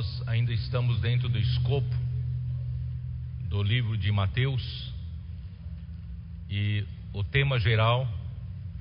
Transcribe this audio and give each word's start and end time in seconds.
Nós 0.00 0.22
ainda 0.26 0.50
estamos 0.50 0.98
dentro 0.98 1.28
do 1.28 1.38
escopo 1.38 1.94
do 3.50 3.62
livro 3.62 3.98
de 3.98 4.10
Mateus 4.10 4.90
e 6.48 6.86
o 7.12 7.22
tema 7.22 7.60
geral 7.60 8.08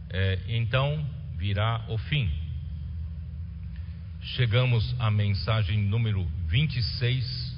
é 0.09 0.39
então 0.47 1.05
virá 1.35 1.83
o 1.89 1.97
fim. 1.97 2.31
Chegamos 4.21 4.95
à 4.97 5.11
mensagem 5.11 5.79
número 5.79 6.25
26. 6.47 7.53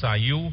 Saiu 0.00 0.50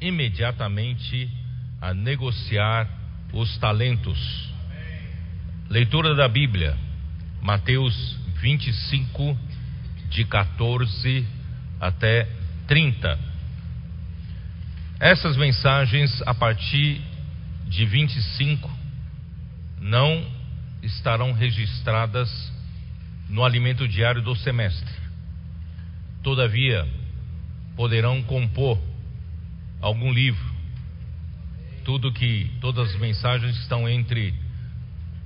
imediatamente 0.00 1.30
a 1.78 1.92
negociar 1.92 2.88
os 3.34 3.54
talentos. 3.58 4.50
Leitura 5.68 6.14
da 6.14 6.26
Bíblia, 6.26 6.74
Mateus 7.42 8.16
25, 8.40 9.36
de 10.08 10.24
14 10.24 11.33
até 11.84 12.26
30. 12.66 13.18
Essas 14.98 15.36
mensagens, 15.36 16.22
a 16.22 16.32
partir 16.32 17.02
de 17.68 17.84
25, 17.84 18.70
não 19.80 20.26
estarão 20.82 21.32
registradas 21.32 22.30
no 23.28 23.44
alimento 23.44 23.86
diário 23.86 24.22
do 24.22 24.34
semestre. 24.34 24.94
Todavia, 26.22 26.88
poderão 27.76 28.22
compor 28.22 28.80
algum 29.80 30.10
livro. 30.10 30.54
Tudo 31.84 32.12
que 32.12 32.50
todas 32.62 32.94
as 32.94 32.96
mensagens 32.98 33.58
estão 33.58 33.86
entre 33.86 34.34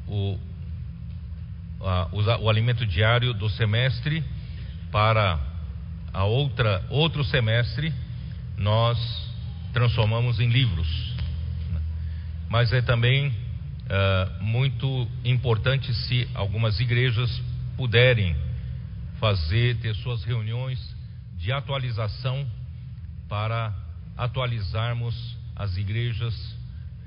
o, 0.09 0.37
a, 1.81 2.09
o, 2.11 2.45
o 2.45 2.51
alimento 2.51 2.85
diário 2.85 3.33
do 3.33 3.49
semestre 3.49 4.25
para 4.91 5.48
a 6.19 6.25
outra 6.25 6.85
outro 6.91 7.23
semestre 7.23 7.95
nós 8.57 8.99
transformamos 9.73 10.41
em 10.41 10.49
livros. 10.49 11.15
Mas 12.49 12.73
é 12.73 12.83
também 12.83 13.29
uh, 13.29 14.43
muito 14.43 15.07
importante 15.25 15.95
se 15.95 16.29
algumas 16.35 16.81
igrejas 16.81 17.31
puderem 17.77 18.35
fazer 19.21 19.77
ter 19.77 19.95
suas 19.95 20.25
reuniões 20.25 20.81
de 21.37 21.53
atualização 21.53 22.45
para 23.29 23.73
atualizarmos 24.17 25.15
as 25.55 25.77
igrejas, 25.77 26.35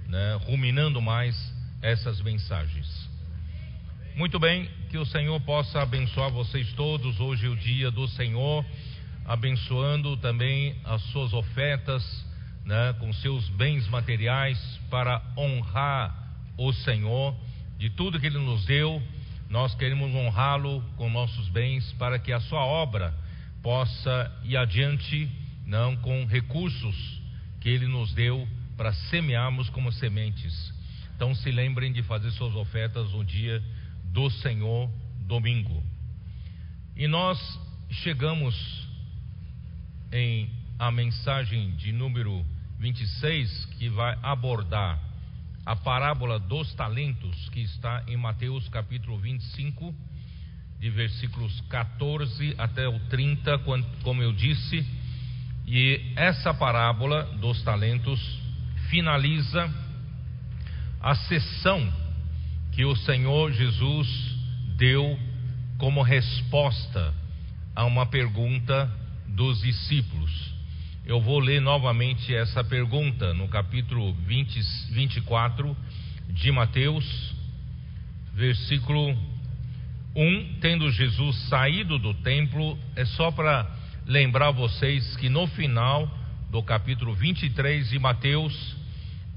né, 0.07 0.39
ruminando 0.45 1.01
mais 1.01 1.35
essas 1.81 2.21
mensagens. 2.21 2.87
Muito 4.15 4.39
bem, 4.39 4.69
que 4.89 4.97
o 4.97 5.05
Senhor 5.05 5.37
possa 5.41 5.81
abençoar 5.81 6.29
vocês 6.31 6.71
todos. 6.73 7.19
Hoje 7.19 7.45
é 7.45 7.49
o 7.49 7.57
dia 7.57 7.91
do 7.91 8.07
Senhor, 8.07 8.65
abençoando 9.25 10.17
também 10.17 10.75
as 10.83 11.01
suas 11.11 11.33
ofertas, 11.33 12.03
né, 12.65 12.93
com 12.99 13.11
seus 13.13 13.47
bens 13.49 13.87
materiais, 13.87 14.57
para 14.89 15.21
honrar 15.37 16.15
o 16.57 16.71
Senhor 16.73 17.35
de 17.77 17.89
tudo 17.89 18.19
que 18.19 18.27
Ele 18.27 18.39
nos 18.39 18.65
deu. 18.65 19.01
Nós 19.49 19.73
queremos 19.75 20.13
honrá-lo 20.13 20.81
com 20.97 21.09
nossos 21.09 21.47
bens, 21.49 21.91
para 21.93 22.19
que 22.19 22.31
a 22.31 22.39
sua 22.39 22.63
obra 22.63 23.13
possa 23.61 24.31
ir 24.43 24.57
adiante, 24.57 25.29
não 25.65 25.95
com 25.97 26.25
recursos 26.25 27.21
que 27.59 27.69
Ele 27.69 27.87
nos 27.87 28.13
deu 28.13 28.47
para 28.77 28.93
semearmos 28.93 29.69
como 29.69 29.91
sementes. 29.91 30.73
Então 31.15 31.35
se 31.35 31.51
lembrem 31.51 31.91
de 31.91 32.01
fazer 32.01 32.31
suas 32.31 32.55
ofertas 32.55 33.11
no 33.11 33.23
dia 33.23 33.61
do 34.05 34.29
Senhor, 34.29 34.89
domingo. 35.27 35.83
E 36.95 37.07
nós 37.07 37.39
chegamos 37.89 38.80
em 40.11 40.49
a 40.77 40.91
mensagem 40.91 41.75
de 41.75 41.91
número 41.91 42.45
26, 42.79 43.65
que 43.77 43.87
vai 43.89 44.17
abordar 44.23 44.99
a 45.65 45.75
parábola 45.75 46.39
dos 46.39 46.73
talentos, 46.73 47.49
que 47.49 47.61
está 47.61 48.03
em 48.07 48.17
Mateus 48.17 48.67
capítulo 48.69 49.19
25, 49.19 49.93
de 50.79 50.89
versículos 50.89 51.61
14 51.69 52.55
até 52.57 52.87
o 52.87 52.99
30, 53.01 53.59
como 54.03 54.23
eu 54.23 54.33
disse. 54.33 54.85
E 55.67 56.13
essa 56.15 56.53
parábola 56.53 57.23
dos 57.39 57.61
talentos 57.61 58.19
finaliza 58.89 59.71
a 60.99 61.13
sessão 61.13 61.93
que 62.71 62.83
o 62.83 62.95
Senhor 62.95 63.51
Jesus 63.51 64.07
deu 64.75 65.19
como 65.77 66.01
resposta 66.01 67.13
a 67.75 67.85
uma 67.85 68.07
pergunta 68.07 68.91
dos 69.35 69.61
discípulos. 69.61 70.31
Eu 71.05 71.19
vou 71.21 71.39
ler 71.39 71.61
novamente 71.61 72.33
essa 72.33 72.63
pergunta 72.63 73.33
no 73.33 73.47
capítulo 73.47 74.13
20, 74.13 74.59
24 74.91 75.75
de 76.29 76.51
Mateus, 76.51 77.33
versículo 78.33 79.17
1. 80.15 80.59
Tendo 80.59 80.91
Jesus 80.91 81.35
saído 81.49 81.97
do 81.97 82.13
templo, 82.15 82.77
é 82.95 83.05
só 83.05 83.31
para 83.31 83.69
lembrar 84.05 84.51
vocês 84.51 85.15
que 85.17 85.29
no 85.29 85.47
final 85.47 86.09
do 86.49 86.61
capítulo 86.61 87.13
23 87.15 87.89
de 87.89 87.97
Mateus, 87.97 88.75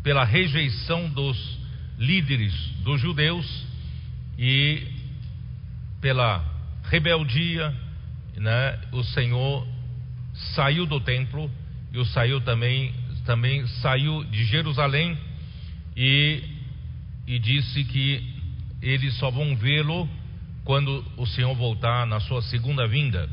pela 0.02 0.24
rejeição 0.24 1.08
dos 1.08 1.58
líderes 1.98 2.52
dos 2.82 3.00
judeus 3.00 3.66
e 4.38 4.86
pela 6.00 6.44
rebeldia, 6.84 7.74
né, 8.36 8.78
o 8.92 9.02
Senhor 9.04 9.73
saiu 10.54 10.86
do 10.86 11.00
templo 11.00 11.50
e 11.92 11.98
o 11.98 12.04
saiu 12.04 12.40
também 12.40 12.92
também 13.24 13.66
saiu 13.80 14.22
de 14.24 14.44
Jerusalém 14.44 15.16
e, 15.96 16.42
e 17.26 17.38
disse 17.38 17.84
que 17.84 18.22
eles 18.82 19.14
só 19.14 19.30
vão 19.30 19.56
vê-lo 19.56 20.08
quando 20.64 21.04
o 21.16 21.26
Senhor 21.26 21.54
voltar 21.54 22.06
na 22.06 22.20
sua 22.20 22.42
segunda 22.42 22.86
vinda. 22.86 23.28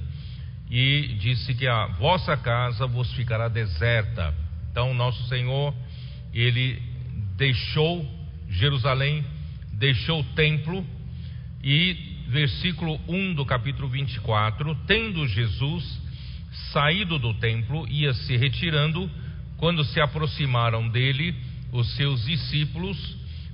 E 0.69 1.17
disse 1.19 1.53
que 1.53 1.67
a 1.67 1.87
vossa 1.87 2.37
casa 2.37 2.87
vos 2.87 3.11
ficará 3.13 3.49
deserta. 3.49 4.33
Então, 4.71 4.93
nosso 4.93 5.21
Senhor 5.27 5.73
ele 6.33 6.81
deixou 7.35 8.05
Jerusalém, 8.49 9.25
deixou 9.73 10.21
o 10.21 10.23
templo 10.35 10.85
e 11.61 12.11
versículo 12.29 12.99
1 13.09 13.33
do 13.33 13.45
capítulo 13.45 13.89
24, 13.89 14.73
tendo 14.87 15.27
Jesus 15.27 16.01
saído 16.71 17.17
do 17.17 17.33
templo, 17.35 17.87
ia 17.87 18.13
se 18.13 18.35
retirando, 18.37 19.09
quando 19.57 19.83
se 19.85 19.99
aproximaram 20.01 20.89
dele 20.89 21.35
os 21.71 21.95
seus 21.95 22.25
discípulos 22.25 22.97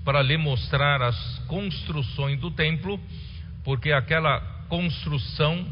para 0.04 0.22
lhe 0.22 0.38
mostrar 0.38 1.02
as 1.02 1.40
construções 1.48 2.40
do 2.40 2.50
templo, 2.50 3.00
porque 3.64 3.92
aquela 3.92 4.40
construção 4.70 5.66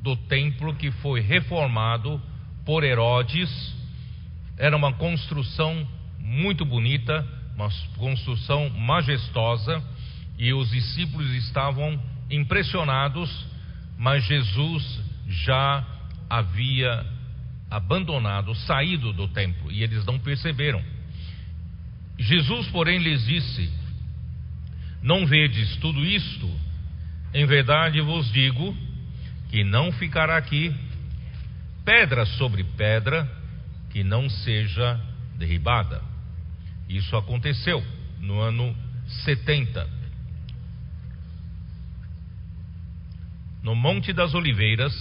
do 0.00 0.16
templo 0.16 0.74
que 0.74 0.90
foi 0.90 1.20
reformado 1.20 2.20
por 2.64 2.84
Herodes 2.84 3.50
era 4.58 4.76
uma 4.76 4.92
construção 4.92 5.86
muito 6.18 6.64
bonita, 6.64 7.26
uma 7.54 7.68
construção 7.96 8.70
majestosa, 8.70 9.82
e 10.38 10.52
os 10.52 10.70
discípulos 10.70 11.30
estavam 11.34 12.00
impressionados, 12.30 13.30
mas 13.98 14.24
Jesus 14.24 15.00
já 15.28 15.84
havia 16.32 17.04
abandonado, 17.70 18.54
saído 18.54 19.12
do 19.12 19.28
templo, 19.28 19.70
e 19.70 19.82
eles 19.82 20.02
não 20.06 20.18
perceberam. 20.18 20.82
Jesus, 22.18 22.68
porém, 22.68 22.98
lhes 22.98 23.22
disse: 23.26 23.70
Não 25.02 25.26
vedes 25.26 25.76
tudo 25.76 26.02
isto? 26.02 26.50
Em 27.34 27.44
verdade 27.44 28.00
vos 28.00 28.32
digo 28.32 28.74
que 29.50 29.62
não 29.62 29.92
ficará 29.92 30.38
aqui 30.38 30.74
pedra 31.84 32.24
sobre 32.24 32.64
pedra 32.64 33.30
que 33.90 34.02
não 34.02 34.30
seja 34.30 34.98
derribada. 35.36 36.02
Isso 36.88 37.14
aconteceu 37.14 37.84
no 38.20 38.40
ano 38.40 38.74
70. 39.24 39.86
No 43.62 43.74
Monte 43.74 44.12
das 44.12 44.34
Oliveiras, 44.34 44.92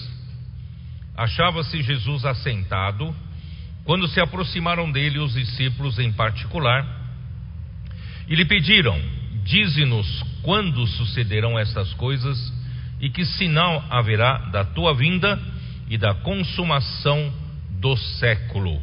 achava-se 1.16 1.81
Jesus 1.81 2.25
assentado, 2.25 3.16
quando 3.84 4.08
se 4.08 4.19
aproximaram 4.19 4.92
dele 4.92 5.19
os 5.19 5.34
discípulos 5.34 6.00
em 6.00 6.12
particular, 6.12 6.86
e 8.28 8.36
lhe 8.36 8.46
pediram: 8.46 9.00
Dize-nos 9.44 10.24
quando 10.42 10.86
sucederão 10.88 11.58
estas 11.58 11.94
coisas 11.94 12.54
e 13.00 13.10
que 13.10 13.25
sinal 13.25 13.84
haverá 13.90 14.38
da 14.52 14.63
tua 14.63 14.94
vinda 14.94 15.40
e 15.90 15.98
da 15.98 16.13
consumação 16.13 17.34
do 17.80 17.98
século. 17.98 18.80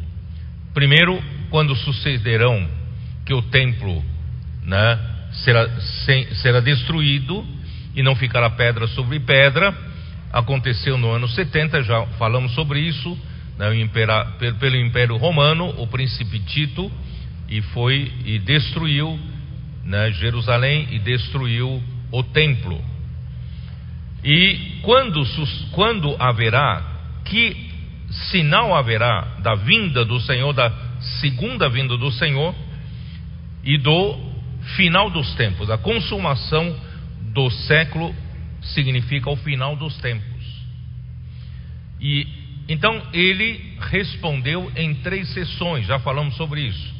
Primeiro, 0.74 1.22
quando 1.50 1.74
sucederão 1.76 2.68
que 3.24 3.32
o 3.32 3.42
templo 3.42 4.04
né, 4.64 4.98
será, 5.32 5.68
será 6.42 6.60
destruído 6.60 7.46
e 7.94 8.02
não 8.02 8.14
ficará 8.14 8.50
pedra 8.50 8.86
sobre 8.88 9.20
pedra. 9.20 9.74
Aconteceu 10.32 10.98
no 10.98 11.10
ano 11.10 11.26
70, 11.28 11.82
já 11.82 12.06
falamos 12.18 12.52
sobre 12.54 12.80
isso, 12.80 13.18
né, 13.58 13.74
impera, 13.80 14.24
pelo 14.60 14.76
Império 14.76 15.16
Romano, 15.16 15.74
o 15.80 15.86
príncipe 15.86 16.38
Tito, 16.40 16.90
e 17.48 17.62
foi 17.62 18.12
e 18.24 18.38
destruiu 18.38 19.18
né, 19.84 20.12
Jerusalém 20.12 20.86
e 20.90 20.98
destruiu 20.98 21.82
o 22.12 22.22
templo. 22.22 22.78
E 24.22 24.80
quando, 24.82 25.22
quando 25.72 26.14
haverá, 26.18 26.82
que 27.24 27.68
sinal 28.30 28.74
haverá 28.74 29.36
da 29.42 29.54
vinda 29.54 30.04
do 30.04 30.20
Senhor, 30.20 30.52
da 30.52 30.70
segunda 31.20 31.68
vinda 31.68 31.96
do 31.96 32.10
Senhor 32.12 32.54
e 33.64 33.78
do 33.78 34.18
final 34.76 35.10
dos 35.10 35.34
tempos, 35.34 35.70
a 35.70 35.78
consumação 35.78 36.76
do 37.32 37.48
século 37.50 38.14
significa 38.68 39.30
o 39.30 39.36
final 39.36 39.76
dos 39.76 39.96
tempos. 39.98 40.44
E 42.00 42.26
então 42.68 43.02
ele 43.12 43.76
respondeu 43.80 44.70
em 44.76 44.94
três 44.96 45.28
sessões, 45.32 45.86
já 45.86 45.98
falamos 45.98 46.36
sobre 46.36 46.60
isso. 46.62 46.94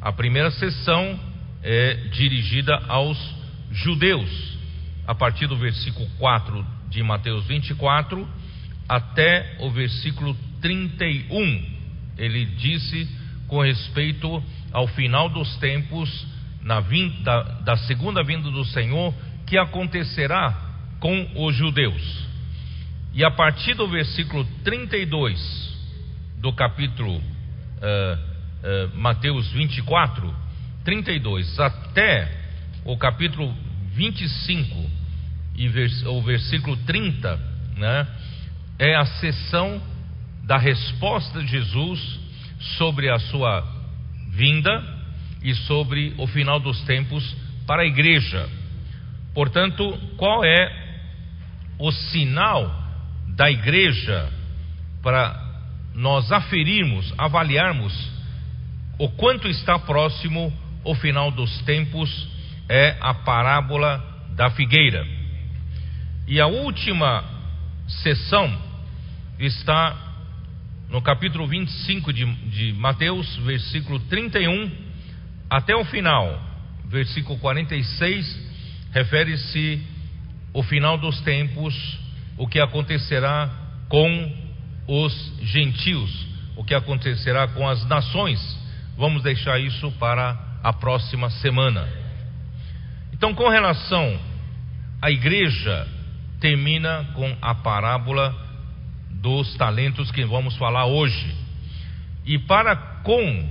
A 0.00 0.12
primeira 0.12 0.50
sessão 0.50 1.18
é 1.62 1.94
dirigida 2.12 2.76
aos 2.86 3.18
judeus, 3.72 4.58
a 5.06 5.14
partir 5.14 5.46
do 5.46 5.56
versículo 5.56 6.06
4 6.18 6.66
de 6.90 7.02
Mateus 7.02 7.46
24 7.46 8.28
até 8.88 9.56
o 9.60 9.70
versículo 9.70 10.36
31. 10.60 11.76
Ele 12.18 12.44
disse 12.44 13.08
com 13.48 13.62
respeito 13.62 14.42
ao 14.72 14.86
final 14.88 15.28
dos 15.28 15.56
tempos, 15.56 16.26
na 16.62 16.80
vinda, 16.80 17.22
da, 17.22 17.42
da 17.42 17.76
segunda 17.78 18.22
vinda 18.22 18.50
do 18.50 18.64
Senhor, 18.66 19.14
que 19.46 19.56
acontecerá 19.56 20.65
com 21.00 21.46
os 21.46 21.54
judeus. 21.54 22.26
E 23.14 23.24
a 23.24 23.30
partir 23.30 23.74
do 23.74 23.88
versículo 23.88 24.44
32 24.62 25.74
do 26.38 26.52
capítulo 26.52 27.16
uh, 27.16 27.22
uh, 27.22 28.96
Mateus 28.96 29.50
24, 29.52 30.34
32 30.84 31.58
até 31.58 32.30
o 32.84 32.96
capítulo 32.96 33.54
25 33.94 34.90
e 35.56 35.68
vers, 35.68 36.04
o 36.04 36.20
versículo 36.22 36.76
30, 36.78 37.40
né, 37.76 38.06
é 38.78 38.94
a 38.94 39.06
sessão 39.06 39.80
da 40.44 40.58
resposta 40.58 41.40
de 41.40 41.48
Jesus 41.48 42.20
sobre 42.76 43.10
a 43.10 43.18
sua 43.18 43.66
vinda 44.30 44.82
e 45.42 45.54
sobre 45.54 46.14
o 46.18 46.26
final 46.26 46.60
dos 46.60 46.80
tempos 46.82 47.36
para 47.66 47.82
a 47.82 47.86
igreja. 47.86 48.48
Portanto, 49.34 49.98
qual 50.16 50.44
é 50.44 50.85
o 51.78 51.90
sinal 51.90 52.84
da 53.28 53.50
igreja 53.50 54.30
para 55.02 55.44
nós 55.94 56.30
aferirmos, 56.32 57.12
avaliarmos 57.16 57.92
o 58.98 59.08
quanto 59.10 59.48
está 59.48 59.78
próximo 59.78 60.52
o 60.84 60.94
final 60.94 61.30
dos 61.30 61.60
tempos? 61.62 62.28
É 62.68 62.96
a 63.00 63.14
parábola 63.14 64.02
da 64.34 64.50
figueira. 64.50 65.06
E 66.26 66.40
a 66.40 66.46
última 66.46 67.24
sessão 67.86 68.58
está 69.38 69.96
no 70.90 71.00
capítulo 71.00 71.46
25 71.46 72.12
de, 72.12 72.24
de 72.24 72.72
Mateus, 72.72 73.36
versículo 73.36 74.00
31 74.00 74.70
até 75.48 75.76
o 75.76 75.84
final, 75.84 76.40
versículo 76.86 77.38
46 77.38 78.46
refere-se 78.92 79.82
o 80.56 80.62
final 80.62 80.96
dos 80.96 81.20
tempos, 81.20 81.74
o 82.38 82.48
que 82.48 82.58
acontecerá 82.58 83.50
com 83.90 84.32
os 84.88 85.32
gentios, 85.42 86.26
o 86.56 86.64
que 86.64 86.74
acontecerá 86.74 87.46
com 87.48 87.68
as 87.68 87.84
nações. 87.84 88.40
Vamos 88.96 89.22
deixar 89.22 89.60
isso 89.60 89.92
para 89.98 90.34
a 90.64 90.72
próxima 90.72 91.28
semana. 91.28 91.86
Então, 93.12 93.34
com 93.34 93.50
relação 93.50 94.18
à 95.02 95.10
igreja, 95.10 95.86
termina 96.40 97.04
com 97.12 97.36
a 97.42 97.54
parábola 97.54 98.34
dos 99.10 99.54
talentos 99.56 100.10
que 100.10 100.24
vamos 100.24 100.56
falar 100.56 100.86
hoje. 100.86 101.34
E 102.24 102.38
para 102.38 102.74
com 103.02 103.50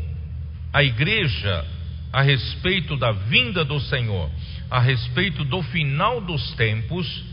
a 0.74 0.84
igreja 0.84 1.66
a 2.12 2.24
respeito 2.24 2.98
da 2.98 3.12
vinda 3.12 3.64
do 3.64 3.80
Senhor 3.80 4.28
a 4.70 4.80
respeito 4.80 5.44
do 5.44 5.62
final 5.64 6.22
dos 6.22 6.54
tempos, 6.56 7.24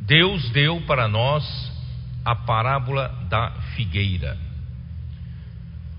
Deus 0.00 0.50
deu 0.50 0.80
para 0.82 1.08
nós 1.08 1.44
a 2.24 2.34
parábola 2.34 3.08
da 3.28 3.50
figueira. 3.74 4.36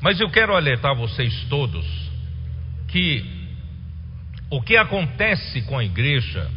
Mas 0.01 0.19
eu 0.19 0.29
quero 0.29 0.56
alertar 0.56 0.95
vocês 0.95 1.45
todos 1.50 1.85
que 2.88 3.25
o 4.50 4.61
que 4.61 4.77
acontece 4.77 5.61
com 5.63 5.77
a 5.77 5.83
igreja 5.83 6.50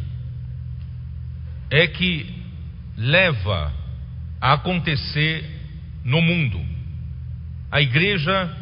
é 1.69 1.87
que 1.87 2.43
leva 2.97 3.71
a 4.39 4.53
acontecer 4.53 5.43
no 6.03 6.21
mundo. 6.21 6.63
A 7.71 7.81
igreja 7.81 8.55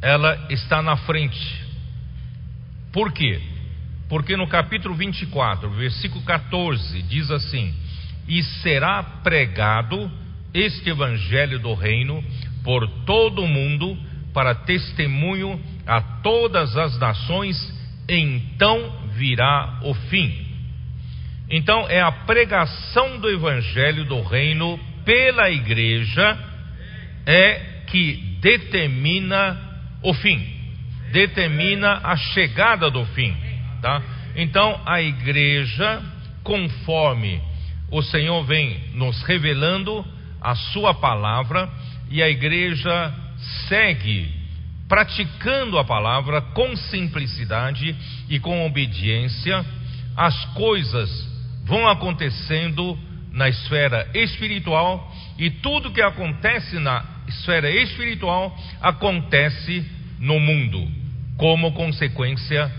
ela 0.00 0.46
está 0.50 0.82
na 0.82 0.96
frente. 0.96 1.64
Por 2.92 3.12
quê? 3.12 3.40
Porque 4.10 4.36
no 4.36 4.48
capítulo 4.48 4.96
24, 4.96 5.70
versículo 5.70 6.24
14, 6.24 7.00
diz 7.02 7.30
assim: 7.30 7.72
E 8.26 8.42
será 8.42 9.02
pregado 9.02 10.10
este 10.52 10.90
evangelho 10.90 11.60
do 11.60 11.72
reino 11.74 12.22
por 12.64 12.88
todo 13.06 13.42
o 13.42 13.48
mundo 13.48 13.96
para 14.34 14.52
testemunho 14.52 15.60
a 15.86 16.00
todas 16.00 16.76
as 16.76 16.98
nações, 16.98 17.56
então 18.08 19.08
virá 19.14 19.78
o 19.84 19.94
fim. 19.94 20.44
Então 21.48 21.88
é 21.88 22.00
a 22.00 22.10
pregação 22.10 23.16
do 23.20 23.30
evangelho 23.30 24.04
do 24.06 24.20
reino 24.22 24.78
pela 25.04 25.48
igreja 25.50 26.36
é 27.24 27.84
que 27.86 28.38
determina 28.40 29.56
o 30.02 30.12
fim, 30.14 30.44
determina 31.12 32.00
a 32.02 32.16
chegada 32.16 32.90
do 32.90 33.04
fim. 33.06 33.49
Tá? 33.80 34.02
Então 34.36 34.80
a 34.84 35.00
igreja, 35.00 36.02
conforme 36.42 37.40
o 37.90 38.02
Senhor 38.02 38.44
vem 38.44 38.78
nos 38.94 39.22
revelando 39.22 40.04
a 40.40 40.54
sua 40.54 40.94
palavra, 40.94 41.68
e 42.10 42.22
a 42.22 42.28
igreja 42.28 43.14
segue 43.68 44.28
praticando 44.88 45.78
a 45.78 45.84
palavra 45.84 46.40
com 46.40 46.74
simplicidade 46.74 47.94
e 48.28 48.40
com 48.40 48.66
obediência, 48.66 49.64
as 50.16 50.44
coisas 50.46 51.08
vão 51.64 51.88
acontecendo 51.88 52.98
na 53.30 53.48
esfera 53.48 54.08
espiritual 54.12 55.14
e 55.38 55.48
tudo 55.48 55.92
que 55.92 56.02
acontece 56.02 56.80
na 56.80 57.04
esfera 57.28 57.70
espiritual 57.70 58.56
acontece 58.82 59.88
no 60.18 60.40
mundo, 60.40 60.86
como 61.36 61.72
consequência 61.72 62.70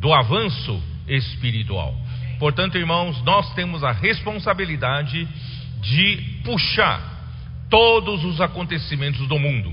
do 0.00 0.12
avanço 0.12 0.82
espiritual. 1.06 1.94
Portanto, 2.38 2.78
irmãos, 2.78 3.22
nós 3.22 3.52
temos 3.54 3.84
a 3.84 3.92
responsabilidade 3.92 5.28
de 5.82 6.16
puxar 6.42 7.00
todos 7.68 8.24
os 8.24 8.40
acontecimentos 8.40 9.28
do 9.28 9.38
mundo. 9.38 9.72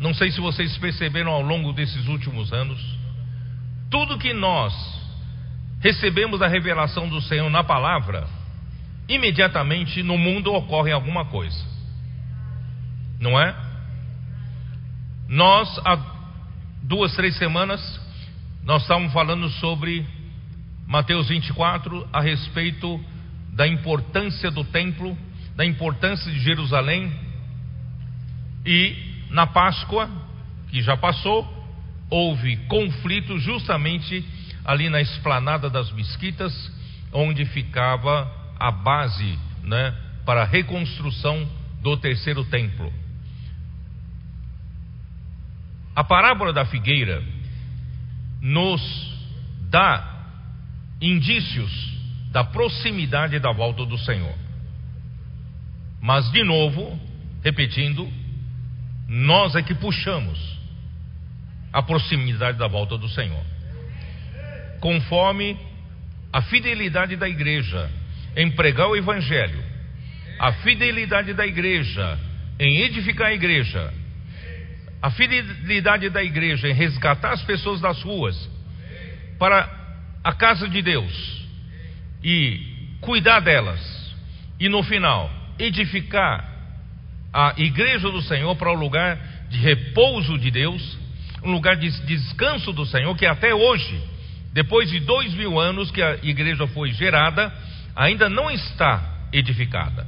Não 0.00 0.12
sei 0.12 0.30
se 0.30 0.40
vocês 0.40 0.76
perceberam 0.78 1.30
ao 1.30 1.40
longo 1.40 1.72
desses 1.72 2.06
últimos 2.08 2.52
anos, 2.52 2.78
tudo 3.88 4.18
que 4.18 4.34
nós 4.34 4.74
recebemos 5.80 6.42
a 6.42 6.48
revelação 6.48 7.08
do 7.08 7.22
Senhor 7.22 7.48
na 7.48 7.62
palavra, 7.62 8.26
imediatamente 9.08 10.02
no 10.02 10.18
mundo 10.18 10.52
ocorre 10.52 10.90
alguma 10.90 11.24
coisa. 11.26 11.64
Não 13.20 13.40
é? 13.40 13.54
Nós, 15.28 15.80
duas, 16.86 17.14
três 17.14 17.36
semanas, 17.36 17.80
nós 18.62 18.82
estávamos 18.82 19.12
falando 19.12 19.48
sobre 19.48 20.06
Mateus 20.86 21.28
24 21.28 22.06
a 22.12 22.20
respeito 22.20 23.02
da 23.52 23.66
importância 23.66 24.50
do 24.50 24.64
templo, 24.64 25.16
da 25.56 25.64
importância 25.64 26.30
de 26.30 26.38
Jerusalém. 26.40 27.10
E 28.66 28.96
na 29.30 29.46
Páscoa, 29.46 30.10
que 30.68 30.82
já 30.82 30.96
passou, 30.96 31.48
houve 32.10 32.56
conflito 32.68 33.38
justamente 33.38 34.22
ali 34.62 34.90
na 34.90 35.00
esplanada 35.00 35.70
das 35.70 35.90
Mesquitas, 35.90 36.52
onde 37.12 37.46
ficava 37.46 38.30
a 38.60 38.70
base 38.70 39.38
né, 39.62 39.94
para 40.26 40.42
a 40.42 40.46
reconstrução 40.46 41.48
do 41.82 41.96
terceiro 41.96 42.44
templo. 42.44 42.92
A 45.94 46.02
parábola 46.02 46.52
da 46.52 46.64
figueira 46.64 47.22
nos 48.40 48.82
dá 49.70 50.26
indícios 51.00 51.70
da 52.30 52.42
proximidade 52.44 53.38
da 53.38 53.52
volta 53.52 53.86
do 53.86 53.96
Senhor. 53.98 54.34
Mas, 56.00 56.30
de 56.32 56.42
novo, 56.42 56.98
repetindo, 57.42 58.10
nós 59.08 59.54
é 59.54 59.62
que 59.62 59.74
puxamos 59.74 60.38
a 61.72 61.82
proximidade 61.82 62.58
da 62.58 62.66
volta 62.66 62.98
do 62.98 63.08
Senhor. 63.08 63.42
Conforme 64.80 65.56
a 66.32 66.42
fidelidade 66.42 67.16
da 67.16 67.28
igreja 67.28 67.90
em 68.36 68.50
pregar 68.50 68.88
o 68.88 68.96
Evangelho, 68.96 69.62
a 70.38 70.52
fidelidade 70.52 71.32
da 71.32 71.46
igreja 71.46 72.18
em 72.58 72.80
edificar 72.82 73.28
a 73.28 73.34
igreja, 73.34 73.92
a 75.04 75.10
fidelidade 75.10 76.08
da 76.08 76.24
igreja 76.24 76.66
em 76.66 76.72
resgatar 76.72 77.32
as 77.32 77.42
pessoas 77.42 77.78
das 77.78 78.00
ruas 78.02 78.50
para 79.38 79.68
a 80.24 80.32
casa 80.32 80.66
de 80.66 80.80
Deus 80.80 81.46
e 82.22 82.96
cuidar 83.02 83.40
delas, 83.40 83.82
e 84.58 84.66
no 84.66 84.82
final 84.82 85.30
edificar 85.58 86.50
a 87.30 87.52
igreja 87.58 88.10
do 88.10 88.22
Senhor 88.22 88.56
para 88.56 88.70
o 88.70 88.74
lugar 88.74 89.18
de 89.50 89.58
repouso 89.58 90.38
de 90.38 90.50
Deus, 90.50 90.98
um 91.42 91.52
lugar 91.52 91.76
de 91.76 91.90
descanso 92.06 92.72
do 92.72 92.86
Senhor, 92.86 93.14
que 93.14 93.26
até 93.26 93.54
hoje, 93.54 94.02
depois 94.54 94.88
de 94.88 95.00
dois 95.00 95.34
mil 95.34 95.60
anos 95.60 95.90
que 95.90 96.00
a 96.00 96.14
igreja 96.22 96.66
foi 96.68 96.92
gerada, 96.94 97.52
ainda 97.94 98.30
não 98.30 98.50
está 98.50 99.26
edificada. 99.34 100.06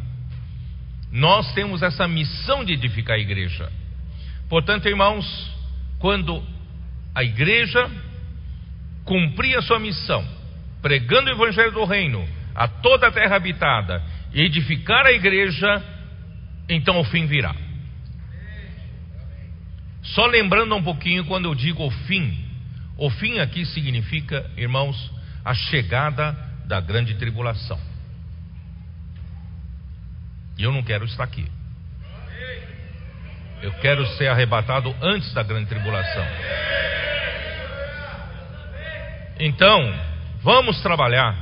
Nós 1.12 1.52
temos 1.52 1.82
essa 1.82 2.08
missão 2.08 2.64
de 2.64 2.72
edificar 2.72 3.16
a 3.16 3.20
igreja. 3.20 3.70
Portanto, 4.48 4.86
irmãos, 4.86 5.26
quando 5.98 6.42
a 7.14 7.24
igreja 7.24 7.90
cumprir 9.04 9.56
a 9.56 9.62
sua 9.62 9.78
missão, 9.78 10.26
pregando 10.82 11.30
o 11.30 11.34
evangelho 11.34 11.72
do 11.72 11.84
reino 11.84 12.26
a 12.54 12.68
toda 12.68 13.08
a 13.08 13.12
terra 13.12 13.36
habitada, 13.36 14.02
e 14.32 14.42
edificar 14.42 15.06
a 15.06 15.12
igreja, 15.12 15.82
então 16.68 16.98
o 17.00 17.04
fim 17.04 17.26
virá. 17.26 17.54
Só 20.02 20.26
lembrando 20.26 20.74
um 20.74 20.82
pouquinho 20.82 21.24
quando 21.24 21.46
eu 21.46 21.54
digo 21.54 21.84
o 21.84 21.90
fim, 21.90 22.44
o 22.96 23.10
fim 23.10 23.38
aqui 23.38 23.64
significa, 23.66 24.50
irmãos, 24.56 25.10
a 25.44 25.54
chegada 25.54 26.32
da 26.66 26.80
grande 26.80 27.14
tribulação. 27.14 27.78
E 30.58 30.62
eu 30.62 30.72
não 30.72 30.82
quero 30.82 31.04
estar 31.04 31.24
aqui. 31.24 31.46
Eu 33.62 33.72
quero 33.75 34.06
ser 34.16 34.28
arrebatado 34.28 34.94
antes 35.00 35.32
da 35.32 35.42
grande 35.42 35.66
tribulação. 35.66 36.25
Então, 39.38 39.94
vamos 40.42 40.80
trabalhar, 40.80 41.36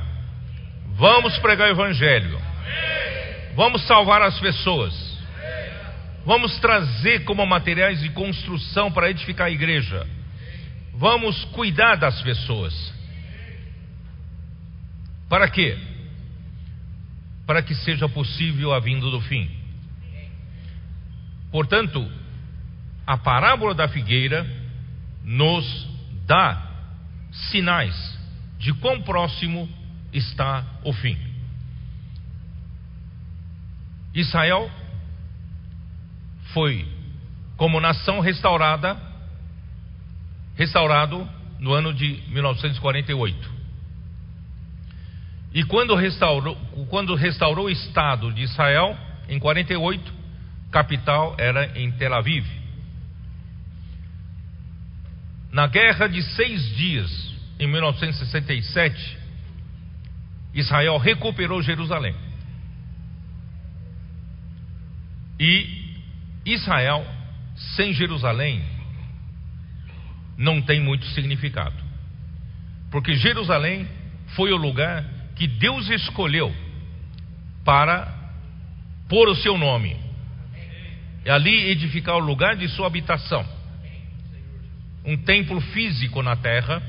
vamos 0.95 1.37
pregar 1.39 1.69
o 1.69 1.71
Evangelho, 1.71 2.39
vamos 3.55 3.85
salvar 3.87 4.21
as 4.21 4.37
pessoas, 4.39 4.93
vamos 6.25 6.59
trazer 6.59 7.23
como 7.23 7.45
materiais 7.45 8.01
de 8.01 8.09
construção 8.09 8.91
para 8.91 9.09
edificar 9.09 9.47
a 9.47 9.51
igreja, 9.51 10.05
vamos 10.93 11.45
cuidar 11.45 11.95
das 11.95 12.21
pessoas. 12.21 12.93
Para 15.29 15.49
quê? 15.49 15.77
Para 17.47 17.61
que 17.61 17.75
seja 17.75 18.09
possível 18.09 18.73
a 18.73 18.79
vinda 18.79 19.09
do 19.09 19.21
fim. 19.21 19.64
Portanto, 21.51 22.09
a 23.05 23.17
parábola 23.17 23.73
da 23.73 23.87
figueira 23.87 24.45
nos 25.23 25.87
dá 26.25 26.61
sinais 27.49 28.19
de 28.57 28.73
quão 28.73 29.01
próximo 29.01 29.69
está 30.13 30.63
o 30.83 30.93
fim. 30.93 31.17
Israel 34.13 34.71
foi 36.53 36.87
como 37.57 37.79
nação 37.79 38.19
restaurada, 38.21 38.97
restaurado 40.55 41.27
no 41.59 41.73
ano 41.73 41.93
de 41.93 42.21
1948. 42.29 43.55
E 45.53 45.63
quando 45.63 45.95
restaurou, 45.95 46.55
quando 46.89 47.15
restaurou 47.15 47.65
o 47.65 47.69
Estado 47.69 48.31
de 48.31 48.43
Israel, 48.43 48.97
em 49.27 49.39
48, 49.39 50.13
capital 50.75 51.37
era 51.37 51.79
em 51.79 51.89
Tel 51.93 52.13
Aviv. 52.13 52.45
Na 55.49 55.67
guerra 55.67 56.05
de 56.07 56.21
seis 56.21 56.75
dias, 56.75 57.33
em 57.57 57.65
1967, 57.65 59.17
Israel 60.53 60.97
recuperou 60.97 61.61
Jerusalém. 61.61 62.13
E 65.39 65.93
Israel, 66.45 67.07
sem 67.77 67.93
Jerusalém, 67.93 68.61
não 70.37 70.61
tem 70.61 70.81
muito 70.81 71.05
significado. 71.05 71.81
Porque 72.91 73.15
Jerusalém 73.15 73.87
foi 74.35 74.51
o 74.51 74.57
lugar 74.57 75.05
que 75.37 75.47
Deus 75.47 75.89
escolheu 75.89 76.53
para 77.63 78.13
pôr 79.07 79.29
o 79.29 79.35
seu 79.35 79.57
nome 79.57 80.04
ali 81.31 81.69
edificar 81.69 82.15
o 82.15 82.19
lugar 82.19 82.55
de 82.55 82.67
sua 82.69 82.87
habitação. 82.87 83.45
Um 85.03 85.17
templo 85.17 85.59
físico 85.59 86.21
na 86.21 86.35
terra, 86.35 86.81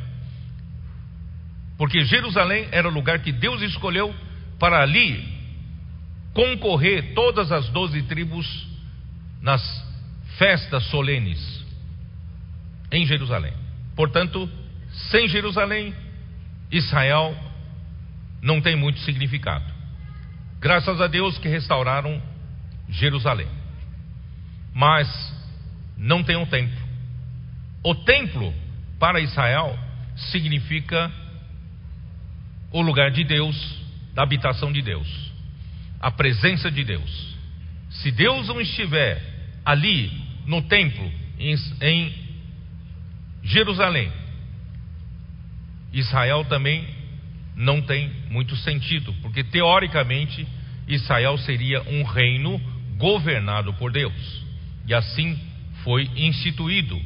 porque 1.79 2.05
Jerusalém 2.05 2.69
era 2.71 2.89
o 2.89 2.93
lugar 2.93 3.21
que 3.21 3.33
Deus 3.33 3.63
escolheu 3.63 4.15
para 4.59 4.83
ali 4.83 5.37
concorrer 6.33 7.15
todas 7.15 7.51
as 7.51 7.69
doze 7.71 8.03
tribos 8.03 8.67
nas 9.41 9.63
festas 10.39 10.85
solenes 10.85 11.65
em 12.93 13.07
Jerusalém. 13.07 13.53
Portanto, 13.95 14.49
sem 15.11 15.29
Jerusalém, 15.29 15.95
Israel 16.71 17.35
não 18.43 18.61
tem 18.61 18.77
muito 18.77 18.99
significado. 19.01 19.65
Graças 20.61 21.01
a 21.01 21.07
Deus 21.07 21.39
que 21.39 21.49
restauraram 21.49 22.21
Jerusalém 22.89 23.66
mas 24.77 25.09
não 25.97 26.23
tem 26.23 26.37
um 26.37 26.45
templo. 26.45 26.79
O 27.83 27.95
templo 27.95 28.53
para 28.99 29.21
Israel 29.21 29.79
significa 30.15 31.11
o 32.71 32.83
lugar 32.83 33.11
de 33.11 33.25
Deus, 33.25 33.57
da 34.13 34.23
habitação 34.23 34.71
de 34.71 34.83
Deus, 34.83 35.09
a 35.99 36.11
presença 36.11 36.71
de 36.71 36.85
Deus. 36.85 37.37
Se 37.89 38.11
Deus 38.11 38.49
não 38.49 38.61
estiver 38.61 39.23
ali 39.65 40.13
no 40.45 40.61
templo 40.61 41.11
em, 41.39 41.55
em 41.81 42.15
Jerusalém, 43.45 44.13
Israel 45.91 46.45
também 46.45 46.87
não 47.55 47.81
tem 47.81 48.13
muito 48.29 48.55
sentido, 48.57 49.15
porque 49.23 49.43
teoricamente 49.43 50.47
Israel 50.87 51.39
seria 51.39 51.81
um 51.85 52.03
reino 52.03 52.61
governado 52.99 53.73
por 53.73 53.91
Deus. 53.91 54.46
E 54.87 54.95
assim 54.95 55.39
foi 55.83 56.09
instituído. 56.17 57.01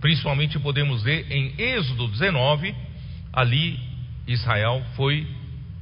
Principalmente 0.00 0.58
podemos 0.58 1.02
ver 1.02 1.30
em 1.30 1.52
Êxodo 1.58 2.08
19, 2.08 2.74
ali 3.32 3.78
Israel 4.26 4.82
foi 4.94 5.26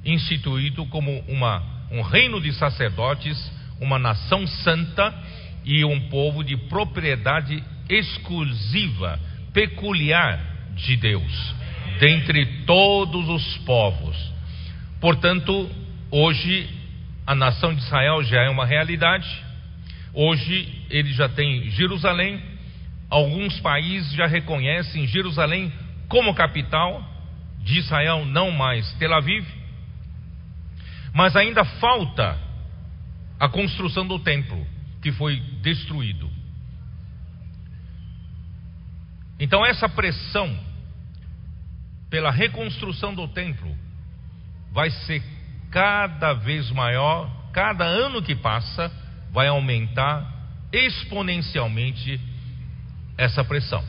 instituído 0.05 0.87
como 0.87 1.21
uma, 1.29 1.63
um 1.91 2.03
reino 2.03 2.41
de 2.41 2.53
sacerdotes, 2.53 3.37
uma 3.81 3.99
nação 3.99 4.47
santa 4.47 5.15
e 5.65 5.85
um 5.85 6.09
povo 6.09 6.43
de 6.43 6.57
propriedade 6.57 7.63
exclusiva, 7.89 9.21
peculiar 9.53 10.41
de 10.75 10.97
Deus, 10.97 11.55
dentre 12.01 12.65
todos 12.65 13.29
os 13.29 13.59
povos. 13.59 14.17
Portanto, 15.01 15.71
hoje 16.11 16.69
a 17.27 17.35
nação 17.35 17.75
de 17.75 17.81
Israel 17.81 18.23
já 18.25 18.43
é 18.43 18.49
uma 18.49 18.67
realidade 18.67 19.29
Hoje 20.21 20.67
ele 20.91 21.13
já 21.13 21.29
tem 21.29 21.71
Jerusalém, 21.71 22.43
alguns 23.11 23.59
países 23.61 24.13
já 24.13 24.27
reconhecem 24.27 25.07
Jerusalém 25.07 25.73
como 26.09 26.35
capital 26.35 27.05
de 27.61 27.79
Israel, 27.79 28.25
não 28.25 28.51
mais 28.51 28.91
Tel 28.95 29.15
Aviv. 29.15 29.47
Mas 31.13 31.37
ainda 31.37 31.65
falta 31.65 32.39
a 33.39 33.49
construção 33.49 34.07
do 34.07 34.19
templo, 34.19 34.67
que 35.03 35.13
foi 35.13 35.37
destruído. 35.63 36.31
Então, 39.39 39.65
essa 39.65 39.89
pressão 39.89 40.59
pela 42.11 42.31
reconstrução 42.31 43.15
do 43.15 43.29
templo 43.29 43.77
vai 44.73 44.91
ser 44.91 45.23
cada 45.71 46.33
vez 46.33 46.71
maior, 46.71 47.31
cada 47.53 47.85
ano 47.85 48.23
que 48.23 48.35
passa 48.35 48.91
vai 49.31 49.47
aumentar 49.47 50.38
exponencialmente 50.73 52.21
essa 53.17 53.45
pressão. 53.45 53.85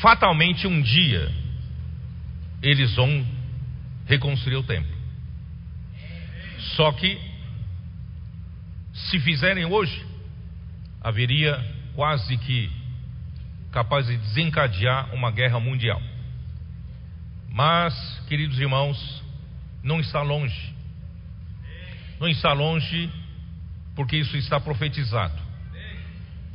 Fatalmente, 0.00 0.66
um 0.66 0.80
dia, 0.80 1.32
eles 2.62 2.94
vão 2.94 3.26
reconstruir 4.06 4.56
o 4.56 4.62
templo. 4.62 4.92
Só 6.76 6.92
que, 6.92 7.18
se 8.92 9.20
fizerem 9.20 9.64
hoje, 9.64 10.04
haveria 11.00 11.58
quase 11.94 12.36
que 12.38 12.70
capaz 13.70 14.06
de 14.06 14.16
desencadear 14.16 15.14
uma 15.14 15.30
guerra 15.30 15.58
mundial. 15.58 16.00
Mas, 17.48 17.94
queridos 18.28 18.58
irmãos, 18.58 19.22
não 19.82 20.00
está 20.00 20.22
longe. 20.22 20.74
Não 22.20 22.28
está 22.28 22.52
longe, 22.52 23.10
porque 23.94 24.16
isso 24.16 24.36
está 24.36 24.58
profetizado. 24.60 25.40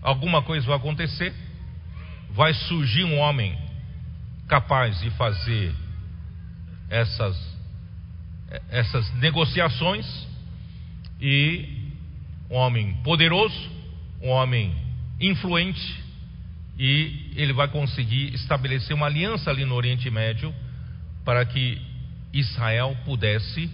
Alguma 0.01 0.41
coisa 0.41 0.65
vai 0.65 0.75
acontecer, 0.75 1.33
vai 2.31 2.53
surgir 2.53 3.03
um 3.03 3.17
homem 3.17 3.57
capaz 4.47 4.99
de 5.01 5.09
fazer 5.11 5.73
essas, 6.89 7.57
essas 8.69 9.13
negociações 9.15 10.05
e 11.19 11.91
um 12.49 12.55
homem 12.55 12.93
poderoso, 13.03 13.69
um 14.21 14.29
homem 14.29 14.73
influente, 15.19 16.05
e 16.79 17.31
ele 17.35 17.53
vai 17.53 17.67
conseguir 17.67 18.33
estabelecer 18.35 18.95
uma 18.95 19.07
aliança 19.07 19.49
ali 19.49 19.65
no 19.65 19.73
Oriente 19.73 20.09
Médio 20.09 20.53
para 21.25 21.43
que 21.43 21.81
Israel 22.31 22.95
pudesse 23.03 23.69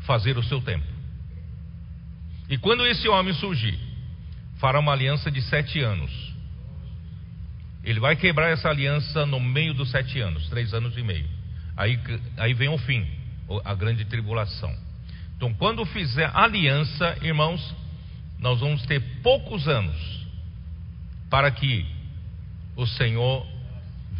fazer 0.00 0.36
o 0.36 0.42
seu 0.42 0.60
tempo. 0.60 0.91
E 2.52 2.58
quando 2.58 2.86
esse 2.86 3.08
homem 3.08 3.32
surgir, 3.32 3.78
fará 4.58 4.78
uma 4.78 4.92
aliança 4.92 5.30
de 5.30 5.40
sete 5.40 5.80
anos. 5.80 6.12
Ele 7.82 7.98
vai 7.98 8.14
quebrar 8.14 8.50
essa 8.50 8.68
aliança 8.68 9.24
no 9.24 9.40
meio 9.40 9.72
dos 9.72 9.90
sete 9.90 10.20
anos, 10.20 10.50
três 10.50 10.74
anos 10.74 10.94
e 10.98 11.02
meio. 11.02 11.26
Aí, 11.74 11.98
aí 12.36 12.52
vem 12.52 12.68
o 12.68 12.76
fim, 12.76 13.08
a 13.64 13.74
grande 13.74 14.04
tribulação. 14.04 14.70
Então, 15.34 15.54
quando 15.54 15.82
fizer 15.86 16.30
aliança, 16.34 17.16
irmãos, 17.22 17.74
nós 18.38 18.60
vamos 18.60 18.84
ter 18.84 19.00
poucos 19.22 19.66
anos 19.66 19.96
para 21.30 21.50
que 21.50 21.86
o 22.76 22.86
Senhor 22.86 23.46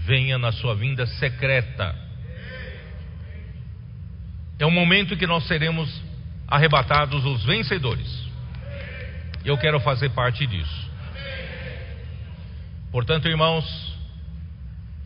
venha 0.06 0.38
na 0.38 0.52
sua 0.52 0.74
vinda 0.74 1.06
secreta. 1.06 1.94
É 4.58 4.64
o 4.64 4.70
momento 4.70 5.18
que 5.18 5.26
nós 5.26 5.46
seremos 5.46 6.12
arrebatados 6.54 7.25
os 7.25 7.44
vencedores. 7.44 8.28
Eu 9.44 9.56
quero 9.59 9.80
fazer 9.80 10.11
parte 10.11 10.47
disso. 10.47 10.90
Portanto, 12.90 13.28
irmãos, 13.28 13.64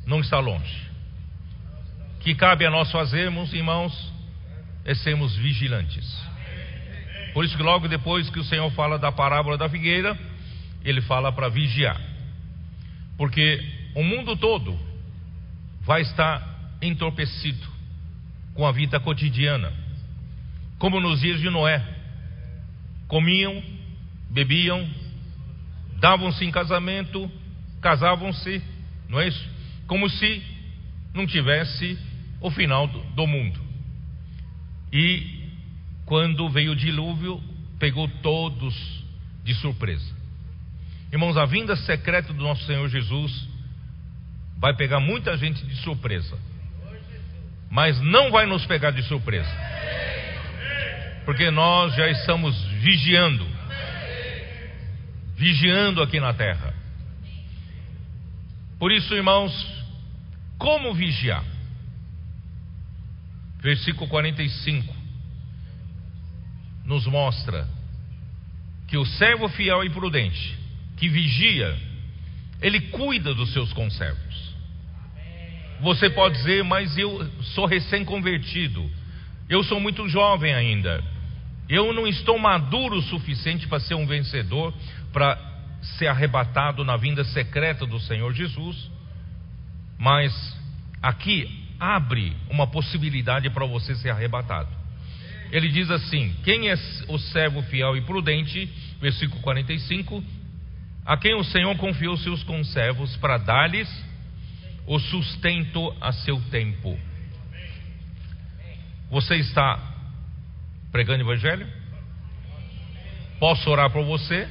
não 0.07 0.21
está 0.21 0.39
longe 0.39 0.87
que 2.27 2.35
cabe 2.35 2.67
a 2.67 2.71
nós 2.73 2.91
fazermos, 2.91 3.53
irmãos, 3.53 4.13
é 4.85 4.97
sermos 4.97 5.37
vigilantes. 5.37 6.05
Por 7.33 7.45
isso 7.45 7.57
que 7.57 7.63
logo 7.63 7.87
depois 7.87 8.29
que 8.29 8.41
o 8.41 8.45
Senhor 8.45 8.69
fala 8.73 8.99
da 8.99 9.13
parábola 9.13 9.57
da 9.57 9.69
figueira, 9.69 10.19
ele 10.85 11.01
fala 11.03 11.31
para 11.31 11.49
vigiar. 11.49 12.01
Porque 13.17 13.65
o 13.95 14.03
mundo 14.03 14.37
todo 14.37 14.77
vai 15.83 16.03
estar 16.03 16.43
entorpecido 16.83 17.65
com 18.55 18.67
a 18.67 18.73
vida 18.73 18.99
cotidiana, 18.99 19.73
como 20.79 21.01
nos 21.01 21.21
dias 21.21 21.41
de 21.41 21.51
Noé. 21.51 21.83
Comiam, 23.09 23.63
bebiam, 24.31 24.89
davam-se 26.01 26.45
em 26.45 26.51
casamento, 26.51 27.31
casavam-se, 27.81 28.63
não 29.09 29.21
é 29.21 29.29
isso? 29.29 29.49
Como 29.87 30.09
se 30.11 30.43
não 31.15 31.27
tivesse 31.27 31.99
o 32.41 32.51
final 32.51 32.87
do 32.87 33.27
mundo. 33.27 33.61
E 34.93 35.51
quando 36.05 36.49
veio 36.49 36.73
o 36.73 36.77
dilúvio, 36.77 37.43
pegou 37.79 38.09
todos 38.23 39.05
de 39.45 39.55
surpresa. 39.55 40.15
Irmãos, 41.13 41.37
a 41.37 41.47
vinda 41.47 41.77
secreta 41.77 42.33
do 42.33 42.43
nosso 42.43 42.65
Senhor 42.67 42.89
Jesus 42.89 43.49
vai 44.59 44.75
pegar 44.75 45.01
muita 45.01 45.37
gente 45.37 45.65
de 45.65 45.77
surpresa, 45.77 46.37
mas 47.71 48.01
não 48.01 48.31
vai 48.31 48.47
nos 48.47 48.65
pegar 48.67 48.91
de 48.91 49.03
surpresa, 49.03 49.51
porque 51.27 51.51
nós 51.51 51.95
já 51.95 52.09
estamos 52.09 52.59
vigiando, 52.81 53.47
vigiando 55.37 56.03
aqui 56.03 56.19
na 56.19 56.33
terra. 56.33 56.73
Por 58.79 58.91
isso, 58.91 59.15
irmãos, 59.15 59.53
como 60.57 60.95
vigiar? 60.95 61.45
versículo 63.67 64.09
45, 64.09 64.95
nos 66.85 67.05
mostra 67.07 67.67
que 68.87 68.97
o 68.97 69.05
servo 69.05 69.49
fiel 69.49 69.83
e 69.83 69.91
prudente, 69.91 70.57
que 70.97 71.09
vigia, 71.09 71.77
ele 72.63 72.81
cuida 72.81 73.35
dos 73.35 73.53
seus 73.53 73.73
conservos. 73.73 74.55
Você 75.81 76.09
pode 76.09 76.37
dizer, 76.37 76.63
mas 76.63 76.97
eu 76.97 77.29
sou 77.43 77.67
recém-convertido, 77.67 78.89
eu 79.49 79.65
sou 79.65 79.81
muito 79.81 80.09
jovem 80.09 80.55
ainda, 80.55 81.03
eu 81.69 81.93
não 81.93 82.07
estou 82.07 82.39
maduro 82.39 82.97
o 82.97 83.03
suficiente 83.03 83.67
para 83.67 83.81
ser 83.81 83.95
um 83.95 84.07
vencedor, 84.07 84.73
para 85.13 85.39
ser 85.99 86.07
arrebatado 86.07 86.85
na 86.85 86.97
vinda 86.97 87.25
secreta 87.25 87.87
do 87.87 87.99
Senhor 88.01 88.33
Jesus, 88.33 88.91
mas 89.99 90.33
aqui 91.03 91.67
abre 91.79 92.37
uma 92.49 92.67
possibilidade 92.67 93.51
para 93.51 93.67
você 93.67 93.95
ser 93.97 94.11
arrebatado. 94.11 94.69
Ele 95.51 95.69
diz 95.69 95.91
assim: 95.91 96.35
Quem 96.45 96.71
é 96.71 96.75
o 97.09 97.19
servo 97.19 97.63
fiel 97.63 97.97
e 97.97 98.01
prudente? 98.01 98.67
Versículo 99.01 99.41
45: 99.43 100.23
A 101.05 101.17
quem 101.17 101.35
o 101.35 101.45
Senhor 101.45 101.77
confiou 101.77 102.17
seus 102.17 102.43
conservos 102.43 103.17
para 103.17 103.39
dar-lhes 103.39 103.89
o 104.87 104.99
sustento 104.99 105.95
a 106.01 106.13
seu 106.13 106.41
tempo. 106.51 106.99
Você 109.11 109.37
está 109.37 109.96
pregando 110.97 111.23
o 111.23 111.31
evangelho? 111.31 111.67
Posso 113.39 113.69
orar 113.69 113.91
por 113.91 114.03
você? 114.07 114.49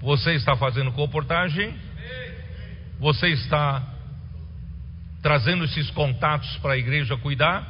Você 0.00 0.32
está 0.36 0.56
fazendo 0.56 0.90
comportagem? 0.92 1.74
Você 2.98 3.28
está 3.28 3.86
trazendo 5.20 5.64
esses 5.64 5.90
contatos 5.90 6.56
para 6.62 6.72
a 6.72 6.78
igreja 6.78 7.14
cuidar. 7.18 7.62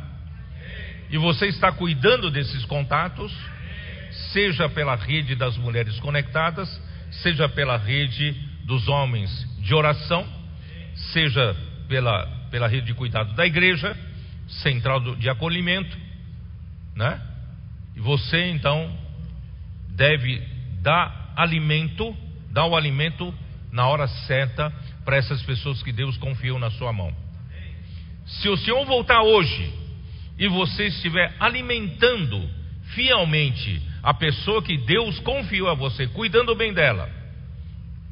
E 1.11 1.19
você 1.19 1.47
está 1.47 1.73
cuidando 1.73 2.31
desses 2.31 2.65
contatos, 2.67 3.37
seja 4.33 4.69
pela 4.69 4.95
rede 4.95 5.35
das 5.35 5.57
mulheres 5.57 5.99
conectadas, 5.99 6.69
seja 7.11 7.49
pela 7.49 7.77
rede 7.77 8.35
dos 8.63 8.87
homens 8.87 9.29
de 9.59 9.75
oração, 9.75 10.25
seja 11.13 11.57
pela, 11.89 12.25
pela 12.53 12.69
rede 12.69 12.87
de 12.87 12.95
cuidado 12.95 13.35
da 13.35 13.45
igreja, 13.45 13.97
central 14.63 15.17
de 15.17 15.29
acolhimento, 15.29 16.07
né? 16.99 17.21
E 17.95 18.01
você 18.01 18.51
então 18.51 18.93
deve 19.91 20.43
dar 20.83 21.33
alimento, 21.37 22.15
dar 22.51 22.67
o 22.67 22.77
alimento 22.77 23.33
na 23.71 23.87
hora 23.87 24.09
certa 24.09 24.71
para 25.05 25.17
essas 25.17 25.41
pessoas 25.43 25.81
que 25.81 25.93
Deus 25.93 26.17
confiou 26.19 26.59
na 26.59 26.71
sua 26.73 26.93
mão. 26.93 27.15
Se 28.27 28.49
o 28.49 28.57
Senhor 28.57 28.85
voltar 28.85 29.23
hoje 29.23 29.73
e 30.37 30.49
você 30.49 30.87
estiver 30.89 31.35
alimentando 31.39 32.51
fielmente 32.95 33.81
a 34.03 34.13
pessoa 34.13 34.61
que 34.61 34.77
Deus 34.77 35.21
confiou 35.21 35.69
a 35.69 35.75
você, 35.75 36.09
cuidando 36.09 36.55
bem 36.57 36.75
dela, 36.75 37.09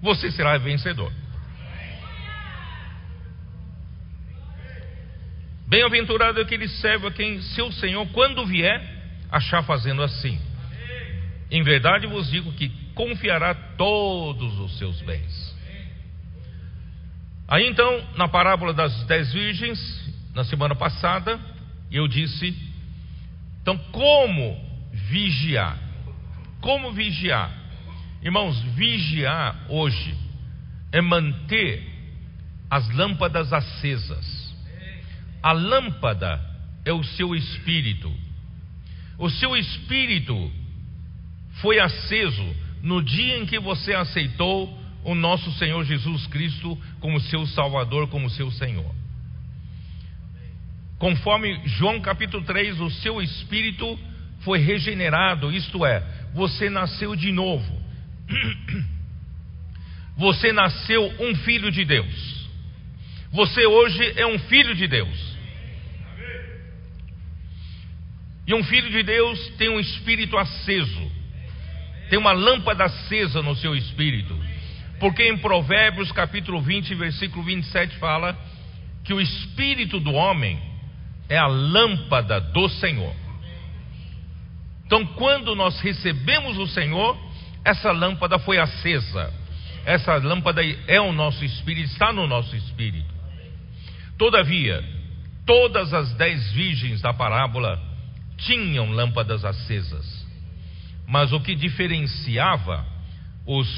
você 0.01 0.31
será 0.31 0.57
vencedor. 0.59 1.13
Bem-aventurado 5.69 6.41
aquele 6.41 6.69
servo 6.69 7.09
a 7.09 7.11
quem 7.11 7.41
seu 7.43 7.73
Senhor, 7.73 8.07
quando 8.09 8.47
vier, 8.47 8.81
achar 9.31 9.65
fazendo 9.65 10.03
assim. 10.03 10.41
Em 11.51 11.63
verdade 11.63 12.07
vos 12.07 12.31
digo 12.31 12.53
que 12.53 12.69
confiará 12.95 13.55
todos 13.55 14.59
os 14.61 14.79
seus 14.79 15.01
bens. 15.03 15.57
Aí 17.49 17.67
então, 17.67 18.05
na 18.17 18.29
parábola 18.29 18.73
das 18.73 19.05
dez 19.05 19.33
virgens, 19.33 19.79
na 20.35 20.45
semana 20.45 20.75
passada, 20.75 21.39
eu 21.91 22.07
disse, 22.07 22.55
então 23.63 23.77
como 23.91 24.57
vigiar? 24.93 25.79
Como 26.61 26.93
vigiar? 26.93 27.53
Irmãos, 28.23 28.61
vigiar 28.75 29.67
hoje 29.69 30.17
é 30.93 31.01
manter 31.01 31.83
as 32.71 32.89
lâmpadas 32.95 33.53
acesas. 33.53 34.46
A 35.43 35.53
lâmpada 35.53 36.41
é 36.85 36.93
o 36.93 37.03
seu 37.03 37.35
espírito. 37.35 38.13
O 39.19 39.31
seu 39.31 39.57
espírito 39.57 40.51
foi 41.61 41.79
aceso 41.81 42.45
no 42.83 43.03
dia 43.03 43.39
em 43.39 43.47
que 43.47 43.59
você 43.59 43.95
aceitou 43.95 44.79
o 45.05 45.15
nosso 45.15 45.51
Senhor 45.53 45.85
Jesus 45.85 46.27
Cristo 46.27 46.79
como 47.01 47.21
seu 47.21 47.47
Salvador, 47.47 48.09
como 48.09 48.29
seu 48.29 48.51
Senhor. 48.51 48.95
Conforme 50.99 51.61
João 51.67 52.01
capítulo 52.01 52.45
3, 52.45 52.81
o 52.81 52.91
seu 52.91 53.21
espírito 53.23 53.99
foi 54.41 54.59
regenerado, 54.59 55.53
isto 55.53 55.85
é, 55.85 56.03
você 56.35 56.71
nasceu 56.71 57.15
de 57.15 57.33
novo. 57.33 57.83
Você 60.17 60.51
nasceu 60.51 61.15
um 61.21 61.35
filho 61.35 61.71
de 61.71 61.85
Deus. 61.85 62.46
Você 63.37 63.67
hoje 63.67 64.15
é 64.17 64.27
um 64.27 64.39
filho 64.39 64.75
de 64.75 64.87
Deus. 64.87 65.37
E 68.47 68.55
um 68.55 68.65
filho 68.65 68.91
de 68.91 69.03
Deus 69.03 69.51
tem 69.59 69.69
um 69.69 69.79
espírito 69.79 70.39
aceso, 70.39 71.13
tem 72.09 72.19
uma 72.19 72.33
lâmpada 72.33 72.85
acesa 72.85 73.43
no 73.43 73.55
seu 73.55 73.77
espírito. 73.77 74.35
Porque 74.99 75.29
em 75.29 75.37
Provérbios 75.37 76.11
capítulo 76.13 76.63
20, 76.63 76.95
versículo 76.95 77.45
27 77.45 77.97
fala 77.97 78.35
que 79.05 79.13
o 79.13 79.21
espírito 79.21 80.01
do 80.01 80.15
homem 80.15 80.59
é 81.29 81.37
a 81.37 81.47
lâmpada 81.47 82.41
do 82.41 82.71
Senhor. 82.71 83.15
Então, 84.87 85.05
quando 85.09 85.55
nós 85.55 85.79
recebemos 85.81 86.57
o 86.57 86.67
Senhor, 86.69 87.19
essa 87.63 87.93
lâmpada 87.93 88.39
foi 88.39 88.57
acesa. 88.57 89.31
Essa 89.85 90.15
lâmpada 90.15 90.63
é 90.89 90.99
o 91.03 91.13
nosso 91.13 91.45
espírito, 91.45 91.91
está 91.91 92.15
no 92.15 92.27
nosso 92.27 92.57
espírito. 92.57 93.16
Todavia, 94.19 94.83
todas 95.45 95.93
as 95.93 96.13
dez 96.15 96.53
virgens 96.53 97.01
da 97.01 97.13
parábola 97.13 97.81
tinham 98.39 98.91
lâmpadas 98.91 99.45
acesas. 99.45 100.27
Mas 101.07 101.33
o 101.33 101.41
que 101.41 101.55
diferenciava 101.55 102.85
os, 103.47 103.69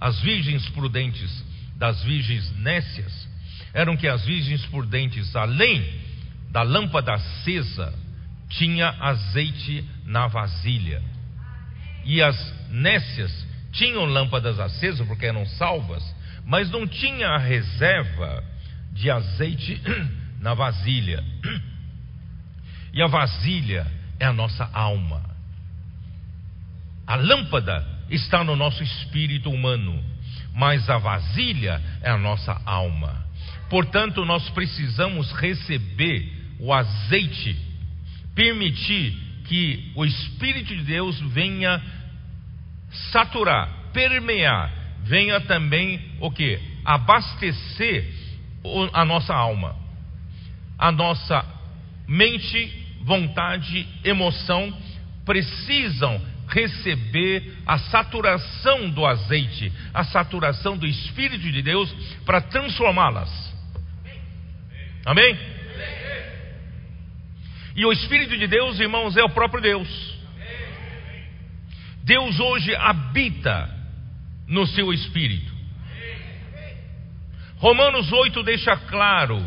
as 0.00 0.20
virgens 0.20 0.68
prudentes 0.70 1.44
das 1.76 2.02
virgens 2.02 2.50
nécias 2.58 3.28
eram 3.72 3.96
que 3.96 4.08
as 4.08 4.24
virgens 4.24 4.64
prudentes, 4.66 5.34
além 5.36 5.84
da 6.50 6.62
lâmpada 6.62 7.14
acesa, 7.14 7.92
tinha 8.48 8.88
azeite 9.00 9.84
na 10.04 10.26
vasilha. 10.26 11.02
E 12.04 12.22
as 12.22 12.70
nécias 12.70 13.46
tinham 13.72 14.04
lâmpadas 14.04 14.58
acesas 14.58 15.06
porque 15.06 15.26
eram 15.26 15.46
salvas, 15.46 16.02
mas 16.44 16.70
não 16.70 16.86
tinha 16.86 17.28
a 17.28 17.38
reserva 17.38 18.42
de 19.00 19.10
azeite 19.10 19.80
na 20.40 20.54
vasilha. 20.54 21.24
E 22.92 23.00
a 23.00 23.06
vasilha 23.06 23.86
é 24.18 24.26
a 24.26 24.32
nossa 24.32 24.68
alma. 24.72 25.22
A 27.06 27.14
lâmpada 27.14 27.86
está 28.10 28.42
no 28.42 28.56
nosso 28.56 28.82
espírito 28.82 29.48
humano, 29.48 30.02
mas 30.52 30.90
a 30.90 30.98
vasilha 30.98 31.80
é 32.02 32.10
a 32.10 32.18
nossa 32.18 32.60
alma. 32.66 33.24
Portanto, 33.68 34.24
nós 34.24 34.50
precisamos 34.50 35.30
receber 35.34 36.56
o 36.58 36.74
azeite, 36.74 37.56
permitir 38.34 39.16
que 39.44 39.92
o 39.94 40.04
Espírito 40.04 40.74
de 40.74 40.82
Deus 40.82 41.20
venha 41.32 41.80
saturar, 43.12 43.68
permear, 43.92 44.68
venha 45.04 45.40
também 45.42 46.00
o 46.18 46.28
que? 46.28 46.58
Abastecer 46.84 48.19
a 48.92 49.04
nossa 49.04 49.34
alma, 49.34 49.76
a 50.78 50.92
nossa 50.92 51.44
mente 52.06 52.86
vontade, 53.02 53.86
emoção 54.04 54.76
precisam 55.24 56.20
receber 56.48 57.58
a 57.66 57.78
saturação 57.78 58.90
do 58.90 59.06
azeite, 59.06 59.72
a 59.94 60.04
saturação 60.04 60.76
do 60.76 60.86
Espírito 60.86 61.50
de 61.50 61.62
Deus 61.62 61.90
para 62.24 62.40
transformá-las. 62.40 63.30
Amém? 65.04 65.38
E 67.76 67.86
o 67.86 67.92
Espírito 67.92 68.36
de 68.36 68.46
Deus, 68.46 68.80
irmãos, 68.80 69.16
é 69.16 69.22
o 69.22 69.30
próprio 69.30 69.62
Deus. 69.62 69.88
Deus 72.02 72.40
hoje 72.40 72.74
habita 72.74 73.70
no 74.48 74.66
seu 74.66 74.92
espírito. 74.92 75.49
Romanos 77.60 78.10
8 78.10 78.42
deixa 78.42 78.74
claro 78.74 79.38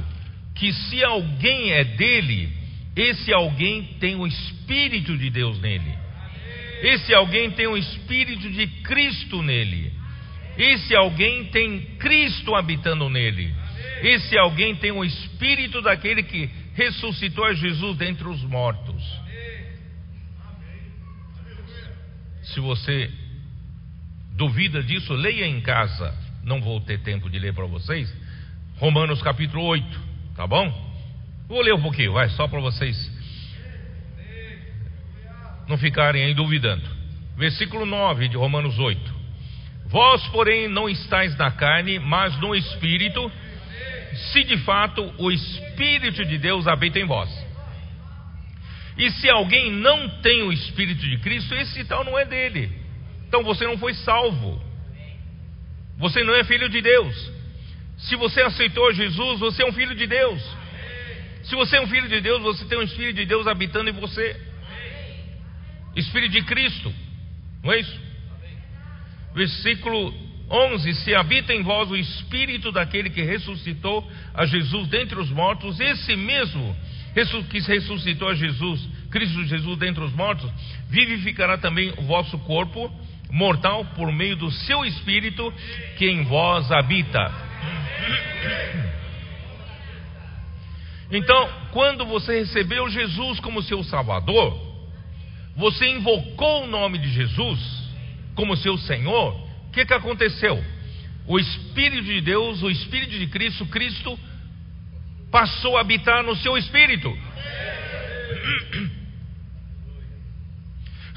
que 0.54 0.72
se 0.72 1.04
alguém 1.04 1.72
é 1.72 1.84
dele, 1.84 2.48
esse 2.96 3.34
alguém 3.34 3.98
tem 4.00 4.16
o 4.16 4.28
Espírito 4.28 5.18
de 5.18 5.32
Deus 5.32 5.60
nele. 5.60 5.92
Esse 6.84 7.12
alguém 7.12 7.50
tem 7.50 7.66
o 7.66 7.76
Espírito 7.76 8.52
de 8.52 8.68
Cristo 8.84 9.42
nele. 9.42 9.92
Esse 10.56 10.96
alguém 10.96 11.46
tem 11.46 11.80
Cristo 11.98 12.54
habitando 12.54 13.10
nele. 13.10 13.52
Esse 14.04 14.38
alguém 14.38 14.76
tem 14.76 14.92
o 14.92 15.04
Espírito 15.04 15.82
daquele 15.82 16.22
que 16.22 16.48
ressuscitou 16.76 17.46
a 17.46 17.54
Jesus 17.54 17.98
dentre 17.98 18.28
os 18.28 18.44
mortos. 18.44 19.04
Se 22.44 22.60
você 22.60 23.10
duvida 24.36 24.84
disso, 24.84 25.14
leia 25.14 25.48
em 25.48 25.62
casa. 25.62 26.23
Não 26.44 26.62
vou 26.62 26.80
ter 26.82 27.00
tempo 27.00 27.30
de 27.30 27.40
ler 27.40 27.54
para 27.54 27.66
vocês. 27.66 28.14
Romanos 28.78 29.22
capítulo 29.22 29.64
8, 29.64 29.86
tá 30.36 30.46
bom? 30.46 30.94
Vou 31.48 31.62
ler 31.62 31.74
um 31.74 31.82
pouquinho, 31.82 32.14
vai, 32.14 32.30
só 32.30 32.48
para 32.48 32.60
vocês 32.60 33.12
não 35.68 35.78
ficarem 35.78 36.24
aí 36.24 36.34
duvidando. 36.34 36.84
Versículo 37.38 37.86
9 37.86 38.28
de 38.28 38.38
Romanos 38.38 38.78
8. 38.78 39.24
Vós, 39.88 40.26
porém, 40.28 40.68
não 40.68 40.90
estáis 40.90 41.36
na 41.38 41.52
carne, 41.52 42.00
mas 42.00 42.38
no 42.40 42.56
Espírito, 42.56 43.32
se 44.32 44.44
de 44.44 44.58
fato 44.60 45.14
o 45.18 45.32
Espírito 45.32 46.26
de 46.26 46.38
Deus 46.38 46.68
habita 46.68 47.00
em 47.00 47.06
vós. 47.06 47.30
E 48.98 49.10
se 49.12 49.30
alguém 49.30 49.72
não 49.72 50.10
tem 50.22 50.44
o 50.44 50.52
Espírito 50.52 51.02
de 51.02 51.18
Cristo, 51.20 51.54
esse 51.56 51.84
tal 51.86 52.04
não 52.04 52.18
é 52.18 52.26
dele. 52.26 52.72
Então 53.28 53.44
você 53.44 53.66
não 53.66 53.78
foi 53.78 53.94
salvo. 53.96 54.62
Você 56.04 56.22
não 56.22 56.36
é 56.36 56.44
filho 56.44 56.68
de 56.68 56.82
Deus. 56.82 57.32
Se 57.98 58.18
você 58.18 58.42
aceitou 58.42 58.92
Jesus, 58.94 59.40
você 59.40 59.64
é 59.64 59.66
um 59.66 59.72
filho 59.72 59.96
de 59.96 60.06
Deus. 60.06 60.42
Se 61.46 61.56
você 61.56 61.78
é 61.78 61.82
um 61.82 61.88
filho 61.88 62.10
de 62.10 62.20
Deus, 62.20 62.42
você 62.42 62.66
tem 62.66 62.78
um 62.78 62.82
Espírito 62.82 63.16
de 63.16 63.26
Deus 63.26 63.48
habitando 63.48 63.90
em 63.90 63.94
você. 63.94 64.36
Espírito 65.96 66.34
de 66.34 66.42
Cristo, 66.42 66.94
não 67.64 67.72
é 67.72 67.80
isso? 67.80 68.00
Versículo 69.34 70.14
11: 70.50 70.94
Se 70.96 71.16
habita 71.16 71.54
em 71.54 71.64
vós 71.64 71.90
o 71.90 71.96
Espírito 71.96 72.70
daquele 72.70 73.10
que 73.10 73.22
ressuscitou 73.22 74.06
a 74.34 74.46
Jesus 74.46 74.90
dentre 74.90 75.18
os 75.18 75.30
mortos, 75.30 75.80
esse 75.80 76.18
mesmo 76.18 76.76
que 77.50 77.60
ressuscitou 77.60 78.28
a 78.28 78.34
Jesus, 78.34 78.90
Cristo 79.10 79.42
Jesus 79.46 79.80
dentre 79.80 80.04
os 80.04 80.12
mortos, 80.12 80.52
vivificará 80.90 81.58
também 81.58 81.94
o 81.96 82.02
vosso 82.02 82.38
corpo 82.40 82.92
mortal 83.34 83.84
por 83.96 84.12
meio 84.12 84.36
do 84.36 84.52
seu 84.52 84.86
Espírito 84.86 85.52
que 85.98 86.08
em 86.08 86.24
vós 86.24 86.72
habita. 86.72 87.32
Então, 91.12 91.50
quando 91.72 92.06
você 92.06 92.40
recebeu 92.40 92.88
Jesus 92.90 93.40
como 93.40 93.64
seu 93.64 93.84
Salvador, 93.84 94.56
você 95.56 95.88
invocou 95.88 96.64
o 96.64 96.68
nome 96.68 97.00
de 97.00 97.12
Jesus 97.12 97.60
como 98.36 98.56
seu 98.56 98.78
Senhor, 98.78 99.34
o 99.68 99.72
que, 99.72 99.84
que 99.84 99.94
aconteceu? 99.94 100.64
O 101.26 101.40
Espírito 101.40 102.04
de 102.04 102.22
Deus, 102.22 102.62
o 102.62 102.70
Espírito 102.70 103.18
de 103.18 103.28
Cristo, 103.28 103.66
Cristo, 103.66 104.20
passou 105.32 105.76
a 105.78 105.82
habitar 105.82 106.24
no 106.24 106.36
seu 106.36 106.56
espírito. 106.56 107.12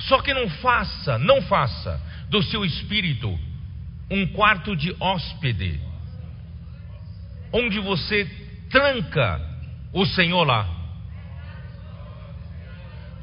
Só 0.06 0.20
que 0.22 0.32
não 0.32 0.48
faça, 0.48 1.18
não 1.18 1.42
faça 1.42 2.00
do 2.28 2.42
seu 2.42 2.64
espírito 2.64 3.38
um 4.10 4.26
quarto 4.28 4.76
de 4.76 4.94
hóspede, 5.00 5.80
onde 7.52 7.80
você 7.80 8.24
tranca 8.70 9.40
o 9.92 10.06
Senhor 10.06 10.44
lá. 10.44 10.68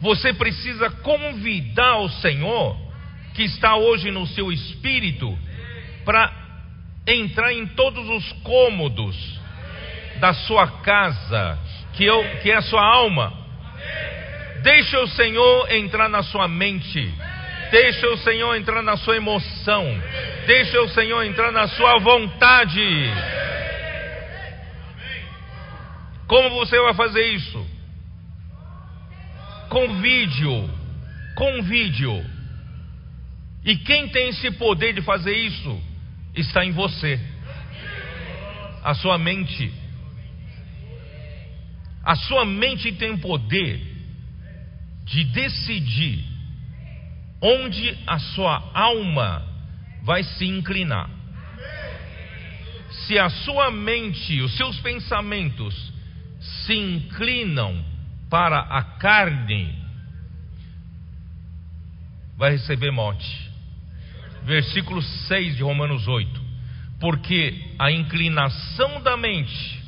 Você 0.02 0.34
precisa 0.34 0.90
convidar 0.90 1.98
o 2.00 2.10
Senhor, 2.10 2.78
que 3.34 3.44
está 3.44 3.78
hoje 3.78 4.12
no 4.12 4.28
seu 4.28 4.52
espírito, 4.52 5.38
para 6.04 6.32
entrar 7.08 7.54
em 7.54 7.66
todos 7.68 8.10
os 8.10 8.32
cômodos 8.44 9.40
da 10.20 10.34
sua 10.34 10.68
casa, 10.82 11.58
que, 11.94 12.04
eu, 12.04 12.22
que 12.42 12.52
é 12.52 12.56
a 12.56 12.62
sua 12.62 12.84
alma. 12.84 13.34
Deixa 14.64 14.98
o 15.02 15.08
Senhor 15.10 15.70
entrar 15.74 16.08
na 16.08 16.24
sua 16.24 16.48
mente. 16.48 17.14
Deixa 17.70 18.08
o 18.08 18.18
Senhor 18.20 18.56
entrar 18.56 18.82
na 18.82 18.96
sua 18.96 19.18
emoção. 19.18 19.86
Deixa 20.48 20.82
o 20.82 20.88
Senhor 20.90 21.22
entrar 21.24 21.52
na 21.52 21.68
sua 21.68 22.00
vontade. 22.00 22.82
Como 26.26 26.50
você 26.52 26.80
vai 26.80 26.94
fazer 26.94 27.26
isso? 27.34 27.68
Com 29.70 30.00
vídeo. 30.00 30.70
Com 31.36 31.62
vídeo. 31.64 32.26
E 33.66 33.76
quem 33.76 34.08
tem 34.08 34.30
esse 34.30 34.50
poder 34.52 34.94
de 34.94 35.02
fazer 35.02 35.36
isso? 35.36 35.82
Está 36.34 36.64
em 36.64 36.72
você. 36.72 37.20
A 38.82 38.94
sua 38.94 39.18
mente. 39.18 39.74
A 42.02 42.16
sua 42.16 42.46
mente 42.46 42.94
tem 42.94 43.18
poder 43.18 43.93
de 45.06 45.24
decidir 45.26 46.26
onde 47.42 47.98
a 48.08 48.20
sua 48.20 48.72
alma 48.74 49.46
vai 50.04 50.24
se 50.24 50.46
inclinar. 50.46 51.10
Se 53.06 53.18
a 53.18 53.30
sua 53.30 53.72
mente, 53.72 54.40
os 54.42 54.56
seus 54.56 54.80
pensamentos 54.80 55.94
se 56.40 56.74
inclinam 56.74 57.84
para 58.30 58.60
a 58.60 58.82
carne, 58.98 59.76
vai 62.38 62.52
receber 62.52 62.92
morte. 62.92 63.52
Versículo 64.44 65.02
6 65.02 65.58
de 65.58 65.64
Romanos 65.64 66.08
8. 66.08 66.42
Porque 67.00 67.76
a 67.78 67.92
inclinação 67.92 69.02
da 69.02 69.18
mente 69.18 69.84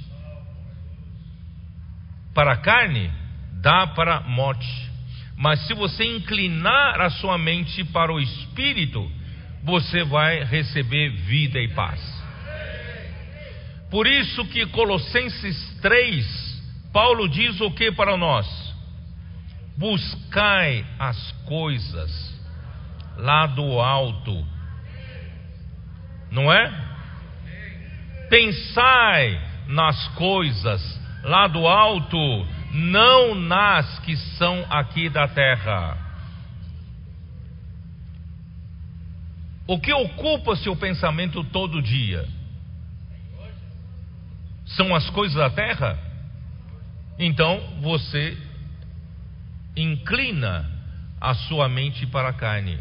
para 2.34 2.54
a 2.54 2.58
carne 2.58 3.10
dá 3.54 3.88
para 3.88 4.20
morte. 4.22 4.68
Mas 5.38 5.60
se 5.68 5.74
você 5.74 6.06
inclinar 6.06 7.02
a 7.02 7.10
sua 7.10 7.38
mente 7.38 7.84
para 7.84 8.12
o 8.12 8.20
espírito, 8.20 9.12
você 9.64 10.04
vai 10.04 10.44
receber 10.44 11.10
vida 11.10 11.60
e 11.60 11.68
paz. 11.70 12.00
Por 13.90 14.08
isso 14.08 14.46
que 14.46 14.66
Colossenses 14.68 15.80
3, 15.82 16.64
Paulo 16.94 17.28
diz 17.28 17.60
o 17.62 17.72
que 17.72 17.92
para 17.92 18.16
nós? 18.16 18.48
Buscai 19.78 20.86
as 20.98 21.32
coisas 21.46 22.42
lá 23.18 23.48
do 23.48 23.80
alto. 23.80 24.46
Não 26.32 26.52
é? 26.52 26.72
Pensai 28.30 29.40
nas 29.68 30.08
coisas 30.10 31.02
lá 31.24 31.48
do 31.48 31.68
alto, 31.68 32.18
não 32.76 33.34
nas 33.36 34.00
que 34.00 34.18
são 34.38 34.66
aqui 34.70 35.08
da 35.08 35.28
terra. 35.30 35.98
O 39.66 39.80
que 39.80 39.94
ocupa 39.94 40.56
seu 40.58 40.76
pensamento 40.76 41.44
todo 41.46 41.82
dia? 41.82 42.28
São 44.66 44.94
as 44.94 45.10
coisas 45.10 45.38
da 45.38 45.50
terra? 45.50 45.98
Então 47.18 47.60
você 47.82 48.38
inclina 49.76 50.70
a 51.20 51.34
sua 51.34 51.70
mente 51.70 52.06
para 52.06 52.30
a 52.30 52.34
carne. 52.34 52.78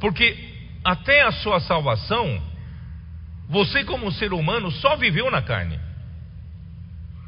Porque 0.00 0.36
até 0.84 1.22
a 1.22 1.30
sua 1.30 1.60
salvação, 1.60 2.42
você, 3.48 3.84
como 3.84 4.10
ser 4.10 4.32
humano, 4.32 4.70
só 4.72 4.96
viveu 4.96 5.30
na 5.30 5.40
carne. 5.40 5.78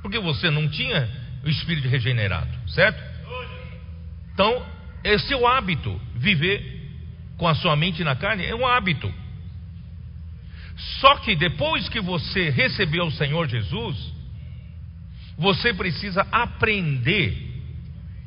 Porque 0.02 0.18
você 0.18 0.50
não 0.50 0.68
tinha 0.68 1.19
o 1.44 1.48
espírito 1.48 1.88
regenerado, 1.88 2.50
certo? 2.68 3.03
Então, 4.33 4.66
é 5.03 5.18
seu 5.18 5.46
hábito 5.46 6.00
viver 6.14 6.81
com 7.37 7.48
a 7.48 7.55
sua 7.55 7.74
mente 7.74 8.05
na 8.05 8.14
carne, 8.14 8.44
é 8.44 8.55
um 8.55 8.66
hábito. 8.66 9.12
Só 11.00 11.16
que 11.16 11.35
depois 11.37 11.88
que 11.88 12.00
você 12.00 12.50
recebeu 12.50 13.07
o 13.07 13.12
Senhor 13.12 13.48
Jesus, 13.48 13.96
você 15.37 15.72
precisa 15.72 16.26
aprender 16.31 17.35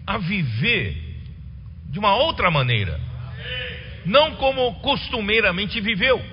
a 0.06 0.18
viver 0.18 0.98
de 1.90 2.00
uma 2.00 2.16
outra 2.16 2.50
maneira, 2.50 3.00
não 4.06 4.36
como 4.36 4.74
costumeiramente 4.82 5.80
viveu. 5.80 6.24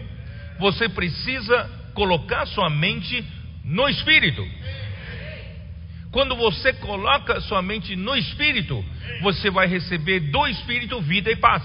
Você 0.59 0.89
precisa 0.89 1.71
colocar 1.95 2.47
sua 2.47 2.71
mente 2.71 3.25
no 3.65 3.89
espírito. 3.89 4.47
Quando 6.11 6.35
você 6.35 6.73
coloca 6.73 7.41
sua 7.43 7.63
mente 7.63 7.95
no 7.95 8.17
espírito, 8.17 8.85
você 9.23 9.51
vai 9.51 9.67
receber 9.67 10.21
do 10.21 10.47
espírito 10.49 11.01
vida 11.01 11.31
e 11.31 11.37
paz. 11.37 11.63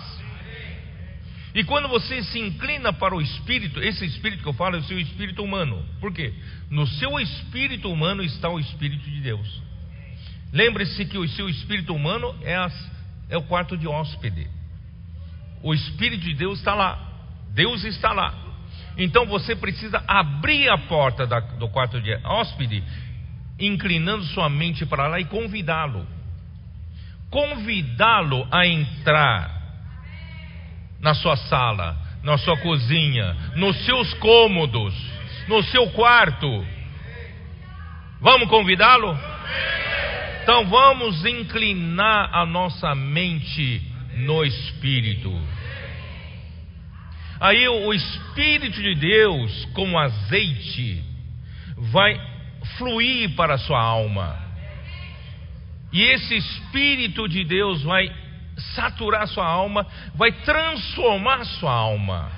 E 1.56 1.64
quando 1.64 1.88
você 1.88 2.22
se 2.24 2.38
inclina 2.38 2.92
para 2.92 3.16
o 3.16 3.22
espírito, 3.22 3.82
esse 3.82 4.06
espírito 4.06 4.44
que 4.44 4.50
eu 4.50 4.54
falo 4.54 4.76
é 4.76 4.80
o 4.80 4.84
seu 4.84 5.00
espírito 5.00 5.42
humano. 5.42 5.84
Por 6.02 6.14
quê? 6.14 6.34
No 6.70 6.86
seu 6.86 7.18
espírito 7.20 7.90
humano 7.90 8.22
está 8.22 8.50
o 8.50 8.60
espírito 8.60 9.10
de 9.10 9.22
Deus. 9.22 9.62
Lembre-se 10.52 11.06
que 11.06 11.18
o 11.18 11.28
seu 11.30 11.50
espírito 11.50 11.96
humano 11.96 12.36
é, 12.44 12.56
as, 12.56 12.92
é 13.30 13.38
o 13.38 13.44
quarto 13.44 13.78
de 13.78 13.88
hóspede. 13.88 14.48
O 15.64 15.74
espírito 15.74 16.24
de 16.24 16.34
Deus 16.34 16.60
está 16.60 16.76
lá. 16.76 17.00
Deus 17.54 17.84
está 17.86 18.12
lá. 18.12 18.34
Então 18.98 19.26
você 19.26 19.56
precisa 19.56 20.04
abrir 20.08 20.70
a 20.70 20.78
porta 20.78 21.26
da, 21.26 21.40
do 21.40 21.70
quarto 21.70 22.02
de 22.02 22.14
hóspede, 22.26 22.84
inclinando 23.60 24.24
sua 24.26 24.50
mente 24.50 24.86
para 24.86 25.08
lá 25.08 25.20
e 25.20 25.26
convidá-lo. 25.26 26.06
Convidá-lo 27.30 28.48
a 28.52 28.66
entrar 28.66 29.56
na 31.00 31.14
sua 31.14 31.36
sala, 31.36 31.98
na 32.24 32.38
sua 32.38 32.58
cozinha, 32.58 33.36
nos 33.56 33.76
seus 33.86 34.14
cômodos, 34.16 34.94
no 35.48 35.64
seu 35.64 35.90
quarto. 35.92 36.66
Vamos 38.20 38.50
convidá-lo? 38.50 39.18
Então 40.44 40.68
vamos 40.68 41.26
inclinar 41.26 42.30
a 42.34 42.46
nossa 42.46 42.94
mente 42.94 43.82
no 44.18 44.44
Espírito. 44.44 45.34
Aí 47.40 47.68
o 47.68 47.94
Espírito 47.94 48.82
de 48.82 48.96
Deus, 48.96 49.66
como 49.74 49.98
azeite, 49.98 51.04
vai 51.78 52.35
fluir 52.78 53.36
para 53.36 53.56
a 53.56 53.58
sua 53.58 53.82
alma. 53.82 54.38
E 55.92 56.02
esse 56.02 56.36
Espírito 56.36 57.28
de 57.28 57.44
Deus 57.44 57.84
vai 57.84 58.12
saturar 58.76 59.28
sua 59.28 59.46
alma, 59.46 59.86
vai 60.16 60.32
transformar 60.32 61.46
sua 61.46 61.72
alma. 61.72 62.32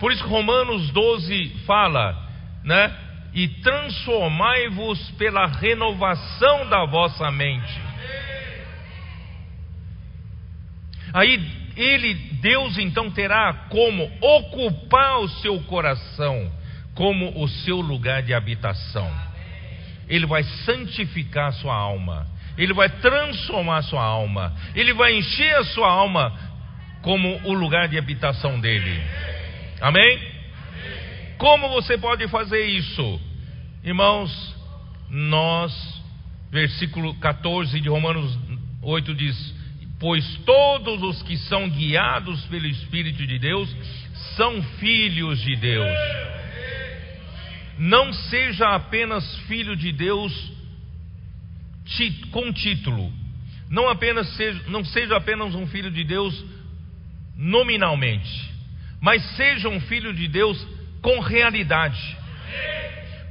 Por 0.00 0.12
isso 0.12 0.26
Romanos 0.26 0.90
12 0.90 1.62
fala, 1.66 2.16
né? 2.62 2.94
E 3.32 3.48
transformai-vos 3.48 5.10
pela 5.12 5.46
renovação 5.46 6.68
da 6.68 6.84
vossa 6.84 7.30
mente. 7.30 7.80
Aí 11.12 11.40
ele, 11.76 12.14
Deus 12.40 12.78
então 12.78 13.10
terá 13.10 13.52
como 13.68 14.10
ocupar 14.20 15.18
o 15.20 15.28
seu 15.28 15.60
coração 15.62 16.50
como 16.94 17.42
o 17.42 17.48
seu 17.48 17.80
lugar 17.80 18.22
de 18.22 18.32
habitação. 18.32 19.10
Ele 20.08 20.26
vai 20.26 20.42
santificar 20.42 21.48
a 21.48 21.52
sua 21.52 21.74
alma. 21.74 22.26
Ele 22.56 22.72
vai 22.72 22.88
transformar 22.88 23.78
a 23.78 23.82
sua 23.82 24.02
alma. 24.02 24.52
Ele 24.74 24.92
vai 24.92 25.14
encher 25.16 25.56
a 25.56 25.64
sua 25.64 25.90
alma 25.90 26.32
como 27.02 27.40
o 27.44 27.52
lugar 27.52 27.88
de 27.88 27.98
habitação 27.98 28.60
dele. 28.60 29.02
Amém? 29.80 30.18
Como 31.36 31.68
você 31.68 31.98
pode 31.98 32.26
fazer 32.28 32.64
isso? 32.64 33.20
Irmãos, 33.82 34.54
nós, 35.10 36.02
versículo 36.50 37.14
14 37.14 37.80
de 37.80 37.88
Romanos 37.88 38.38
8 38.82 39.14
diz: 39.14 39.54
Pois 39.98 40.24
todos 40.46 41.02
os 41.02 41.22
que 41.22 41.36
são 41.36 41.68
guiados 41.68 42.44
pelo 42.46 42.66
Espírito 42.66 43.26
de 43.26 43.38
Deus 43.38 43.74
são 44.36 44.62
filhos 44.78 45.40
de 45.42 45.56
Deus. 45.56 46.43
Não 47.78 48.12
seja 48.12 48.74
apenas 48.74 49.24
filho 49.46 49.76
de 49.76 49.92
Deus 49.92 50.52
com 52.30 52.52
título. 52.52 53.12
Não 53.68 53.88
apenas 53.88 54.28
seja, 54.36 54.62
não 54.68 54.84
seja 54.84 55.16
apenas 55.16 55.54
um 55.54 55.66
filho 55.66 55.90
de 55.90 56.04
Deus 56.04 56.44
nominalmente, 57.36 58.50
mas 59.00 59.22
seja 59.36 59.68
um 59.68 59.80
filho 59.80 60.14
de 60.14 60.28
Deus 60.28 60.64
com 61.02 61.18
realidade. 61.20 62.16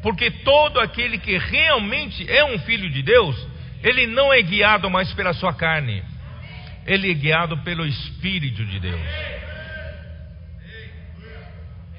Porque 0.01 0.29
todo 0.29 0.79
aquele 0.79 1.17
que 1.17 1.38
realmente 1.38 2.29
é 2.29 2.43
um 2.43 2.60
filho 2.60 2.89
de 2.89 3.01
Deus, 3.01 3.47
ele 3.82 4.06
não 4.08 4.34
é 4.34 4.41
guiado 4.41 4.89
mais 4.89 5.13
pela 5.13 5.34
sua 5.34 5.53
carne, 5.53 6.03
ele 6.86 7.10
é 7.10 7.13
guiado 7.13 7.58
pelo 7.60 7.86
Espírito 7.86 8.65
de 8.65 8.79
Deus. 8.79 9.01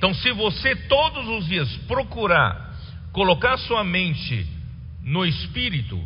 Então, 0.05 0.13
se 0.13 0.33
você 0.33 0.77
todos 0.77 1.27
os 1.29 1.47
dias 1.47 1.77
procurar 1.89 2.75
colocar 3.11 3.57
sua 3.57 3.83
mente 3.83 4.47
no 5.03 5.25
Espírito, 5.25 5.99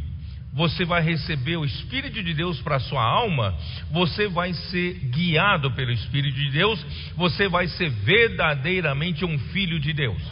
você 0.53 0.85
vai 0.85 1.03
receber 1.03 1.57
o 1.57 1.65
Espírito 1.65 2.23
de 2.23 2.33
Deus 2.33 2.61
para 2.61 2.79
sua 2.79 3.03
alma, 3.03 3.57
você 3.91 4.29
vai 4.29 4.53
ser 4.53 4.95
guiado 5.11 5.73
pelo 5.73 5.91
Espírito 5.91 6.37
de 6.37 6.49
Deus, 6.53 6.81
você 7.17 7.49
vai 7.49 7.67
ser 7.67 7.91
verdadeiramente 7.91 9.25
um 9.25 9.37
filho 9.37 9.81
de 9.81 9.93
Deus. 9.93 10.23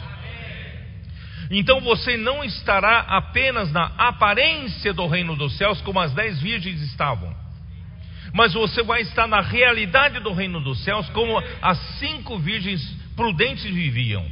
Então 1.51 1.81
você 1.81 2.15
não 2.15 2.45
estará 2.45 2.99
apenas 2.99 3.69
na 3.73 3.87
aparência 3.97 4.93
do 4.93 5.07
reino 5.07 5.35
dos 5.35 5.57
céus, 5.57 5.81
como 5.81 5.99
as 5.99 6.13
dez 6.13 6.39
virgens 6.39 6.81
estavam, 6.83 7.35
mas 8.33 8.53
você 8.53 8.81
vai 8.81 9.01
estar 9.01 9.27
na 9.27 9.41
realidade 9.41 10.21
do 10.21 10.31
reino 10.31 10.61
dos 10.61 10.81
céus, 10.85 11.09
como 11.09 11.37
as 11.61 11.77
cinco 11.99 12.39
virgens 12.39 13.06
prudentes 13.17 13.65
viviam. 13.65 14.25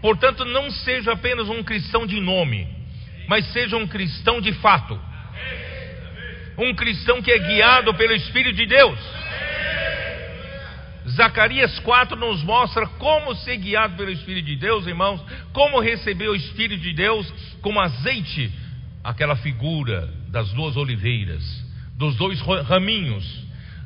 Portanto, 0.00 0.46
não 0.46 0.70
seja 0.70 1.12
apenas 1.12 1.48
um 1.50 1.62
cristão 1.62 2.06
de 2.06 2.18
nome 2.20 2.76
mas 3.28 3.46
seja 3.52 3.76
um 3.76 3.86
cristão 3.86 4.40
de 4.40 4.52
fato. 4.54 4.98
Um 6.58 6.74
cristão 6.74 7.20
que 7.20 7.30
é 7.30 7.38
guiado 7.38 7.92
pelo 7.94 8.12
Espírito 8.14 8.56
de 8.56 8.66
Deus. 8.66 8.98
Zacarias 11.08 11.78
4 11.80 12.16
nos 12.16 12.42
mostra 12.42 12.86
como 12.86 13.34
ser 13.36 13.58
guiado 13.58 13.96
pelo 13.96 14.10
Espírito 14.10 14.46
de 14.46 14.56
Deus, 14.56 14.86
irmãos, 14.86 15.22
como 15.52 15.80
receber 15.80 16.28
o 16.28 16.34
Espírito 16.34 16.82
de 16.82 16.92
Deus 16.92 17.32
como 17.60 17.80
azeite, 17.80 18.50
aquela 19.04 19.36
figura 19.36 20.08
das 20.28 20.50
duas 20.52 20.76
oliveiras, 20.76 21.42
dos 21.96 22.16
dois 22.16 22.40
raminhos, 22.40 23.24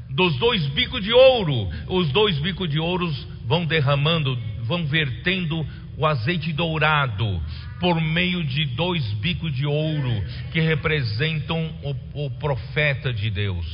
dos 0.08 0.36
dois 0.38 0.66
bicos 0.68 1.02
de 1.02 1.12
ouro. 1.12 1.68
Os 1.88 2.10
dois 2.10 2.38
bicos 2.38 2.68
de 2.70 2.78
ouro 2.78 3.12
vão 3.50 3.66
derramando, 3.66 4.38
vão 4.60 4.86
vertendo 4.86 5.66
o 5.96 6.06
azeite 6.06 6.52
dourado 6.52 7.42
por 7.80 8.00
meio 8.00 8.44
de 8.44 8.64
dois 8.76 9.04
bicos 9.14 9.52
de 9.52 9.66
ouro 9.66 10.24
que 10.52 10.60
representam 10.60 11.74
o, 11.82 12.26
o 12.26 12.30
profeta 12.30 13.12
de 13.12 13.28
Deus, 13.28 13.66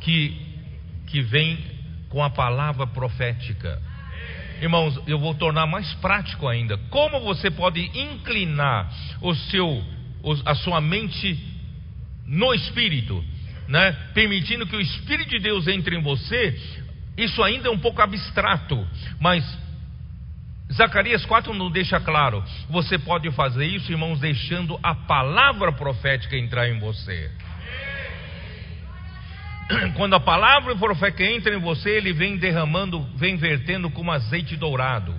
que, 0.00 0.34
que 1.06 1.20
vem 1.20 1.58
com 2.08 2.24
a 2.24 2.30
palavra 2.30 2.86
profética. 2.86 3.78
Irmãos, 4.62 4.98
eu 5.06 5.18
vou 5.18 5.34
tornar 5.34 5.66
mais 5.66 5.92
prático 5.96 6.48
ainda. 6.48 6.78
Como 6.88 7.20
você 7.20 7.50
pode 7.50 7.82
inclinar 7.94 8.90
o 9.20 9.34
seu, 9.34 9.84
a 10.46 10.54
sua 10.54 10.80
mente 10.80 11.38
no 12.26 12.54
Espírito, 12.54 13.22
né? 13.68 13.92
permitindo 14.14 14.66
que 14.66 14.76
o 14.76 14.80
Espírito 14.80 15.28
de 15.28 15.40
Deus 15.40 15.68
entre 15.68 15.94
em 15.94 16.00
você? 16.00 16.58
Isso 17.16 17.42
ainda 17.42 17.68
é 17.68 17.70
um 17.70 17.78
pouco 17.78 18.02
abstrato, 18.02 18.86
mas 19.20 19.44
Zacarias 20.72 21.24
4 21.24 21.54
não 21.54 21.70
deixa 21.70 22.00
claro. 22.00 22.42
Você 22.70 22.98
pode 22.98 23.30
fazer 23.32 23.66
isso, 23.66 23.92
irmãos, 23.92 24.18
deixando 24.18 24.78
a 24.82 24.94
palavra 24.94 25.72
profética 25.72 26.36
entrar 26.36 26.68
em 26.68 26.78
você. 26.80 27.30
Quando 29.94 30.14
a 30.14 30.20
palavra 30.20 30.74
profética 30.74 31.24
entra 31.24 31.54
em 31.54 31.60
você, 31.60 31.90
ele 31.90 32.12
vem 32.12 32.36
derramando, 32.36 33.00
vem 33.16 33.36
vertendo 33.36 33.90
como 33.90 34.10
azeite 34.10 34.56
dourado. 34.56 35.14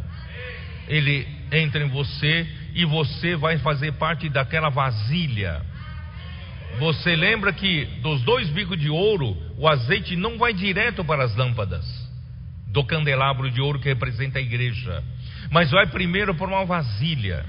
Ele 0.88 1.28
entra 1.52 1.84
em 1.84 1.90
você 1.90 2.48
e 2.74 2.86
você 2.86 3.36
vai 3.36 3.58
fazer 3.60 3.94
parte 3.94 4.28
daquela 4.30 4.70
vasilha. 4.70 5.62
Você 6.80 7.16
lembra 7.16 7.54
que 7.54 7.86
dos 8.02 8.22
dois 8.24 8.50
bicos 8.50 8.78
de 8.78 8.90
ouro, 8.90 9.38
o 9.58 9.68
azeite 9.68 10.16
não 10.16 10.38
vai 10.38 10.54
direto 10.54 11.04
para 11.06 11.24
as 11.24 11.36
lâmpadas 11.36 11.86
do 12.68 12.84
candelabro 12.84 13.50
de 13.50 13.62
ouro 13.62 13.80
que 13.80 13.88
representa 13.88 14.40
a 14.40 14.42
igreja, 14.42 15.02
mas 15.50 15.72
vai 15.72 15.88
primeiro 15.88 16.36
para 16.36 16.48
uma 16.48 16.66
vasilha. 16.66 17.46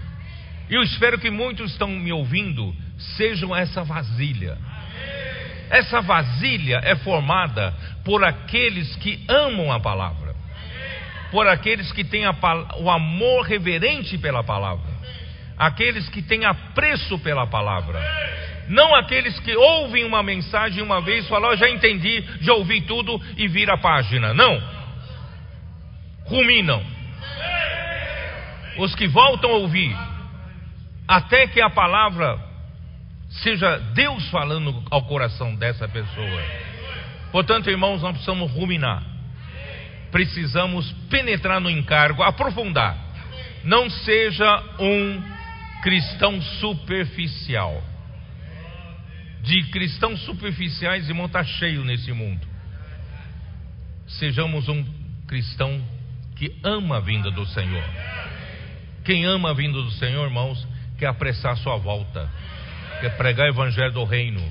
E 0.71 0.75
eu 0.75 0.83
espero 0.83 1.19
que 1.19 1.31
muitos 1.31 1.73
estão 1.73 1.89
me 1.89 2.13
ouvindo 2.13 2.75
sejam 3.17 3.55
essa 3.55 3.83
vasilha. 3.83 4.57
Essa 5.69 6.01
vasilha 6.01 6.81
é 6.85 6.95
formada 6.95 7.75
por 8.05 8.23
aqueles 8.23 8.95
que 8.97 9.25
amam 9.29 9.73
a 9.73 9.81
palavra, 9.81 10.35
por 11.33 11.49
aqueles 11.49 11.91
que 11.91 12.05
têm 12.05 12.25
a, 12.25 12.35
o 12.79 12.89
amor 12.89 13.45
reverente 13.45 14.17
pela 14.17 14.45
palavra, 14.45 14.95
aqueles 15.59 16.09
que 16.09 16.23
têm 16.23 16.45
apreço 16.45 17.19
pela 17.19 17.49
palavra, 17.49 18.01
não 18.69 18.95
aqueles 18.95 19.39
que 19.41 19.55
ouvem 19.55 20.05
uma 20.05 20.23
mensagem 20.23 20.83
uma 20.83 21.01
vez 21.01 21.29
falam, 21.29 21.51
oh, 21.51 21.57
já 21.57 21.69
entendi, 21.69 22.25
já 22.41 22.55
ouvi 22.55 22.81
tudo 22.83 23.21
e 23.37 23.47
vira 23.49 23.75
a 23.75 23.79
página. 23.79 24.35
Não. 24.35 24.61
Ruminam. 26.25 26.83
Os 28.79 28.95
que 28.95 29.07
voltam 29.07 29.51
a 29.51 29.55
ouvir, 29.55 29.97
até 31.09 31.47
que 31.47 31.61
a 31.61 31.71
palavra 31.71 32.39
seja 33.43 33.79
Deus 33.95 34.29
falando 34.29 34.83
ao 34.91 35.03
coração 35.05 35.55
dessa 35.55 35.89
pessoa. 35.89 36.43
Portanto, 37.33 37.71
irmãos, 37.71 38.03
nós 38.03 38.13
precisamos 38.13 38.51
ruminar. 38.53 39.03
Precisamos 40.11 40.91
penetrar 41.11 41.61
no 41.61 41.71
encargo, 41.71 42.23
aprofundar. 42.23 42.97
Não 43.65 43.89
seja 43.91 44.63
um 44.79 45.23
cristão 45.83 46.41
superficial. 46.41 47.83
De 49.47 49.63
cristãos 49.71 50.21
superficiais, 50.25 51.09
irmão, 51.09 51.27
está 51.27 51.43
cheio 51.43 51.85
nesse 51.85 52.13
mundo. 52.13 52.47
Sejamos 54.07 54.69
um 54.69 54.85
cristão 55.27 55.83
que 56.37 56.55
ama 56.63 56.99
a 56.99 57.01
vinda 57.01 57.31
do 57.31 57.47
Senhor. 57.47 57.85
Quem 59.05 59.25
ama 59.25 59.51
a 59.51 59.55
vinda 59.55 59.81
do 59.81 59.91
Senhor, 59.93 60.25
irmãos, 60.25 60.67
quer 60.99 61.07
apressar 61.07 61.53
a 61.53 61.57
sua 61.57 61.77
volta 61.77 62.31
quer 63.01 63.17
pregar 63.17 63.47
o 63.47 63.51
evangelho 63.51 63.93
do 63.93 64.05
reino. 64.05 64.43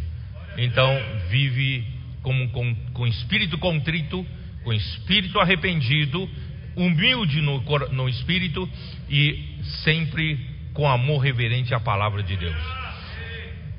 Então, 0.57 0.97
vive 1.29 1.85
com, 2.21 2.47
com, 2.49 2.75
com 2.93 3.07
espírito 3.07 3.57
contrito, 3.57 4.25
com 4.63 4.73
espírito 4.73 5.39
arrependido, 5.39 6.29
humilde 6.75 7.41
no, 7.41 7.61
no 7.91 8.09
espírito 8.09 8.69
e 9.09 9.59
sempre 9.83 10.39
com 10.73 10.87
amor 10.87 11.19
reverente 11.19 11.73
à 11.73 11.79
palavra 11.79 12.23
de 12.23 12.35
Deus. 12.35 12.55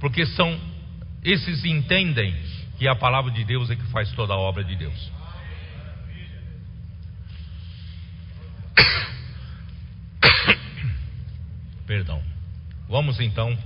Porque 0.01 0.27
são 0.27 0.59
esses 1.27 1.63
entendem 1.65 2.33
que 2.79 2.87
a 2.87 2.95
palavra 2.95 3.33
de 3.33 3.45
Deus 3.45 3.69
é 3.69 3.75
que 3.75 3.85
faz 3.87 4.13
toda 4.13 4.33
a 4.33 4.37
obra 4.37 4.63
de 4.63 4.77
Deus. 4.77 5.11
Perdão. 11.85 12.23
Vamos 12.89 13.19
então 13.19 13.59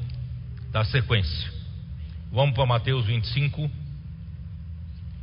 da 0.72 0.84
sequência. 0.84 1.52
Vamos 2.32 2.54
para 2.54 2.64
Mateus 2.64 3.04
25, 3.04 3.70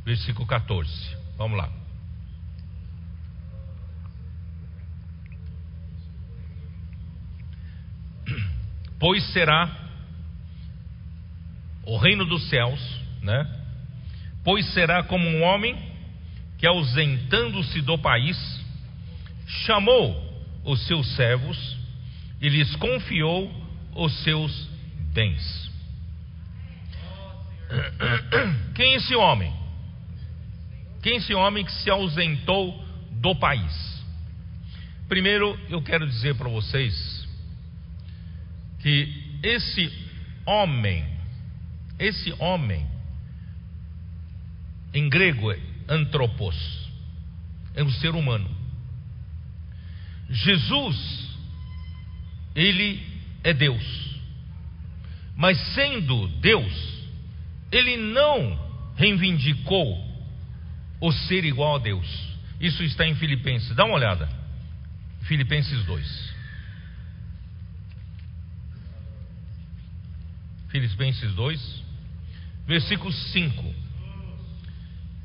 versículo 0.04 0.46
14. 0.46 0.88
Vamos 1.36 1.58
lá. 1.58 1.68
Pois 9.00 9.24
será 9.32 9.87
o 11.88 11.96
reino 11.96 12.26
dos 12.26 12.48
céus, 12.50 12.80
né? 13.22 13.46
Pois 14.44 14.66
será 14.74 15.02
como 15.02 15.26
um 15.26 15.42
homem 15.42 15.74
que, 16.58 16.66
ausentando-se 16.66 17.80
do 17.80 17.96
país, 17.98 18.36
chamou 19.64 20.14
os 20.64 20.86
seus 20.86 21.06
servos 21.16 21.76
e 22.40 22.48
lhes 22.48 22.76
confiou 22.76 23.50
os 23.94 24.12
seus 24.22 24.68
bens. 25.14 25.70
Quem 28.74 28.92
é 28.92 28.96
esse 28.96 29.14
homem? 29.16 29.52
Quem 31.02 31.14
é 31.14 31.16
esse 31.16 31.32
homem 31.34 31.64
que 31.64 31.72
se 31.72 31.88
ausentou 31.88 32.84
do 33.12 33.34
país? 33.34 34.04
Primeiro, 35.08 35.58
eu 35.70 35.80
quero 35.80 36.06
dizer 36.06 36.34
para 36.34 36.50
vocês 36.50 37.26
que 38.80 39.38
esse 39.42 39.90
homem, 40.44 41.17
esse 41.98 42.32
homem, 42.38 42.86
em 44.94 45.08
grego 45.08 45.52
é 45.52 45.58
antropos, 45.88 46.56
é 47.74 47.82
um 47.82 47.90
ser 47.90 48.14
humano. 48.14 48.48
Jesus, 50.30 51.36
ele 52.54 53.02
é 53.42 53.52
Deus. 53.52 54.08
Mas 55.36 55.58
sendo 55.74 56.28
Deus, 56.40 56.72
ele 57.70 57.96
não 57.96 58.58
reivindicou 58.96 60.04
o 61.00 61.12
ser 61.12 61.44
igual 61.44 61.76
a 61.76 61.78
Deus. 61.78 62.28
Isso 62.60 62.82
está 62.82 63.06
em 63.06 63.14
Filipenses. 63.14 63.74
Dá 63.74 63.84
uma 63.84 63.94
olhada. 63.94 64.28
Filipenses 65.22 65.84
2. 65.84 66.34
Filipenses 70.68 71.32
2, 71.34 71.84
versículo 72.68 73.10
5. 73.10 73.74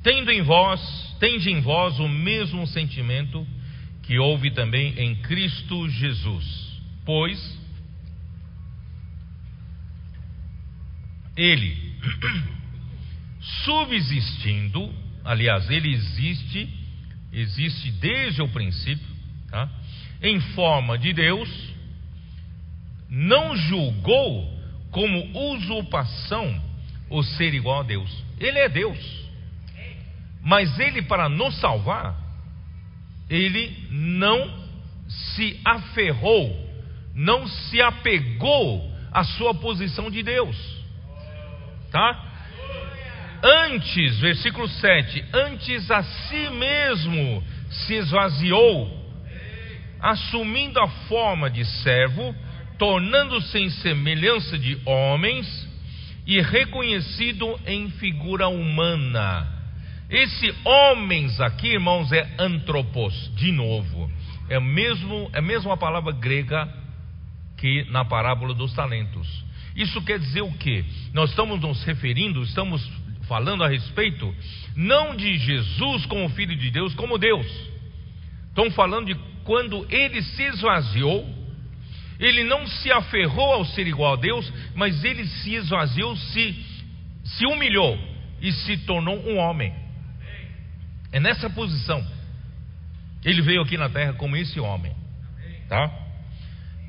Tendo 0.02 0.32
em 0.32 0.42
vós, 0.42 0.82
tende 1.20 1.52
em 1.52 1.60
vós 1.60 2.00
o 2.00 2.08
mesmo 2.08 2.66
sentimento 2.66 3.46
que 4.02 4.18
houve 4.18 4.50
também 4.52 4.98
em 4.98 5.16
Cristo 5.16 5.90
Jesus, 5.90 6.46
pois 7.06 7.60
ele 11.36 11.94
subsistindo, 13.66 14.94
aliás, 15.24 15.70
ele 15.70 15.94
existe, 15.94 16.70
existe 17.32 17.92
desde 17.92 18.42
o 18.42 18.48
princípio, 18.48 19.08
tá? 19.50 19.70
em 20.22 20.40
forma 20.40 20.98
de 20.98 21.12
Deus, 21.12 21.50
não 23.10 23.56
julgou 23.56 24.62
como 24.92 25.54
usurpação 25.54 26.73
o 27.10 27.24
ser 27.24 27.54
igual 27.54 27.82
a 27.82 27.84
Deus. 27.84 28.24
Ele 28.40 28.60
é 28.60 28.70
Deus. 28.70 29.24
Mas 30.42 30.78
ele, 30.80 31.02
para 31.02 31.30
nos 31.30 31.56
salvar, 31.60 32.16
ele 33.30 33.88
não 33.90 34.64
se 35.08 35.60
aferrou, 35.64 36.54
não 37.16 37.48
se 37.48 37.82
apegou 37.82 38.92
a 39.12 39.24
sua 39.24 39.54
posição 39.54 40.10
de 40.10 40.22
Deus. 40.22 40.58
Tá? 41.92 42.32
Antes, 43.44 44.20
versículo 44.20 44.68
7, 44.68 45.26
antes 45.34 45.92
a 45.92 46.02
si 46.04 46.50
mesmo 46.50 47.44
se 47.70 47.94
esvaziou, 47.96 49.04
assumindo 50.00 50.80
a 50.80 50.88
forma 50.88 51.50
de 51.50 51.64
servo, 51.66 52.36
tornando-se 52.78 53.58
em 53.58 53.70
semelhança 53.70 54.58
de 54.58 54.78
homens 54.86 55.73
e 56.26 56.42
reconhecido 56.42 57.60
em 57.66 57.90
figura 57.92 58.48
humana. 58.48 59.48
Esse 60.10 60.54
homens 60.64 61.40
aqui, 61.42 61.74
irmãos, 61.74 62.12
é 62.12 62.36
antropos, 62.38 63.32
de 63.36 63.52
novo. 63.52 64.12
É, 64.50 64.60
mesmo, 64.60 65.30
é 65.34 65.40
a 65.40 65.42
mesma 65.42 65.76
palavra 65.76 66.12
grega 66.12 66.70
que 67.58 67.86
na 67.90 68.06
parábola 68.06 68.54
dos 68.54 68.74
talentos. 68.74 69.28
Isso 69.76 70.02
quer 70.04 70.20
dizer 70.20 70.42
o 70.42 70.52
quê? 70.54 70.86
Nós 71.14 71.30
estamos 71.32 71.60
nos 71.60 71.84
referindo, 71.84 72.44
estamos 72.44 72.88
falando 73.28 73.64
a 73.64 73.68
respeito, 73.68 74.34
não 74.76 75.16
de 75.16 75.38
Jesus 75.38 76.06
como 76.06 76.30
Filho 76.30 76.56
de 76.56 76.70
Deus, 76.70 76.94
como 76.94 77.18
Deus. 77.18 77.48
Estamos 78.50 78.76
falando 78.76 79.08
de 79.08 79.16
quando 79.44 79.86
ele 79.90 80.22
se 80.22 80.44
esvaziou, 80.44 81.28
ele 82.24 82.44
não 82.46 82.66
se 82.66 82.90
aferrou 82.90 83.54
ao 83.54 83.66
ser 83.66 83.86
igual 83.86 84.14
a 84.14 84.16
Deus, 84.16 84.52
mas 84.74 85.04
ele 85.04 85.26
se 85.28 85.56
esvaziou, 85.56 86.16
se, 86.16 86.56
se 87.26 87.46
humilhou 87.46 88.00
e 88.42 88.50
se 88.52 88.78
tornou 88.86 89.18
um 89.28 89.38
homem. 89.38 89.76
É 91.12 91.20
nessa 91.20 91.50
posição. 91.50 92.02
Ele 93.26 93.42
veio 93.42 93.62
aqui 93.62 93.78
na 93.78 93.90
terra 93.90 94.14
como 94.14 94.38
esse 94.38 94.58
homem, 94.58 94.96
tá? 95.68 95.92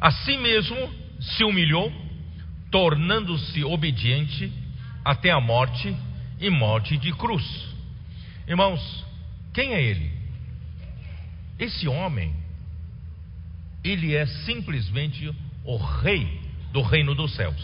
Assim 0.00 0.38
mesmo 0.38 0.76
se 1.20 1.42
humilhou, 1.42 1.92
tornando-se 2.70 3.64
obediente 3.64 4.52
até 5.04 5.32
a 5.32 5.40
morte 5.40 5.96
e 6.40 6.48
morte 6.48 6.96
de 6.96 7.12
cruz. 7.12 7.44
Irmãos, 8.46 9.04
quem 9.52 9.74
é 9.74 9.82
ele? 9.82 10.12
Esse 11.58 11.88
homem 11.88 12.43
ele 13.84 14.16
é 14.16 14.24
simplesmente 14.26 15.30
o 15.62 15.76
rei 15.76 16.40
do 16.72 16.80
reino 16.80 17.14
dos 17.14 17.34
céus. 17.34 17.62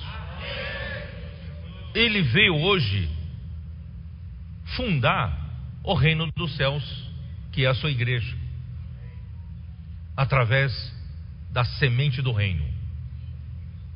Ele 1.94 2.20
veio 2.22 2.54
hoje 2.54 3.08
fundar 4.76 5.50
o 5.82 5.94
reino 5.94 6.30
dos 6.36 6.54
céus, 6.56 6.84
que 7.50 7.64
é 7.64 7.68
a 7.68 7.74
sua 7.74 7.90
igreja, 7.90 8.36
através 10.16 10.72
da 11.50 11.64
semente 11.64 12.20
do 12.20 12.32
reino. 12.32 12.64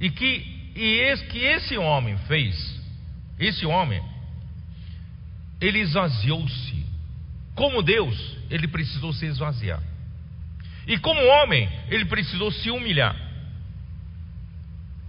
E 0.01 0.11
que, 0.11 0.73
e 0.75 1.01
esse, 1.03 1.27
que 1.27 1.39
esse 1.39 1.77
homem 1.77 2.17
fez, 2.27 2.83
esse 3.39 3.65
homem, 3.67 4.03
ele 5.61 5.81
esvaziou-se. 5.81 6.85
Como 7.55 7.83
Deus, 7.83 8.37
ele 8.51 8.67
precisou 8.67 9.13
se 9.13 9.27
esvaziar. 9.27 9.94
E 10.87 10.99
como 10.99 11.25
homem, 11.25 11.69
ele 11.89 12.05
precisou 12.05 12.51
se 12.51 12.71
humilhar 12.71 13.17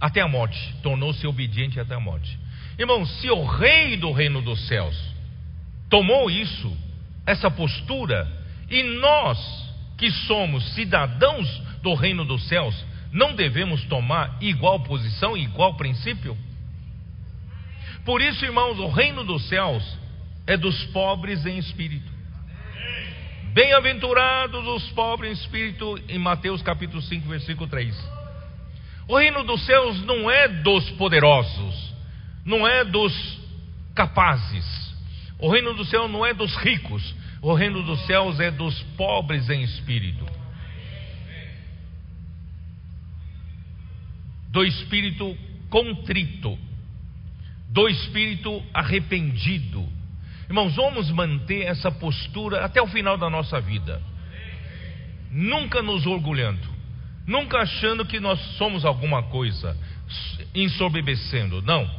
até 0.00 0.20
a 0.20 0.28
morte, 0.28 0.74
tornou-se 0.82 1.26
obediente 1.26 1.80
até 1.80 1.94
a 1.94 2.00
morte. 2.00 2.38
Irmão, 2.78 3.04
se 3.06 3.30
o 3.30 3.44
rei 3.44 3.96
do 3.96 4.12
reino 4.12 4.42
dos 4.42 4.66
céus 4.68 4.96
tomou 5.88 6.30
isso, 6.30 6.76
essa 7.26 7.50
postura, 7.50 8.30
e 8.70 8.82
nós 9.00 9.38
que 9.96 10.10
somos 10.10 10.74
cidadãos 10.74 11.48
do 11.82 11.94
reino 11.94 12.24
dos 12.24 12.46
céus, 12.48 12.74
não 13.12 13.34
devemos 13.34 13.84
tomar 13.84 14.36
igual 14.40 14.80
posição, 14.80 15.36
igual 15.36 15.74
princípio? 15.74 16.36
Por 18.04 18.20
isso, 18.20 18.44
irmãos, 18.44 18.78
o 18.78 18.88
reino 18.88 19.24
dos 19.24 19.48
céus 19.48 19.82
é 20.46 20.56
dos 20.56 20.84
pobres 20.86 21.44
em 21.46 21.58
espírito. 21.58 22.15
Bem-aventurados 23.56 24.68
os 24.68 24.90
pobres 24.90 25.30
em 25.30 25.42
espírito, 25.42 25.98
em 26.10 26.18
Mateus 26.18 26.60
capítulo 26.60 27.00
5, 27.00 27.26
versículo 27.26 27.66
3. 27.66 27.96
O 29.08 29.16
reino 29.16 29.42
dos 29.44 29.64
céus 29.64 29.98
não 30.04 30.30
é 30.30 30.46
dos 30.46 30.90
poderosos, 30.90 31.94
não 32.44 32.68
é 32.68 32.84
dos 32.84 33.14
capazes. 33.94 34.94
O 35.38 35.50
reino 35.50 35.72
dos 35.72 35.88
céus 35.88 36.10
não 36.10 36.26
é 36.26 36.34
dos 36.34 36.54
ricos, 36.56 37.14
o 37.40 37.54
reino 37.54 37.82
dos 37.82 38.04
céus 38.04 38.38
é 38.40 38.50
dos 38.50 38.78
pobres 38.94 39.48
em 39.48 39.62
espírito. 39.62 40.26
Do 44.50 44.66
espírito 44.66 45.34
contrito, 45.70 46.58
do 47.70 47.88
espírito 47.88 48.62
arrependido, 48.74 49.95
Irmãos, 50.48 50.76
vamos 50.76 51.10
manter 51.10 51.62
essa 51.62 51.90
postura 51.90 52.64
até 52.64 52.80
o 52.80 52.86
final 52.86 53.18
da 53.18 53.28
nossa 53.28 53.60
vida. 53.60 54.00
Nunca 55.30 55.82
nos 55.82 56.06
orgulhando, 56.06 56.68
nunca 57.26 57.58
achando 57.58 58.06
que 58.06 58.20
nós 58.20 58.38
somos 58.56 58.84
alguma 58.84 59.24
coisa, 59.24 59.76
ensoberbecendo. 60.54 61.60
Não, 61.62 61.90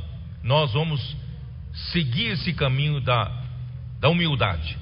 nós 0.44 0.74
vamos 0.74 1.16
seguir 1.92 2.32
esse 2.32 2.54
caminho 2.54 3.02
da, 3.02 3.30
da 4.00 4.10
humildade 4.10 4.78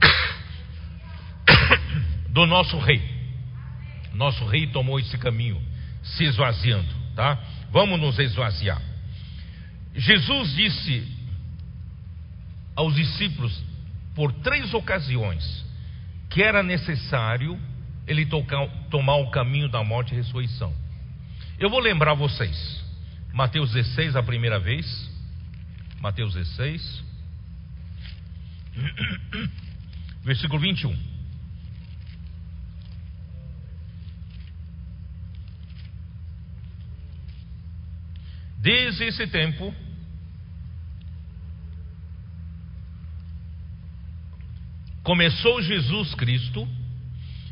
do 2.30 2.44
nosso 2.46 2.76
rei. 2.78 3.00
Nosso 4.12 4.44
rei 4.46 4.66
tomou 4.66 4.98
esse 4.98 5.16
caminho, 5.16 5.60
se 6.02 6.24
esvaziando, 6.24 6.92
tá? 7.14 7.38
Vamos 7.70 8.00
nos 8.00 8.18
esvaziar. 8.18 8.82
Jesus 9.94 10.54
disse 10.54 11.13
aos 12.74 12.94
discípulos 12.94 13.62
por 14.14 14.32
três 14.32 14.72
ocasiões 14.74 15.64
que 16.30 16.42
era 16.42 16.62
necessário 16.62 17.58
ele 18.06 18.26
tocar, 18.26 18.66
tomar 18.90 19.16
o 19.16 19.30
caminho 19.30 19.68
da 19.68 19.82
morte 19.84 20.12
e 20.12 20.16
ressurreição. 20.16 20.74
Eu 21.58 21.70
vou 21.70 21.80
lembrar 21.80 22.14
vocês. 22.14 22.84
Mateus 23.32 23.72
16, 23.72 24.16
a 24.16 24.22
primeira 24.22 24.58
vez. 24.58 25.10
Mateus 26.00 26.34
16, 26.34 27.04
versículo 30.22 30.60
21. 30.60 31.14
Desde 38.58 39.04
esse 39.04 39.26
tempo, 39.26 39.74
começou 45.04 45.60
Jesus 45.60 46.14
Cristo 46.14 46.66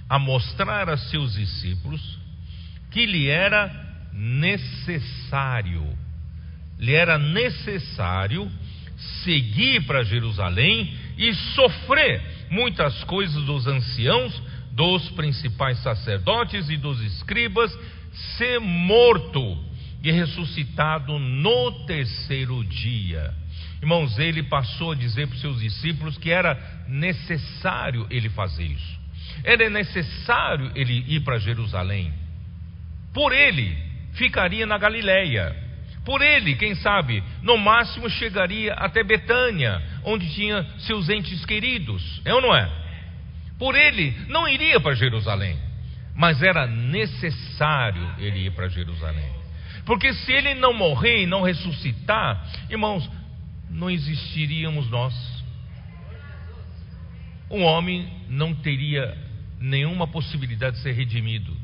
a 0.09 0.19
mostrar 0.19 0.89
a 0.89 0.97
seus 0.97 1.35
discípulos 1.35 2.19
que 2.91 3.07
lhe 3.07 3.29
era 3.29 3.71
necessário, 4.13 5.87
lhe 6.79 6.95
era 6.95 7.19
necessário 7.19 8.51
seguir 9.23 9.85
para 9.85 10.03
Jerusalém 10.03 10.97
e 11.17 11.33
sofrer 11.55 12.23
muitas 12.51 13.05
coisas 13.05 13.43
dos 13.45 13.67
anciãos, 13.67 14.43
dos 14.73 15.11
principais 15.11 15.79
sacerdotes 15.83 16.71
e 16.71 16.77
dos 16.79 17.01
escribas, 17.03 17.71
ser 18.37 18.61
morto 18.61 19.59
e 20.03 20.11
ressuscitado 20.11 21.19
no 21.19 21.85
terceiro 21.87 22.65
dia. 22.65 23.42
Irmãos, 23.83 24.17
ele 24.17 24.45
passou 24.45 24.93
a 24.93 24.95
dizer 24.95 25.27
para 25.27 25.35
os 25.35 25.41
seus 25.41 25.61
discípulos 25.61 26.17
que 26.17 26.31
era 26.31 26.57
necessário 26.87 28.07
ele 28.09 28.29
fazer 28.29 28.63
isso. 28.63 29.01
Era 29.43 29.69
necessário 29.69 30.71
ele 30.77 31.05
ir 31.09 31.21
para 31.25 31.41
Jerusalém. 31.41 32.13
Por 33.13 33.33
ele, 33.33 33.77
ficaria 34.13 34.65
na 34.67 34.79
Galileia. 34.79 35.57
Por 36.05 36.23
ele, 36.23 36.55
quem 36.55 36.77
sabe, 36.77 37.25
no 37.43 37.59
máximo 37.59 38.09
chegaria 38.09 38.73
até 38.75 39.03
Betânia, 39.03 39.83
onde 40.05 40.33
tinha 40.33 40.65
seus 40.79 41.09
entes 41.09 41.45
queridos. 41.45 42.23
É 42.25 42.33
ou 42.33 42.41
não 42.41 42.55
é? 42.55 42.71
Por 43.59 43.75
ele, 43.75 44.17
não 44.29 44.49
iria 44.49 44.79
para 44.79 44.95
Jerusalém. 44.95 45.59
Mas 46.15 46.41
era 46.41 46.69
necessário 46.69 48.15
ele 48.19 48.47
ir 48.47 48.53
para 48.53 48.69
Jerusalém. 48.69 49.43
Porque 49.85 50.13
se 50.13 50.33
ele 50.33 50.55
não 50.55 50.73
morrer 50.73 51.23
e 51.23 51.27
não 51.27 51.43
ressuscitar, 51.43 52.47
irmãos, 52.71 53.09
não 53.73 53.91
existiríamos 53.91 54.89
nós. 54.91 55.15
Um 57.51 57.63
homem 57.65 58.09
não 58.29 58.55
teria 58.55 59.17
nenhuma 59.59 60.07
possibilidade 60.07 60.77
de 60.77 60.83
ser 60.83 60.93
redimido. 60.93 61.57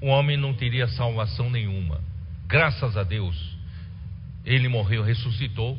Um 0.00 0.08
homem 0.08 0.36
não 0.36 0.54
teria 0.54 0.86
salvação 0.88 1.50
nenhuma. 1.50 2.00
Graças 2.46 2.96
a 2.96 3.02
Deus, 3.02 3.36
ele 4.44 4.68
morreu, 4.68 5.02
ressuscitou 5.02 5.78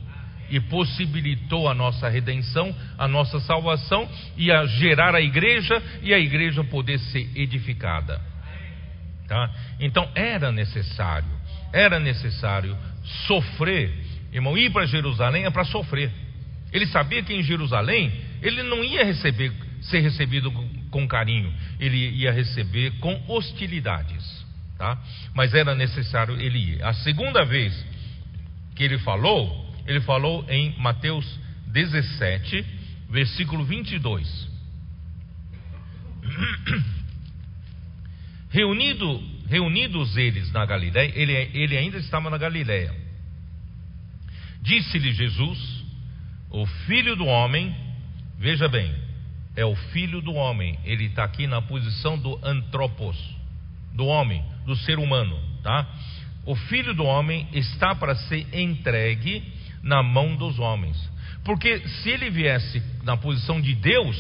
e 0.49 0.59
possibilitou 0.59 1.67
a 1.67 1.73
nossa 1.73 2.09
redenção, 2.09 2.75
a 2.97 3.07
nossa 3.07 3.39
salvação 3.39 4.09
e 4.35 4.51
a 4.51 4.65
gerar 4.65 5.13
a 5.13 5.21
igreja 5.21 5.81
e 6.01 6.13
a 6.13 6.19
igreja 6.19 6.63
poder 6.63 6.99
ser 6.99 7.29
edificada. 7.35 8.21
Tá? 9.27 9.51
Então 9.79 10.09
era 10.15 10.51
necessário 10.51 11.37
era 11.71 11.99
necessário 11.99 12.77
sofrer. 13.27 13.93
Irmão, 14.31 14.57
ir 14.57 14.71
para 14.71 14.85
Jerusalém 14.85 15.45
é 15.45 15.49
para 15.49 15.63
sofrer. 15.65 16.11
Ele 16.71 16.85
sabia 16.87 17.23
que 17.23 17.33
em 17.33 17.43
Jerusalém 17.43 18.11
ele 18.41 18.61
não 18.63 18.83
ia 18.83 19.03
receber, 19.03 19.51
ser 19.81 19.99
recebido 19.99 20.51
com 20.91 21.07
carinho, 21.07 21.53
ele 21.79 21.97
ia 21.97 22.31
receber 22.31 22.91
com 22.99 23.23
hostilidades, 23.27 24.45
tá? 24.77 25.01
Mas 25.33 25.53
era 25.53 25.73
necessário 25.75 26.39
ele 26.39 26.73
ir. 26.73 26.83
A 26.83 26.93
segunda 26.93 27.45
vez 27.45 27.73
que 28.75 28.83
ele 28.83 28.99
falou, 28.99 29.73
ele 29.85 30.01
falou 30.01 30.45
em 30.49 30.75
Mateus 30.77 31.25
17, 31.67 32.65
versículo 33.09 33.63
22. 33.63 34.47
Reunido, 38.49 39.21
reunidos 39.49 40.15
eles 40.17 40.51
na 40.51 40.65
Galiléia, 40.65 41.11
ele, 41.15 41.33
ele 41.53 41.77
ainda 41.77 41.97
estava 41.97 42.29
na 42.29 42.37
Galiléia. 42.37 43.06
Disse-lhe 44.67 45.13
Jesus: 45.13 45.57
O 46.49 46.65
filho 46.65 47.15
do 47.15 47.25
homem, 47.25 47.73
veja 48.37 48.67
bem, 48.67 48.93
é 49.55 49.65
o 49.65 49.75
filho 49.75 50.21
do 50.21 50.33
homem, 50.33 50.77
ele 50.83 51.05
está 51.05 51.23
aqui 51.23 51.47
na 51.47 51.61
posição 51.61 52.17
do 52.17 52.37
antropos, 52.43 53.17
do 53.93 54.05
homem, 54.05 54.43
do 54.65 54.75
ser 54.75 54.99
humano, 54.99 55.39
tá? 55.63 55.87
O 56.45 56.53
filho 56.53 56.93
do 56.93 57.05
homem 57.05 57.47
está 57.53 57.95
para 57.95 58.13
ser 58.15 58.45
entregue 58.53 59.41
na 59.81 60.03
mão 60.03 60.35
dos 60.35 60.59
homens. 60.59 60.97
Porque 61.45 61.79
se 61.87 62.09
ele 62.09 62.29
viesse 62.29 62.83
na 63.03 63.15
posição 63.15 63.61
de 63.61 63.73
Deus, 63.73 64.17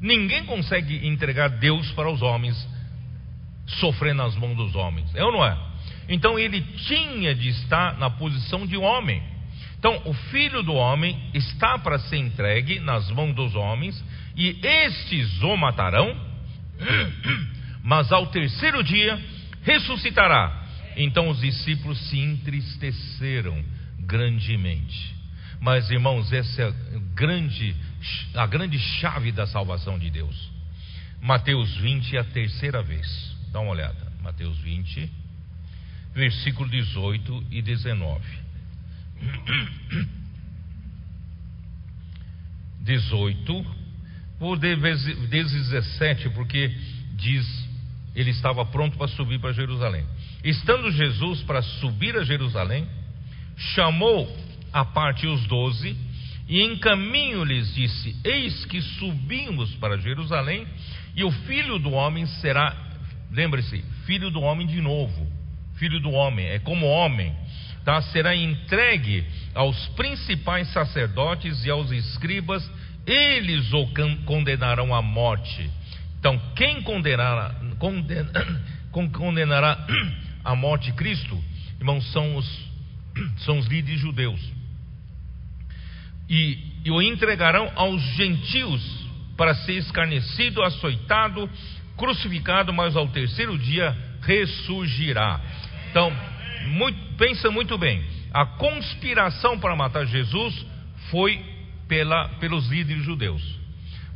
ninguém 0.00 0.44
consegue 0.44 1.06
entregar 1.06 1.50
Deus 1.50 1.88
para 1.92 2.10
os 2.10 2.20
homens 2.20 2.68
sofrer 3.64 4.12
nas 4.14 4.34
mãos 4.34 4.56
dos 4.56 4.74
homens. 4.74 5.14
É 5.14 5.24
ou 5.24 5.30
não 5.30 5.44
é? 5.44 5.56
Então 6.08 6.36
ele 6.36 6.60
tinha 6.60 7.32
de 7.32 7.50
estar 7.50 7.96
na 7.96 8.10
posição 8.10 8.66
de 8.66 8.76
homem. 8.76 9.37
Então 9.78 10.02
o 10.04 10.12
filho 10.12 10.62
do 10.62 10.74
homem 10.74 11.30
está 11.32 11.78
para 11.78 11.98
ser 11.98 12.16
entregue 12.16 12.80
nas 12.80 13.10
mãos 13.10 13.34
dos 13.34 13.54
homens, 13.54 14.02
e 14.36 14.58
estes 14.62 15.40
o 15.42 15.56
matarão, 15.56 16.16
mas 17.82 18.10
ao 18.12 18.26
terceiro 18.26 18.82
dia 18.82 19.18
ressuscitará. 19.62 20.66
Então 20.96 21.28
os 21.28 21.40
discípulos 21.40 21.98
se 22.08 22.18
entristeceram 22.18 23.64
grandemente. 24.00 25.16
Mas 25.60 25.90
irmãos, 25.90 26.32
essa 26.32 26.62
é 26.62 26.68
a 26.68 26.72
grande, 27.14 27.74
a 28.34 28.46
grande 28.46 28.78
chave 28.78 29.30
da 29.30 29.46
salvação 29.46 29.98
de 29.98 30.10
Deus. 30.10 30.50
Mateus 31.20 31.76
20 31.76 32.16
é 32.16 32.20
a 32.20 32.24
terceira 32.24 32.82
vez. 32.82 33.36
Dá 33.52 33.60
uma 33.60 33.72
olhada. 33.72 34.12
Mateus 34.22 34.58
20, 34.58 35.10
versículo 36.14 36.68
18 36.68 37.46
e 37.50 37.62
19. 37.62 38.47
18, 42.80 43.66
vou 44.38 44.56
vezes 44.56 45.68
17, 45.68 46.30
porque 46.30 46.74
diz 47.16 47.68
ele 48.14 48.30
estava 48.30 48.64
pronto 48.66 48.96
para 48.96 49.08
subir 49.08 49.38
para 49.38 49.52
Jerusalém. 49.52 50.04
Estando 50.42 50.90
Jesus 50.90 51.42
para 51.42 51.62
subir 51.62 52.16
a 52.16 52.24
Jerusalém, 52.24 52.88
chamou 53.56 54.34
a 54.72 54.84
parte 54.84 55.26
os 55.26 55.46
doze 55.46 55.96
e 56.48 56.60
em 56.60 56.78
caminho 56.78 57.44
lhes 57.44 57.74
disse: 57.74 58.16
Eis 58.24 58.64
que 58.64 58.80
subimos 58.80 59.74
para 59.76 59.98
Jerusalém 59.98 60.66
e 61.14 61.22
o 61.22 61.30
filho 61.30 61.78
do 61.78 61.90
homem 61.92 62.26
será 62.26 62.88
Lembre-se, 63.30 63.84
filho 64.06 64.30
do 64.30 64.40
homem 64.40 64.66
de 64.66 64.80
novo. 64.80 65.26
Filho 65.74 66.00
do 66.00 66.10
homem, 66.10 66.46
é 66.46 66.58
como 66.58 66.86
homem. 66.86 67.34
Tá? 67.84 68.00
Será 68.02 68.34
entregue 68.34 69.24
aos 69.54 69.76
principais 69.88 70.68
sacerdotes 70.72 71.64
e 71.64 71.70
aos 71.70 71.90
escribas, 71.90 72.68
eles 73.06 73.72
o 73.72 73.88
condenarão 74.24 74.94
à 74.94 75.00
morte. 75.00 75.70
Então, 76.18 76.38
quem 76.54 76.82
condenará, 76.82 77.54
condena, 77.78 78.30
condenará 79.12 79.86
à 80.44 80.54
morte 80.54 80.92
Cristo? 80.92 81.42
Irmãos, 81.78 82.04
são 82.12 82.36
os, 82.36 82.70
são 83.44 83.58
os 83.58 83.66
líderes 83.66 84.00
judeus. 84.00 84.40
E, 86.28 86.58
e 86.84 86.90
o 86.90 87.00
entregarão 87.00 87.72
aos 87.74 88.02
gentios 88.16 89.08
para 89.36 89.54
ser 89.54 89.74
escarnecido, 89.74 90.62
açoitado 90.62 91.48
crucificado, 91.98 92.72
mas 92.72 92.96
ao 92.96 93.08
terceiro 93.08 93.58
dia 93.58 93.94
ressurgirá. 94.22 95.40
Então, 95.90 96.10
muito, 96.68 96.98
pensa 97.16 97.50
muito 97.50 97.76
bem: 97.76 98.02
a 98.32 98.44
conspiração 98.46 99.58
para 99.58 99.74
matar 99.74 100.06
Jesus 100.06 100.66
foi 101.10 101.42
pela, 101.88 102.28
pelos 102.40 102.68
líderes 102.68 103.04
judeus, 103.04 103.42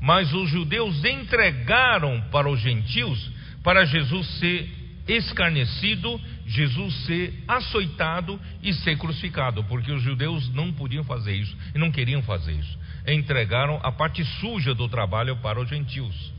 mas 0.01 0.33
os 0.33 0.51
judeus 0.51 1.05
entregaram 1.05 2.21
para 2.31 2.49
os 2.49 2.61
gentios 2.61 3.31
para 3.63 3.85
Jesus 3.85 4.27
ser 4.39 4.83
escarnecido, 5.07 6.21
Jesus 6.47 6.95
ser 7.07 7.43
açoitado 7.49 8.41
e 8.63 8.73
ser 8.73 8.97
crucificado, 8.97 9.65
porque 9.65 9.91
os 9.91 10.03
judeus 10.03 10.49
não 10.53 10.73
podiam 10.73 11.05
fazer 11.05 11.35
isso 11.35 11.57
e 11.75 11.79
não 11.79 11.91
queriam 11.91 12.23
fazer 12.23 12.53
isso. 12.53 12.79
Entregaram 13.07 13.81
a 13.83 13.91
parte 13.91 14.25
suja 14.41 14.75
do 14.75 14.89
trabalho 14.89 15.37
para 15.37 15.61
os 15.61 15.69
gentios. 15.69 16.33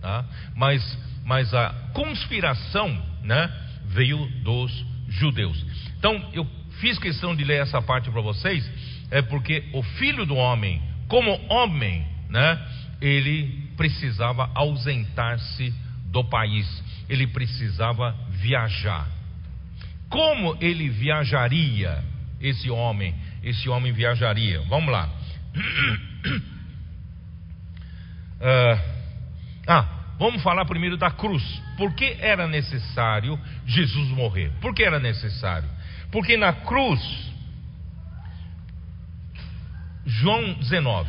Tá? 0.00 0.24
Mas, 0.54 0.98
mas 1.24 1.52
a 1.54 1.70
conspiração 1.92 2.90
né, 3.22 3.50
veio 3.86 4.26
dos 4.42 4.89
judeus. 5.10 5.62
Então, 5.98 6.30
eu 6.32 6.46
fiz 6.80 6.98
questão 6.98 7.36
de 7.36 7.44
ler 7.44 7.60
essa 7.60 7.82
parte 7.82 8.10
para 8.10 8.20
vocês, 8.22 8.68
é 9.10 9.20
porque 9.20 9.64
o 9.74 9.82
filho 9.82 10.24
do 10.24 10.34
homem, 10.34 10.80
como 11.08 11.38
homem, 11.50 12.06
né, 12.30 12.58
ele 13.00 13.68
precisava 13.76 14.50
ausentar-se 14.54 15.74
do 16.06 16.24
país, 16.24 16.66
ele 17.08 17.26
precisava 17.26 18.16
viajar. 18.30 19.06
Como 20.08 20.56
ele 20.60 20.88
viajaria, 20.88 22.02
esse 22.40 22.70
homem? 22.70 23.14
Esse 23.42 23.68
homem 23.68 23.92
viajaria. 23.92 24.60
Vamos 24.62 24.90
lá. 24.90 25.10
Uh, 28.40 29.00
Ah, 29.66 29.99
vamos 30.20 30.42
falar 30.42 30.66
primeiro 30.66 30.98
da 30.98 31.10
cruz. 31.10 31.42
Por 31.78 31.94
que 31.94 32.18
era 32.20 32.46
necessário 32.46 33.40
Jesus 33.66 34.08
morrer? 34.10 34.52
Por 34.60 34.74
que 34.74 34.84
era 34.84 35.00
necessário? 35.00 35.68
Porque 36.12 36.36
na 36.36 36.52
cruz, 36.52 37.00
João 40.04 40.52
19. 40.52 41.08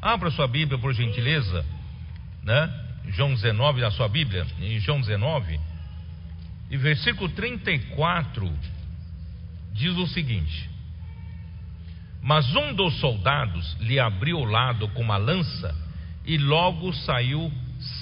Abra 0.00 0.30
sua 0.30 0.48
Bíblia, 0.48 0.78
por 0.78 0.94
gentileza, 0.94 1.64
né? 2.42 2.80
João 3.08 3.34
19, 3.34 3.82
na 3.82 3.90
sua 3.90 4.08
Bíblia, 4.08 4.46
em 4.60 4.80
João 4.80 5.00
19, 5.00 5.60
e 6.70 6.76
versículo 6.78 7.28
34 7.28 8.50
diz 9.72 9.96
o 9.98 10.06
seguinte: 10.06 10.70
mas 12.24 12.56
um 12.56 12.72
dos 12.72 12.98
soldados 13.00 13.76
lhe 13.80 14.00
abriu 14.00 14.38
o 14.38 14.44
lado 14.46 14.88
com 14.88 15.02
uma 15.02 15.18
lança 15.18 15.76
e 16.24 16.38
logo 16.38 16.90
saiu 16.94 17.52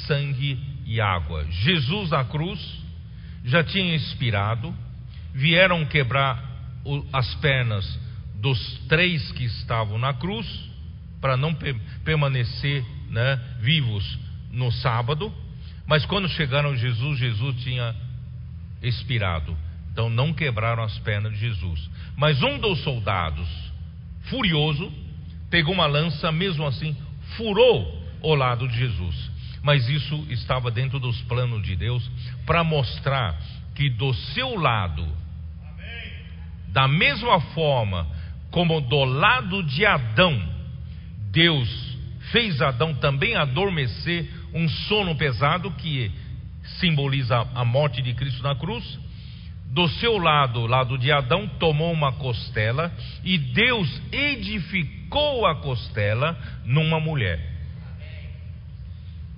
sangue 0.06 0.56
e 0.86 1.00
água. 1.00 1.44
Jesus 1.50 2.10
na 2.10 2.24
cruz 2.24 2.60
já 3.44 3.64
tinha 3.64 3.96
expirado, 3.96 4.72
vieram 5.34 5.84
quebrar 5.84 6.40
as 7.12 7.34
pernas 7.36 7.98
dos 8.36 8.78
três 8.88 9.32
que 9.32 9.42
estavam 9.42 9.98
na 9.98 10.14
cruz 10.14 10.46
para 11.20 11.36
não 11.36 11.52
permanecer 12.04 12.84
né, 13.10 13.40
vivos 13.58 14.20
no 14.52 14.70
sábado, 14.70 15.34
mas 15.84 16.06
quando 16.06 16.28
chegaram 16.28 16.76
Jesus, 16.76 17.18
Jesus 17.18 17.60
tinha 17.64 17.92
expirado. 18.80 19.58
Então 19.90 20.08
não 20.08 20.32
quebraram 20.32 20.84
as 20.84 20.96
pernas 21.00 21.32
de 21.32 21.40
Jesus. 21.40 21.90
Mas 22.16 22.40
um 22.40 22.56
dos 22.60 22.84
soldados 22.84 23.48
furioso, 24.24 24.92
pegou 25.50 25.74
uma 25.74 25.86
lança, 25.86 26.30
mesmo 26.32 26.66
assim, 26.66 26.96
furou 27.36 28.02
o 28.22 28.34
lado 28.34 28.68
de 28.68 28.76
Jesus. 28.76 29.30
Mas 29.62 29.88
isso 29.88 30.26
estava 30.30 30.70
dentro 30.70 30.98
dos 30.98 31.20
planos 31.22 31.62
de 31.62 31.76
Deus 31.76 32.08
para 32.44 32.64
mostrar 32.64 33.38
que 33.74 33.88
do 33.88 34.12
seu 34.12 34.58
lado, 34.58 35.06
da 36.68 36.88
mesma 36.88 37.40
forma 37.40 38.06
como 38.50 38.80
do 38.80 39.04
lado 39.04 39.62
de 39.62 39.86
Adão, 39.86 40.40
Deus 41.30 41.68
fez 42.30 42.60
Adão 42.60 42.94
também 42.94 43.34
adormecer 43.34 44.28
um 44.52 44.68
sono 44.68 45.14
pesado 45.16 45.70
que 45.72 46.10
simboliza 46.78 47.46
a 47.54 47.64
morte 47.64 48.02
de 48.02 48.14
Cristo 48.14 48.42
na 48.42 48.54
cruz, 48.54 48.98
do 49.72 49.88
seu 49.88 50.18
lado, 50.18 50.66
lado 50.66 50.98
de 50.98 51.10
Adão, 51.10 51.48
tomou 51.58 51.92
uma 51.92 52.12
costela 52.12 52.92
e 53.24 53.38
Deus 53.38 54.02
edificou 54.12 55.46
a 55.46 55.56
costela 55.56 56.36
numa 56.64 57.00
mulher. 57.00 57.40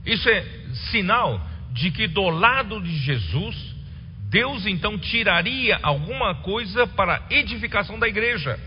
Isso 0.05 0.29
é 0.29 0.45
sinal 0.91 1.41
de 1.73 1.91
que 1.93 2.09
do 2.09 2.29
lado 2.29 2.81
de 2.83 2.97
Jesus 2.99 3.75
Deus 4.29 4.67
então 4.67 4.99
tiraria 4.99 5.79
alguma 5.81 6.35
coisa 6.35 6.89
para 6.89 7.23
edificação 7.31 7.97
da 8.01 8.09
igreja. 8.09 8.59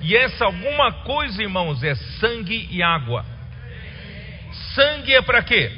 E 0.00 0.16
essa 0.16 0.46
alguma 0.46 0.90
coisa, 1.04 1.42
irmãos, 1.42 1.84
é 1.84 1.94
sangue 1.94 2.66
e 2.70 2.82
água. 2.82 3.26
Sangue 4.74 5.14
é 5.14 5.20
para 5.20 5.42
quê? 5.42 5.70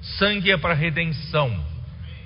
Sangue 0.00 0.52
é 0.52 0.56
para 0.56 0.74
redenção. 0.74 1.60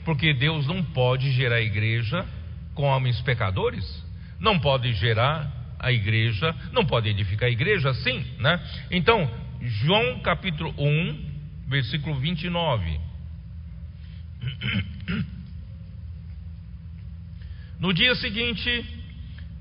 Porque 0.05 0.33
Deus 0.33 0.67
não 0.67 0.83
pode 0.83 1.31
gerar 1.33 1.61
igreja 1.61 2.27
com 2.75 2.85
homens 2.85 3.21
pecadores, 3.21 3.85
não 4.39 4.59
pode 4.59 4.93
gerar 4.95 5.51
a 5.79 5.93
igreja, 5.93 6.55
não 6.73 6.85
pode 6.85 7.09
edificar 7.09 7.49
a 7.49 7.53
igreja 7.53 7.91
assim, 7.91 8.25
né? 8.39 8.61
Então, 8.91 9.31
João 9.61 10.21
capítulo 10.21 10.75
1, 10.79 11.69
versículo 11.69 12.19
29. 12.19 13.01
No 17.81 17.95
dia 17.95 18.15
seguinte, 18.17 18.85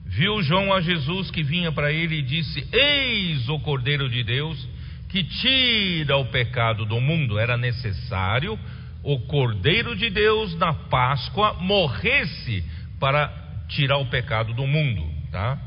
viu 0.06 0.44
João 0.44 0.74
a 0.74 0.82
Jesus 0.82 1.32
que 1.32 1.42
vinha 1.42 1.72
para 1.72 1.90
ele 1.90 2.18
e 2.18 2.22
disse: 2.22 2.68
Eis 2.70 3.48
o 3.48 3.58
Cordeiro 3.62 4.10
de 4.10 4.26
Deus 4.26 4.68
que 5.08 5.24
tira 5.24 6.18
o 6.18 6.26
pecado 6.26 6.86
do 6.86 7.00
mundo. 7.00 7.40
Era 7.40 7.58
necessário 7.58 8.60
o 9.04 9.20
Cordeiro 9.20 9.96
de 9.96 10.10
Deus 10.10 10.56
na 10.56 10.74
Páscoa 10.74 11.54
morresse 11.54 12.64
para 13.00 13.32
tirar 13.68 13.98
o 13.98 14.08
pecado 14.08 14.54
do 14.54 14.68
mundo, 14.68 15.08
tá? 15.32 15.58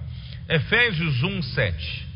Efésios 0.49 1.23
1, 1.23 1.43
7. 1.43 2.07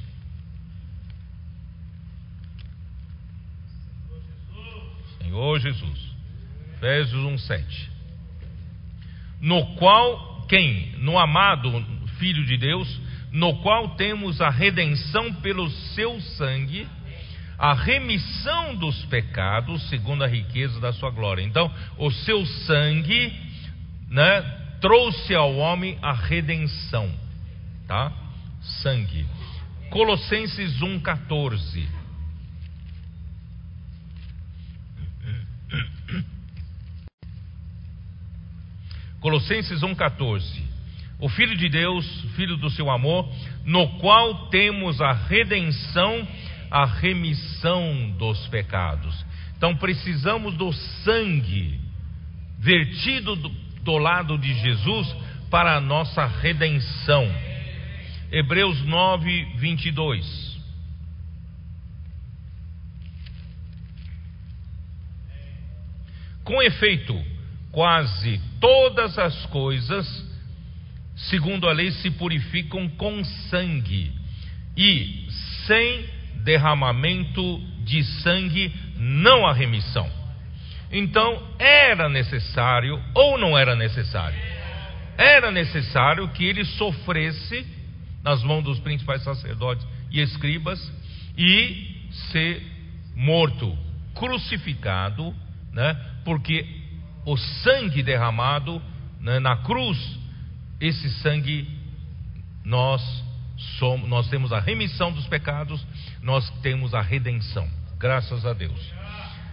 Senhor 5.23 5.61
Jesus. 5.61 6.07
Efésios 6.75 7.25
1, 7.25 7.39
7. 7.39 7.91
No 9.41 9.75
qual, 9.77 10.47
quem? 10.49 10.93
No 10.99 11.19
amado 11.19 11.85
Filho 12.19 12.45
de 12.47 12.57
Deus, 12.57 13.01
no 13.31 13.57
qual 13.63 13.97
temos 13.97 14.41
a 14.41 14.49
redenção 14.49 15.35
pelo 15.35 15.69
seu 15.95 16.21
sangue, 16.21 16.89
a 17.59 17.73
remissão 17.75 18.75
dos 18.77 19.05
pecados, 19.07 19.89
segundo 19.89 20.25
a 20.25 20.27
riqueza 20.27 20.79
da 20.81 20.93
sua 20.93 21.11
glória. 21.11 21.43
Então, 21.43 21.73
o 21.99 22.11
seu 22.11 22.45
sangue, 22.45 23.33
né, 24.09 24.43
trouxe 24.81 25.35
ao 25.35 25.57
homem 25.57 25.99
a 26.03 26.13
redenção, 26.13 27.11
tá? 27.87 28.13
Sangue. 28.83 29.27
Colossenses 29.91 30.81
1:14. 30.81 31.97
Colossenses 39.21 39.81
1,14. 39.81 40.63
O 41.19 41.29
Filho 41.29 41.57
de 41.57 41.69
Deus, 41.69 42.07
Filho 42.37 42.57
do 42.57 42.71
seu 42.71 42.89
amor, 42.89 43.29
no 43.65 43.99
qual 43.99 44.49
temos 44.51 45.01
a 45.01 45.13
redenção, 45.13 46.29
a 46.71 46.85
remissão 46.85 48.11
dos 48.19 48.47
pecados. 48.49 49.25
Então 49.57 49.75
precisamos 49.77 50.55
do 50.55 50.73
sangue 50.73 51.81
vertido 52.59 53.37
do, 53.37 53.49
do 53.83 53.99
lado 53.99 54.39
de 54.39 54.53
Jesus 54.55 55.15
para 55.51 55.77
a 55.77 55.81
nossa 55.81 56.27
redenção. 56.27 57.25
Hebreus 58.31 58.85
9, 58.85 59.45
22. 59.57 60.57
Com 66.43 66.63
efeito, 66.63 67.25
quase 67.73 68.41
todas 68.61 69.19
as 69.19 69.47
coisas, 69.47 70.07
segundo 71.17 71.69
a 71.69 71.73
lei, 71.73 71.91
se 71.91 72.11
purificam 72.13 72.89
com 72.91 73.25
sangue, 73.25 74.13
e 74.77 75.27
sem 75.67 76.16
derramamento 76.47 77.61
de 77.85 78.05
sangue 78.23 78.73
não 78.97 79.45
há 79.45 79.53
remissão. 79.53 80.09
Então, 80.93 81.43
era 81.59 82.09
necessário 82.09 83.03
ou 83.13 83.37
não 83.37 83.59
era 83.59 83.75
necessário? 83.75 84.39
Era 85.19 85.51
necessário 85.51 86.29
que 86.29 86.45
ele 86.45 86.65
sofresse 86.65 87.67
nas 88.23 88.45
mãos 88.45 88.63
dos 88.63 88.79
principais 88.79 89.23
sacerdotes 89.25 89.85
e 90.11 90.21
escribas 90.21 90.81
e 91.37 92.09
ser 92.31 92.63
morto, 93.17 93.77
crucificado, 94.15 95.35
né? 95.73 96.01
Porque 96.25 96.65
o 97.25 97.37
sangue 97.37 98.05
derramado 98.05 98.81
né, 99.21 99.41
na 99.41 99.57
cruz, 99.57 99.99
esse 100.81 101.11
sangue 101.23 101.69
nós 102.65 103.03
somos, 103.79 104.09
nós 104.09 104.29
temos 104.29 104.53
a 104.53 104.61
remissão 104.61 105.13
dos 105.13 105.27
pecados, 105.27 105.85
nós 106.23 106.49
temos 106.61 106.95
a 106.95 107.01
redenção, 107.01 107.69
graças 107.99 108.45
a 108.45 108.53
Deus. 108.53 108.81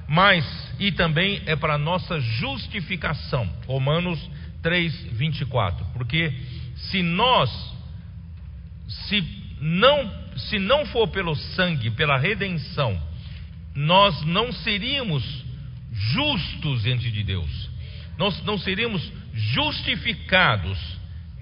Mas 0.07 0.45
e 0.79 0.91
também 0.91 1.41
é 1.45 1.55
para 1.55 1.77
nossa 1.77 2.19
justificação. 2.19 3.49
Romanos 3.65 4.19
3:24. 4.61 5.85
Porque 5.93 6.33
se 6.75 7.01
nós 7.01 7.49
se 9.07 9.23
não 9.59 10.23
se 10.35 10.59
não 10.59 10.85
for 10.87 11.07
pelo 11.07 11.35
sangue, 11.35 11.91
pela 11.91 12.17
redenção, 12.17 12.99
nós 13.75 14.23
não 14.23 14.51
seríamos 14.51 15.23
justos 15.91 16.83
diante 16.83 17.11
de 17.11 17.23
Deus. 17.23 17.69
Nós 18.17 18.43
não 18.43 18.57
seríamos 18.57 19.11
justificados 19.33 20.77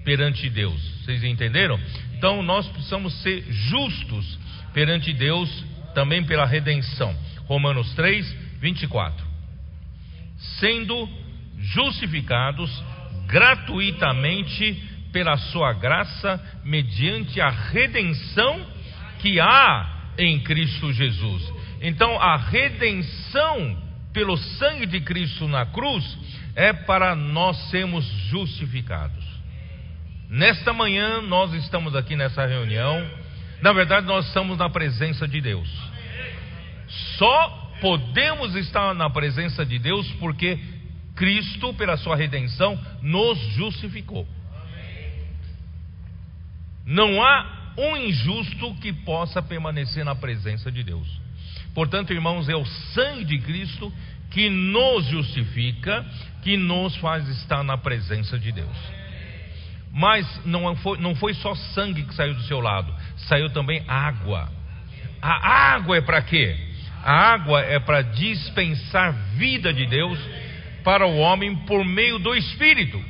perante 0.04 0.48
Deus. 0.48 0.80
Vocês 1.04 1.24
entenderam? 1.24 1.78
Então 2.22 2.40
nós 2.40 2.68
precisamos 2.68 3.20
ser 3.20 3.44
justos 3.50 4.38
perante 4.72 5.12
Deus 5.12 5.50
também 5.92 6.22
pela 6.22 6.46
redenção. 6.46 7.12
Romanos 7.48 7.92
3, 7.94 8.32
24. 8.60 9.26
Sendo 10.60 11.08
justificados 11.58 12.70
gratuitamente 13.26 14.88
pela 15.12 15.36
sua 15.36 15.72
graça, 15.72 16.40
mediante 16.62 17.40
a 17.40 17.50
redenção 17.50 18.68
que 19.18 19.40
há 19.40 20.12
em 20.16 20.38
Cristo 20.44 20.92
Jesus. 20.92 21.52
Então 21.80 22.20
a 22.20 22.36
redenção 22.36 23.82
pelo 24.12 24.36
sangue 24.36 24.86
de 24.86 25.00
Cristo 25.00 25.48
na 25.48 25.66
cruz, 25.66 26.04
é 26.54 26.72
para 26.72 27.16
nós 27.16 27.56
sermos 27.70 28.04
justificados. 28.28 29.21
Nesta 30.32 30.72
manhã, 30.72 31.20
nós 31.20 31.52
estamos 31.52 31.94
aqui 31.94 32.16
nessa 32.16 32.46
reunião, 32.46 33.06
na 33.60 33.70
verdade, 33.70 34.06
nós 34.06 34.26
estamos 34.28 34.56
na 34.56 34.70
presença 34.70 35.28
de 35.28 35.42
Deus. 35.42 35.68
Só 37.18 37.70
podemos 37.82 38.56
estar 38.56 38.94
na 38.94 39.10
presença 39.10 39.62
de 39.62 39.78
Deus 39.78 40.10
porque 40.12 40.58
Cristo, 41.14 41.74
pela 41.74 41.98
sua 41.98 42.16
redenção, 42.16 42.80
nos 43.02 43.38
justificou. 43.56 44.26
Não 46.86 47.22
há 47.22 47.74
um 47.76 47.94
injusto 47.98 48.74
que 48.76 48.90
possa 48.90 49.42
permanecer 49.42 50.02
na 50.02 50.14
presença 50.14 50.72
de 50.72 50.82
Deus. 50.82 51.06
Portanto, 51.74 52.10
irmãos, 52.10 52.48
é 52.48 52.56
o 52.56 52.64
sangue 52.64 53.26
de 53.26 53.38
Cristo 53.38 53.92
que 54.30 54.48
nos 54.48 55.04
justifica, 55.08 56.06
que 56.42 56.56
nos 56.56 56.96
faz 56.96 57.28
estar 57.28 57.62
na 57.62 57.76
presença 57.76 58.38
de 58.38 58.50
Deus. 58.50 59.01
Mas 59.92 60.26
não 60.46 60.74
foi, 60.76 60.98
não 60.98 61.14
foi 61.14 61.34
só 61.34 61.54
sangue 61.54 62.04
que 62.04 62.14
saiu 62.14 62.34
do 62.34 62.42
seu 62.44 62.60
lado, 62.60 62.94
saiu 63.28 63.50
também 63.50 63.84
água. 63.86 64.48
A 65.20 65.74
água 65.74 65.98
é 65.98 66.00
para 66.00 66.22
quê? 66.22 66.56
A 67.04 67.12
água 67.12 67.60
é 67.60 67.78
para 67.78 68.02
dispensar 68.02 69.12
vida 69.36 69.72
de 69.72 69.86
Deus 69.86 70.18
para 70.82 71.06
o 71.06 71.18
homem 71.18 71.54
por 71.66 71.84
meio 71.84 72.18
do 72.18 72.34
Espírito. 72.34 73.02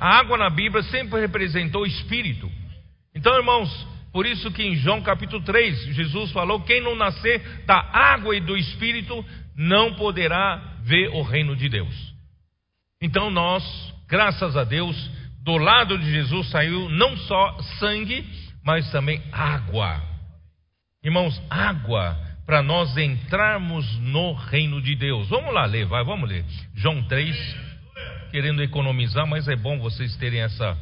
A 0.00 0.18
água 0.18 0.36
na 0.36 0.50
Bíblia 0.50 0.82
sempre 0.84 1.20
representou 1.20 1.82
o 1.82 1.86
Espírito. 1.86 2.50
Então, 3.14 3.34
irmãos, 3.36 3.86
por 4.12 4.26
isso 4.26 4.50
que 4.52 4.62
em 4.62 4.76
João 4.76 5.02
capítulo 5.02 5.42
3, 5.42 5.94
Jesus 5.94 6.30
falou: 6.30 6.60
quem 6.60 6.80
não 6.80 6.94
nascer 6.94 7.64
da 7.66 7.80
água 7.92 8.36
e 8.36 8.40
do 8.40 8.56
Espírito 8.56 9.24
não 9.56 9.94
poderá 9.94 10.76
ver 10.82 11.08
o 11.08 11.22
reino 11.22 11.56
de 11.56 11.68
Deus. 11.68 12.14
Então 13.00 13.30
nós, 13.30 13.64
graças 14.08 14.56
a 14.56 14.64
Deus, 14.64 14.96
do 15.44 15.58
lado 15.58 15.98
de 15.98 16.10
Jesus 16.10 16.48
saiu 16.48 16.88
não 16.88 17.16
só 17.18 17.58
sangue, 17.78 18.24
mas 18.64 18.90
também 18.90 19.22
água. 19.30 20.02
Irmãos, 21.04 21.40
água 21.50 22.18
para 22.46 22.62
nós 22.62 22.96
entrarmos 22.96 23.98
no 23.98 24.32
reino 24.32 24.80
de 24.80 24.96
Deus. 24.96 25.28
Vamos 25.28 25.52
lá 25.52 25.66
ler, 25.66 25.84
vai, 25.84 26.02
vamos 26.02 26.28
ler. 26.28 26.44
João 26.74 27.02
3, 27.04 27.36
querendo 28.30 28.62
economizar, 28.62 29.26
mas 29.26 29.46
é 29.46 29.54
bom 29.54 29.78
vocês 29.78 30.16
terem 30.16 30.40
essa, 30.40 30.78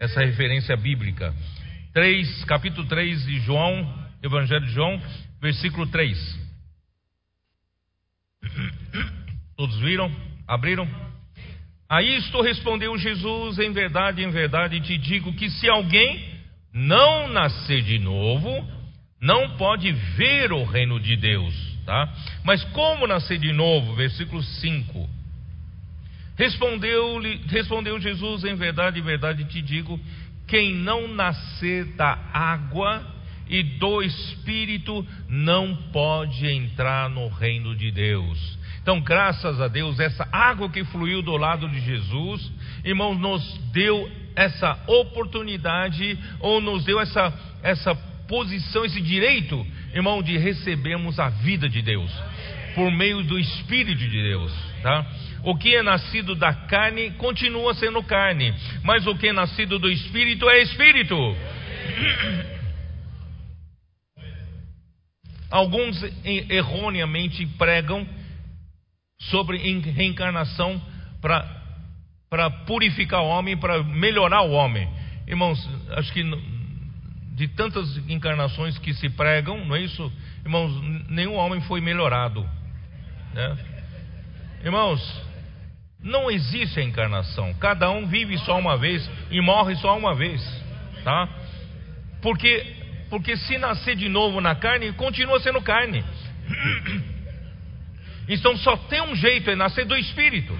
essa 0.00 0.20
referência 0.24 0.74
bíblica. 0.78 1.34
3, 1.92 2.44
capítulo 2.46 2.86
3 2.86 3.26
de 3.26 3.40
João, 3.40 4.08
Evangelho 4.22 4.64
de 4.64 4.72
João, 4.72 4.98
versículo 5.42 5.86
3. 5.88 6.46
Todos 9.56 9.78
viram? 9.80 10.10
Abriram? 10.48 11.05
A 11.88 12.02
isto 12.02 12.40
respondeu 12.40 12.96
Jesus: 12.98 13.58
Em 13.58 13.72
verdade, 13.72 14.22
em 14.22 14.30
verdade 14.30 14.80
te 14.80 14.98
digo 14.98 15.32
que 15.32 15.48
se 15.50 15.68
alguém 15.68 16.36
não 16.72 17.28
nascer 17.28 17.82
de 17.82 17.98
novo, 17.98 18.66
não 19.20 19.56
pode 19.56 19.90
ver 19.92 20.52
o 20.52 20.64
reino 20.64 21.00
de 21.00 21.16
Deus, 21.16 21.54
tá? 21.84 22.12
Mas 22.44 22.62
como 22.64 23.06
nascer 23.06 23.38
de 23.38 23.52
novo? 23.52 23.94
Versículo 23.94 24.42
5. 24.42 25.08
Respondeu, 26.36 27.20
respondeu 27.48 28.00
Jesus: 28.00 28.44
Em 28.44 28.54
verdade, 28.54 28.98
em 28.98 29.02
verdade 29.02 29.44
te 29.44 29.62
digo, 29.62 29.98
quem 30.46 30.74
não 30.74 31.08
nascer 31.08 31.84
da 31.96 32.18
água 32.32 33.14
e 33.48 33.62
do 33.62 34.02
Espírito 34.02 35.06
não 35.28 35.74
pode 35.92 36.46
entrar 36.46 37.08
no 37.08 37.28
reino 37.28 37.74
de 37.74 37.90
Deus. 37.90 38.55
Então, 38.86 39.00
graças 39.00 39.60
a 39.60 39.66
Deus, 39.66 39.98
essa 39.98 40.28
água 40.30 40.70
que 40.70 40.84
fluiu 40.84 41.20
do 41.20 41.36
lado 41.36 41.68
de 41.68 41.80
Jesus, 41.80 42.52
irmãos, 42.84 43.18
nos 43.18 43.58
deu 43.72 44.08
essa 44.36 44.78
oportunidade, 44.86 46.16
ou 46.38 46.60
nos 46.60 46.84
deu 46.84 47.00
essa, 47.00 47.34
essa 47.64 47.96
posição, 48.28 48.84
esse 48.84 49.00
direito, 49.00 49.66
irmão, 49.92 50.22
de 50.22 50.38
recebermos 50.38 51.18
a 51.18 51.28
vida 51.30 51.68
de 51.68 51.82
Deus, 51.82 52.12
por 52.76 52.88
meio 52.92 53.24
do 53.24 53.36
Espírito 53.36 53.98
de 53.98 54.22
Deus, 54.22 54.52
tá? 54.84 55.04
O 55.42 55.56
que 55.56 55.74
é 55.74 55.82
nascido 55.82 56.36
da 56.36 56.54
carne 56.54 57.10
continua 57.14 57.74
sendo 57.74 58.00
carne, 58.04 58.54
mas 58.84 59.04
o 59.04 59.16
que 59.16 59.26
é 59.26 59.32
nascido 59.32 59.80
do 59.80 59.90
Espírito 59.90 60.48
é 60.48 60.62
Espírito. 60.62 61.16
Alguns 65.50 66.00
erroneamente 66.24 67.44
pregam 67.58 68.06
sobre 69.18 69.58
reencarnação 69.58 70.80
para 71.20 72.50
purificar 72.66 73.22
o 73.22 73.26
homem, 73.26 73.56
para 73.56 73.82
melhorar 73.82 74.42
o 74.42 74.52
homem. 74.52 74.88
Irmãos, 75.26 75.58
acho 75.90 76.12
que 76.12 76.22
de 77.34 77.48
tantas 77.48 77.96
encarnações 78.08 78.78
que 78.78 78.94
se 78.94 79.10
pregam, 79.10 79.64
não 79.64 79.76
é 79.76 79.82
isso? 79.82 80.12
Irmãos, 80.44 80.72
nenhum 81.08 81.34
homem 81.34 81.60
foi 81.62 81.80
melhorado. 81.80 82.48
Né? 83.34 83.58
Irmãos, 84.64 85.22
não 86.00 86.30
existe 86.30 86.80
a 86.80 86.82
encarnação. 86.82 87.52
Cada 87.54 87.90
um 87.90 88.06
vive 88.06 88.38
só 88.38 88.58
uma 88.58 88.76
vez 88.78 89.08
e 89.30 89.40
morre 89.40 89.74
só 89.76 89.96
uma 89.98 90.14
vez, 90.14 90.42
tá? 91.04 91.28
Porque 92.22 92.74
porque 93.08 93.36
se 93.36 93.56
nascer 93.58 93.94
de 93.94 94.08
novo 94.08 94.40
na 94.40 94.54
carne, 94.54 94.92
continua 94.92 95.38
sendo 95.40 95.60
carne. 95.62 96.04
Então 98.28 98.56
só 98.58 98.76
tem 98.76 99.00
um 99.02 99.14
jeito, 99.14 99.50
é 99.50 99.56
nascer 99.56 99.84
do 99.84 99.96
Espírito. 99.96 100.58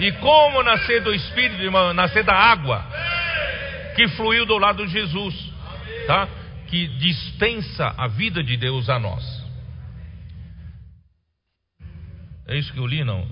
E 0.00 0.12
como 0.12 0.62
nascer 0.62 1.02
do 1.02 1.12
Espírito, 1.14 1.62
irmão? 1.62 1.92
Nascer 1.92 2.22
da 2.22 2.34
água 2.34 2.84
que 3.98 4.06
fluiu 4.10 4.46
do 4.46 4.56
lado 4.56 4.86
de 4.86 4.92
Jesus, 4.92 5.34
tá? 6.06 6.28
Que 6.68 6.86
dispensa 6.86 7.92
a 7.98 8.06
vida 8.06 8.44
de 8.44 8.56
Deus 8.56 8.88
a 8.88 8.96
nós. 8.96 9.24
É 12.46 12.56
isso 12.56 12.72
que 12.72 12.78
eu 12.78 12.86
li, 12.86 13.02
não? 13.02 13.26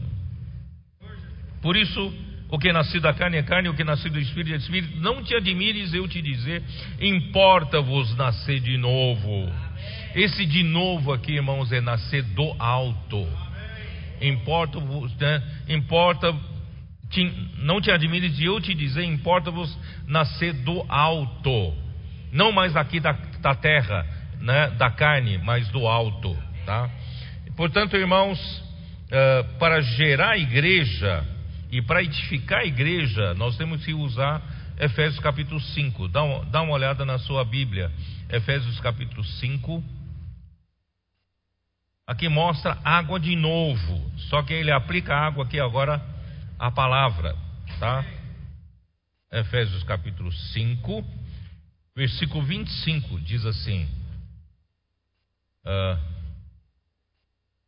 Por 1.63 1.77
isso, 1.77 2.13
o 2.49 2.59
que 2.59 2.69
é 2.69 2.73
nascido 2.73 3.03
da 3.03 3.15
carne 3.15 3.37
é 3.37 3.45
carne, 3.45 3.69
o 3.69 3.75
que 3.75 3.83
é 3.83 3.85
nascido 3.85 4.15
do 4.15 4.19
Espírito 4.19 4.55
é 4.55 4.57
Espírito. 4.57 4.97
Não 4.99 5.23
te 5.23 5.37
admires 5.37 5.95
eu 5.95 6.09
te 6.09 6.21
dizer, 6.21 6.65
importa-vos 7.01 8.17
nascer 8.17 8.59
de 8.59 8.77
novo. 8.77 9.49
Esse 10.17 10.47
de 10.47 10.63
novo 10.63 11.13
aqui, 11.13 11.33
irmãos, 11.33 11.71
é 11.71 11.79
nascer 11.79 12.23
do 12.23 12.57
alto. 12.59 13.29
Importa-vos, 14.19 15.15
né? 15.17 15.43
importa, 15.69 16.35
te, 17.11 17.51
não 17.59 17.83
te 17.83 17.91
admires 17.91 18.35
de 18.35 18.47
eu 18.47 18.59
te 18.59 18.75
dizer, 18.75 19.05
importa-vos 19.05 19.79
nascer 20.07 20.55
do 20.55 20.83
alto. 20.89 21.75
Não 22.33 22.51
mais 22.51 22.75
aqui 22.75 22.99
da, 22.99 23.13
da 23.13 23.55
terra, 23.55 24.07
né? 24.41 24.71
da 24.71 24.91
carne, 24.91 25.37
mas 25.37 25.69
do 25.69 25.87
alto. 25.87 26.35
Tá? 26.65 26.89
Portanto, 27.55 27.95
irmãos, 27.95 28.41
uh, 28.41 29.59
para 29.59 29.83
gerar 29.83 30.39
igreja 30.39 31.27
e 31.71 31.83
para 31.83 32.03
edificar 32.03 32.61
a 32.61 32.65
igreja, 32.65 33.35
nós 33.35 33.59
temos 33.59 33.85
que 33.85 33.93
usar 33.93 34.41
Efésios 34.81 35.21
capítulo 35.21 35.61
5. 35.61 36.09
Dá, 36.09 36.23
dá 36.51 36.63
uma 36.63 36.73
olhada 36.73 37.05
na 37.05 37.19
sua 37.19 37.45
Bíblia. 37.45 37.93
Efésios 38.31 38.81
capítulo 38.81 39.23
5. 39.23 40.06
Aqui 42.07 42.29
mostra 42.29 42.79
água 42.85 43.19
de 43.19 43.35
novo, 43.35 44.11
só 44.29 44.41
que 44.43 44.55
ele 44.55 44.71
aplica 44.71 45.13
água 45.13 45.45
aqui 45.45 45.59
agora 45.59 46.01
a 46.57 46.71
palavra, 46.71 47.35
tá? 47.81 48.05
Efésios 49.33 49.83
capítulo 49.83 50.31
5, 50.31 51.05
versículo 51.97 52.45
25 52.45 53.21
diz 53.23 53.45
assim: 53.45 53.89
uh, 55.65 55.99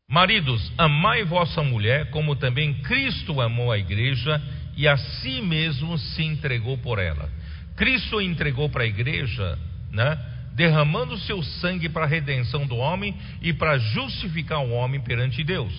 Maridos, 0.09 0.72
amai 0.78 1.24
vossa 1.24 1.61
mulher, 1.61 2.09
como 2.11 2.36
também 2.36 2.80
Cristo 2.82 3.41
amou 3.41 3.72
a 3.72 3.78
igreja 3.78 4.41
e 4.76 4.86
a 4.86 4.97
si 4.97 5.43
mesmo 5.43 5.99
se 5.99 6.22
entregou 6.22 6.78
por 6.78 7.01
ela. 7.01 7.28
Cristo 7.74 8.20
entregou 8.20 8.70
para 8.70 8.84
a 8.84 8.86
igreja, 8.86 9.59
né? 9.91 10.38
Derramando 10.59 11.16
seu 11.18 11.40
sangue 11.40 11.88
para 11.88 12.04
a 12.04 12.09
redenção 12.09 12.66
do 12.66 12.76
homem 12.76 13.14
e 13.40 13.52
para 13.52 13.78
justificar 13.78 14.59
o 14.59 14.72
homem 14.72 15.00
perante 15.00 15.44
Deus. 15.44 15.72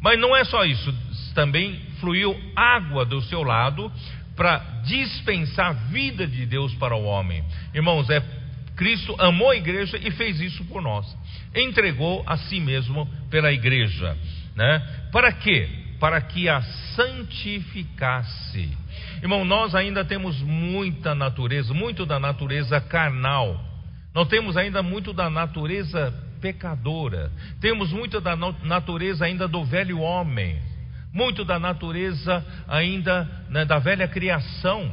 Mas 0.00 0.20
não 0.20 0.36
é 0.36 0.44
só 0.44 0.64
isso, 0.64 0.94
também 1.34 1.80
fluiu 1.98 2.40
água 2.54 3.04
do 3.04 3.20
seu 3.22 3.42
lado 3.42 3.90
para 4.36 4.58
dispensar 4.84 5.70
a 5.70 5.72
vida 5.72 6.28
de 6.28 6.46
Deus 6.46 6.72
para 6.76 6.94
o 6.94 7.02
homem. 7.02 7.44
Irmãos, 7.74 8.08
é 8.08 8.22
Cristo 8.76 9.16
amou 9.18 9.50
a 9.50 9.56
igreja 9.56 9.98
e 9.98 10.12
fez 10.12 10.40
isso 10.40 10.64
por 10.66 10.80
nós. 10.80 11.06
Entregou 11.52 12.22
a 12.24 12.36
si 12.36 12.60
mesmo 12.60 13.08
pela 13.30 13.52
igreja, 13.52 14.16
né? 14.54 15.08
Para 15.10 15.32
quê? 15.32 15.68
Para 15.98 16.20
que 16.20 16.48
a 16.48 16.62
santificasse. 16.94 18.70
Irmão, 19.20 19.44
nós 19.44 19.74
ainda 19.74 20.04
temos 20.04 20.40
muita 20.40 21.16
natureza, 21.16 21.74
muito 21.74 22.06
da 22.06 22.20
natureza 22.20 22.80
carnal 22.80 23.73
nós 24.14 24.28
temos 24.28 24.56
ainda 24.56 24.82
muito 24.82 25.12
da 25.12 25.28
natureza 25.28 26.14
pecadora, 26.40 27.32
temos 27.60 27.90
muito 27.90 28.20
da 28.20 28.36
natureza 28.36 29.24
ainda 29.24 29.48
do 29.48 29.64
velho 29.64 29.98
homem, 29.98 30.56
muito 31.12 31.44
da 31.44 31.58
natureza 31.58 32.44
ainda 32.68 33.28
né, 33.50 33.64
da 33.64 33.78
velha 33.78 34.06
criação. 34.06 34.92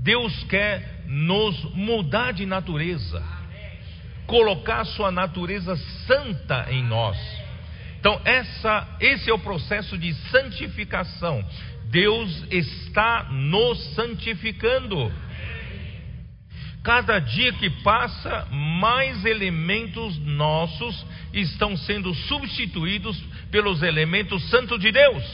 Deus 0.00 0.44
quer 0.44 1.04
nos 1.06 1.62
mudar 1.74 2.32
de 2.32 2.46
natureza, 2.46 3.22
colocar 4.26 4.84
sua 4.84 5.12
natureza 5.12 5.76
santa 6.06 6.66
em 6.70 6.82
nós. 6.82 7.16
Então, 8.00 8.20
essa, 8.24 8.88
esse 9.00 9.28
é 9.28 9.34
o 9.34 9.38
processo 9.38 9.98
de 9.98 10.14
santificação. 10.30 11.44
Deus 11.90 12.44
está 12.50 13.28
nos 13.30 13.94
santificando. 13.94 15.12
Cada 16.82 17.18
dia 17.18 17.52
que 17.54 17.68
passa, 17.82 18.46
mais 18.50 19.24
elementos 19.24 20.16
nossos 20.18 21.04
estão 21.32 21.76
sendo 21.76 22.14
substituídos 22.14 23.20
pelos 23.50 23.82
elementos 23.82 24.48
santos 24.48 24.80
de 24.80 24.92
Deus. 24.92 25.24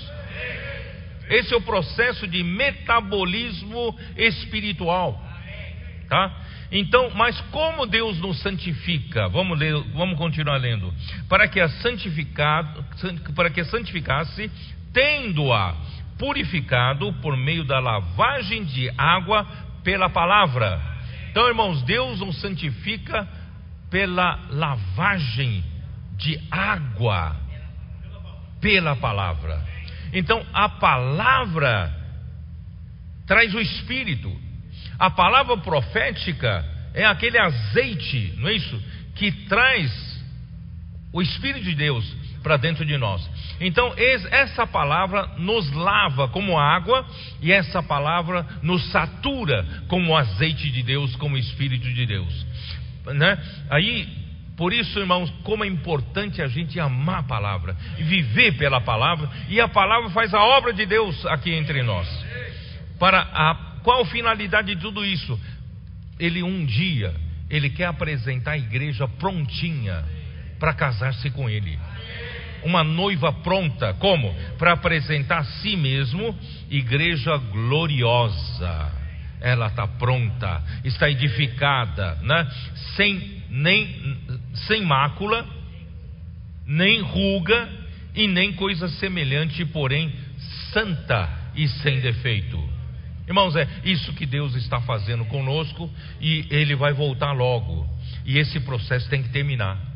Esse 1.29 1.55
é 1.55 1.57
o 1.57 1.61
processo 1.61 2.27
de 2.27 2.43
metabolismo 2.43 3.97
espiritual. 4.17 5.23
Tá? 6.09 6.35
Então, 6.73 7.11
mas 7.15 7.41
como 7.51 7.87
Deus 7.87 8.19
nos 8.19 8.41
santifica? 8.41 9.29
Vamos 9.29 9.59
ler, 9.59 9.75
vamos 9.95 10.19
continuar 10.19 10.57
lendo. 10.57 10.93
Para 11.29 11.47
que 11.47 11.61
a 11.61 11.69
santificado, 11.69 12.85
para 13.35 13.51
que 13.51 13.65
santificasse, 13.65 14.51
tendo-a 14.93 15.75
purificado 16.19 17.13
por 17.15 17.37
meio 17.37 17.65
da 17.65 17.79
lavagem 17.79 18.65
de 18.65 18.91
água 18.97 19.47
pela 19.83 20.09
palavra 20.09 20.94
então, 21.35 21.49
irmãos, 21.49 21.83
Deus 21.83 22.21
nos 22.21 22.41
santifica 22.41 23.27
pela 23.91 24.39
lavagem 24.51 25.65
de 26.17 26.41
água 26.49 27.35
pela 28.61 28.95
palavra. 28.95 29.61
Então, 30.13 30.47
a 30.53 30.69
palavra 30.69 31.93
traz 33.27 33.53
o 33.53 33.61
espírito. 33.61 34.33
A 34.97 35.11
palavra 35.11 35.57
profética 35.57 36.65
é 36.95 37.05
aquele 37.05 37.37
azeite, 37.37 38.35
não 38.37 38.49
é 38.49 38.53
isso? 38.53 38.81
Que 39.17 39.33
traz 39.49 39.91
o 41.13 41.21
espírito 41.21 41.65
de 41.65 41.75
Deus 41.75 42.17
para 42.45 42.59
dentro 42.59 42.85
de 42.85 42.97
nós. 42.99 43.29
Então, 43.59 43.93
essa 43.97 44.67
palavra 44.67 45.31
nos 45.39 45.73
lava 45.73 46.29
como 46.29 46.59
água 46.59 47.05
e 47.41 47.51
essa 47.51 47.83
palavra 47.83 48.47
nos 48.63 48.93
satura 48.93 49.67
como 49.89 50.17
azeite 50.17 50.71
de 50.71 50.83
Deus, 50.83 51.17
como 51.17 51.39
Espírito 51.39 51.91
de 51.93 52.07
Deus. 52.07 52.47
Né? 53.07 53.39
Aí, 53.71 54.07
Por 54.57 54.73
isso, 54.73 55.01
irmãos, 55.01 55.33
como 55.43 55.65
é 55.65 55.67
importante 55.67 56.41
a 56.41 56.47
gente 56.47 56.79
amar 56.79 57.21
a 57.21 57.23
palavra 57.25 57.77
viver 57.99 58.53
pela 58.57 58.81
palavra, 58.81 59.29
e 59.49 59.61
a 59.61 59.67
palavra 59.67 60.11
faz 60.11 60.33
a 60.33 60.41
obra 60.45 60.73
de 60.73 60.87
Deus 60.87 61.27
aqui 61.27 61.53
entre 61.53 61.83
nós. 61.83 62.07
Para 62.99 63.21
a 63.21 63.75
qual 63.83 64.03
a 64.03 64.07
finalidade 64.07 64.75
de 64.75 64.81
tudo 64.81 65.05
isso? 65.05 65.39
Ele 66.19 66.43
um 66.43 66.65
dia, 66.65 67.15
ele 67.51 67.69
quer 67.69 67.87
apresentar 67.87 68.53
a 68.53 68.59
igreja 68.59 69.07
prontinha 69.07 70.05
para 70.59 70.73
casar-se 70.73 71.31
com 71.31 71.51
ele. 71.51 71.79
Uma 72.65 72.83
noiva 72.83 73.33
pronta, 73.33 73.95
como? 73.95 74.35
Para 74.59 74.73
apresentar 74.73 75.39
a 75.39 75.45
si 75.45 75.77
mesmo, 75.77 76.37
igreja 76.71 77.37
gloriosa. 77.37 78.93
Ela 79.41 79.67
está 79.67 79.87
pronta, 79.87 80.63
está 80.85 81.11
edificada, 81.11 82.15
né? 82.23 82.49
sem 82.97 83.43
nem 83.51 84.19
sem 84.67 84.83
mácula, 84.83 85.47
nem 86.67 87.03
ruga 87.03 87.69
e 88.15 88.27
nem 88.27 88.53
coisa 88.55 88.89
semelhante, 88.89 89.65
porém 89.67 90.13
santa 90.73 91.29
e 91.55 91.69
sem 91.69 92.01
defeito. 92.01 92.75
Irmãos, 93.27 93.57
é 93.57 93.67
isso 93.85 94.13
que 94.13 94.27
Deus 94.27 94.55
está 94.55 94.81
fazendo 94.81 95.25
conosco 95.27 95.91
e 96.21 96.47
Ele 96.51 96.75
vai 96.75 96.93
voltar 96.93 97.33
logo. 97.33 97.87
E 98.25 98.39
esse 98.39 98.61
processo 98.61 99.09
tem 99.09 99.23
que 99.23 99.31
terminar. 99.31 99.94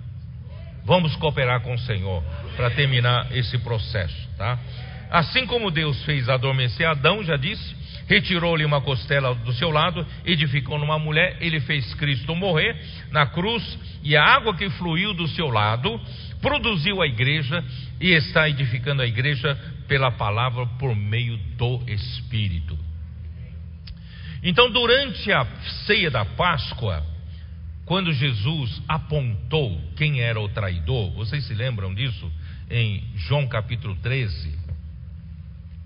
Vamos 0.89 1.15
cooperar 1.17 1.61
com 1.61 1.75
o 1.75 1.79
Senhor 1.79 2.25
para 2.57 2.71
terminar 2.71 3.31
esse 3.37 3.59
processo, 3.59 4.17
tá? 4.39 4.59
Assim 5.11 5.45
como 5.45 5.71
Deus 5.71 6.03
fez 6.05 6.31
adormecer 6.31 6.89
Adão, 6.89 7.23
já 7.23 7.37
disse, 7.37 7.77
retirou-lhe 8.07 8.65
uma 8.65 8.81
costela 8.81 9.35
do 9.35 9.53
seu 9.53 9.71
lado, 9.71 10.07
edificou 10.25 10.79
numa 10.79 10.99
mulher, 10.99 11.37
ele 11.43 11.61
fez 11.61 11.93
Cristo 11.93 12.35
morrer 12.35 12.75
na 13.11 13.27
cruz, 13.27 13.63
e 14.03 14.17
a 14.17 14.25
água 14.25 14.57
que 14.57 14.71
fluiu 14.71 15.13
do 15.13 15.29
seu 15.29 15.51
lado 15.51 16.01
produziu 16.41 17.03
a 17.03 17.07
igreja 17.07 17.63
e 18.01 18.13
está 18.13 18.49
edificando 18.49 19.03
a 19.03 19.07
igreja 19.07 19.59
pela 19.87 20.11
palavra 20.11 20.65
por 20.79 20.97
meio 20.97 21.37
do 21.59 21.83
Espírito. 21.87 22.79
Então, 24.43 24.71
durante 24.71 25.31
a 25.31 25.47
ceia 25.85 26.11
da 26.11 26.25
Páscoa, 26.25 27.05
quando 27.89 28.13
Jesus 28.13 28.81
apontou 28.87 29.81
quem 29.97 30.21
era 30.21 30.39
o 30.39 30.49
traidor, 30.51 31.11
vocês 31.13 31.47
se 31.47 31.55
lembram 31.55 31.95
disso? 31.95 32.31
Em 32.71 33.03
João 33.17 33.49
capítulo 33.49 33.97
13. 33.97 34.55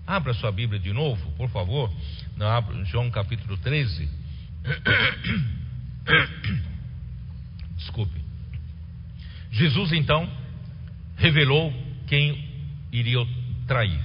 Abra 0.05 0.33
sua 0.33 0.51
Bíblia 0.51 0.81
de 0.81 0.91
novo, 0.91 1.31
por 1.37 1.49
favor. 1.49 1.89
Não, 2.35 2.83
João 2.83 3.09
capítulo 3.09 3.55
13. 3.55 4.09
Desculpe. 7.77 8.21
Jesus 9.49 9.93
então 9.93 10.29
revelou 11.15 11.73
quem 12.05 12.49
iria 12.91 13.25
trair. 13.65 13.97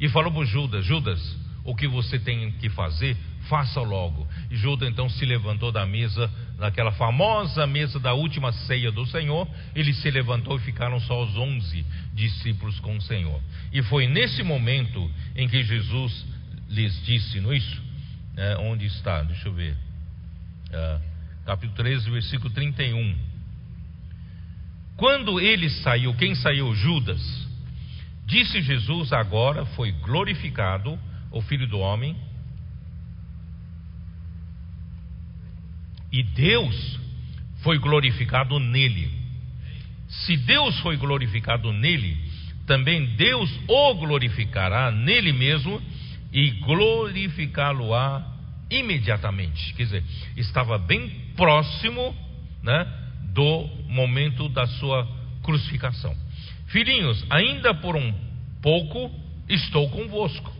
E 0.00 0.08
falou 0.08 0.32
para 0.32 0.44
Judas: 0.46 0.84
Judas, 0.84 1.38
o 1.62 1.76
que 1.76 1.86
você 1.86 2.18
tem 2.18 2.50
que 2.52 2.68
fazer, 2.70 3.16
faça 3.48 3.80
logo. 3.80 4.26
E 4.50 4.56
Judas 4.56 4.88
então 4.88 5.08
se 5.08 5.24
levantou 5.24 5.70
da 5.70 5.86
mesa, 5.86 6.28
naquela 6.60 6.92
famosa 6.92 7.66
mesa 7.66 7.98
da 7.98 8.12
última 8.12 8.52
ceia 8.52 8.92
do 8.92 9.06
Senhor. 9.06 9.48
Ele 9.74 9.92
se 9.94 10.10
levantou 10.10 10.56
e 10.56 10.60
ficaram 10.60 11.00
só 11.00 11.24
os 11.24 11.36
onze 11.36 11.84
discípulos 12.12 12.78
com 12.80 12.96
o 12.96 13.00
Senhor. 13.00 13.40
E 13.72 13.82
foi 13.82 14.06
nesse 14.06 14.42
momento 14.42 15.10
em 15.34 15.48
que 15.48 15.62
Jesus 15.64 16.26
lhes 16.68 17.04
disse, 17.04 17.40
não 17.40 17.50
é 17.50 17.56
isso? 17.56 17.82
É, 18.36 18.56
onde 18.58 18.86
está? 18.86 19.22
Deixa 19.22 19.48
eu 19.48 19.54
ver. 19.54 19.76
É, 20.70 21.00
capítulo 21.46 21.74
13, 21.76 22.10
versículo 22.10 22.50
31. 22.50 23.16
Quando 24.96 25.40
ele 25.40 25.70
saiu, 25.70 26.14
quem 26.14 26.34
saiu? 26.34 26.74
Judas. 26.74 27.48
Disse 28.26 28.60
Jesus: 28.60 29.12
Agora 29.12 29.64
foi 29.66 29.92
glorificado 29.92 30.98
o 31.32 31.40
Filho 31.40 31.66
do 31.66 31.78
Homem. 31.78 32.14
E 36.12 36.22
Deus 36.22 36.98
foi 37.62 37.78
glorificado 37.78 38.58
nele. 38.58 39.10
Se 40.08 40.36
Deus 40.36 40.78
foi 40.80 40.96
glorificado 40.96 41.72
nele, 41.72 42.16
também 42.66 43.06
Deus 43.16 43.50
o 43.68 43.94
glorificará 43.94 44.90
nele 44.90 45.32
mesmo 45.32 45.80
e 46.32 46.50
glorificá-lo-á 46.50 48.26
imediatamente. 48.70 49.74
Quer 49.74 49.84
dizer, 49.84 50.04
estava 50.36 50.78
bem 50.78 51.10
próximo 51.36 52.14
né, 52.62 52.86
do 53.32 53.68
momento 53.88 54.48
da 54.48 54.66
sua 54.66 55.06
crucificação. 55.42 56.14
Filhinhos, 56.66 57.24
ainda 57.28 57.74
por 57.74 57.96
um 57.96 58.14
pouco 58.62 59.10
estou 59.48 59.88
convosco. 59.90 60.52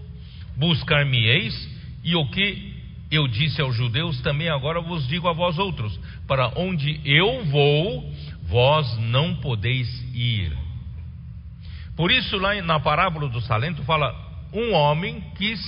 Buscar-me-eis, 0.56 1.70
e 2.02 2.14
o 2.16 2.26
que 2.26 2.69
eu 3.10 3.26
disse 3.26 3.60
aos 3.60 3.74
judeus, 3.74 4.20
também 4.20 4.48
agora 4.48 4.80
vos 4.80 5.06
digo 5.08 5.28
a 5.28 5.32
vós 5.32 5.58
outros: 5.58 5.98
para 6.26 6.52
onde 6.56 7.00
eu 7.04 7.44
vou, 7.46 8.14
vós 8.44 8.96
não 8.98 9.36
podeis 9.36 9.88
ir. 10.14 10.56
Por 11.96 12.12
isso, 12.12 12.36
lá 12.38 12.54
na 12.62 12.78
parábola 12.78 13.28
do 13.28 13.40
Salento, 13.40 13.82
fala: 13.82 14.14
um 14.52 14.72
homem 14.72 15.20
quis 15.36 15.60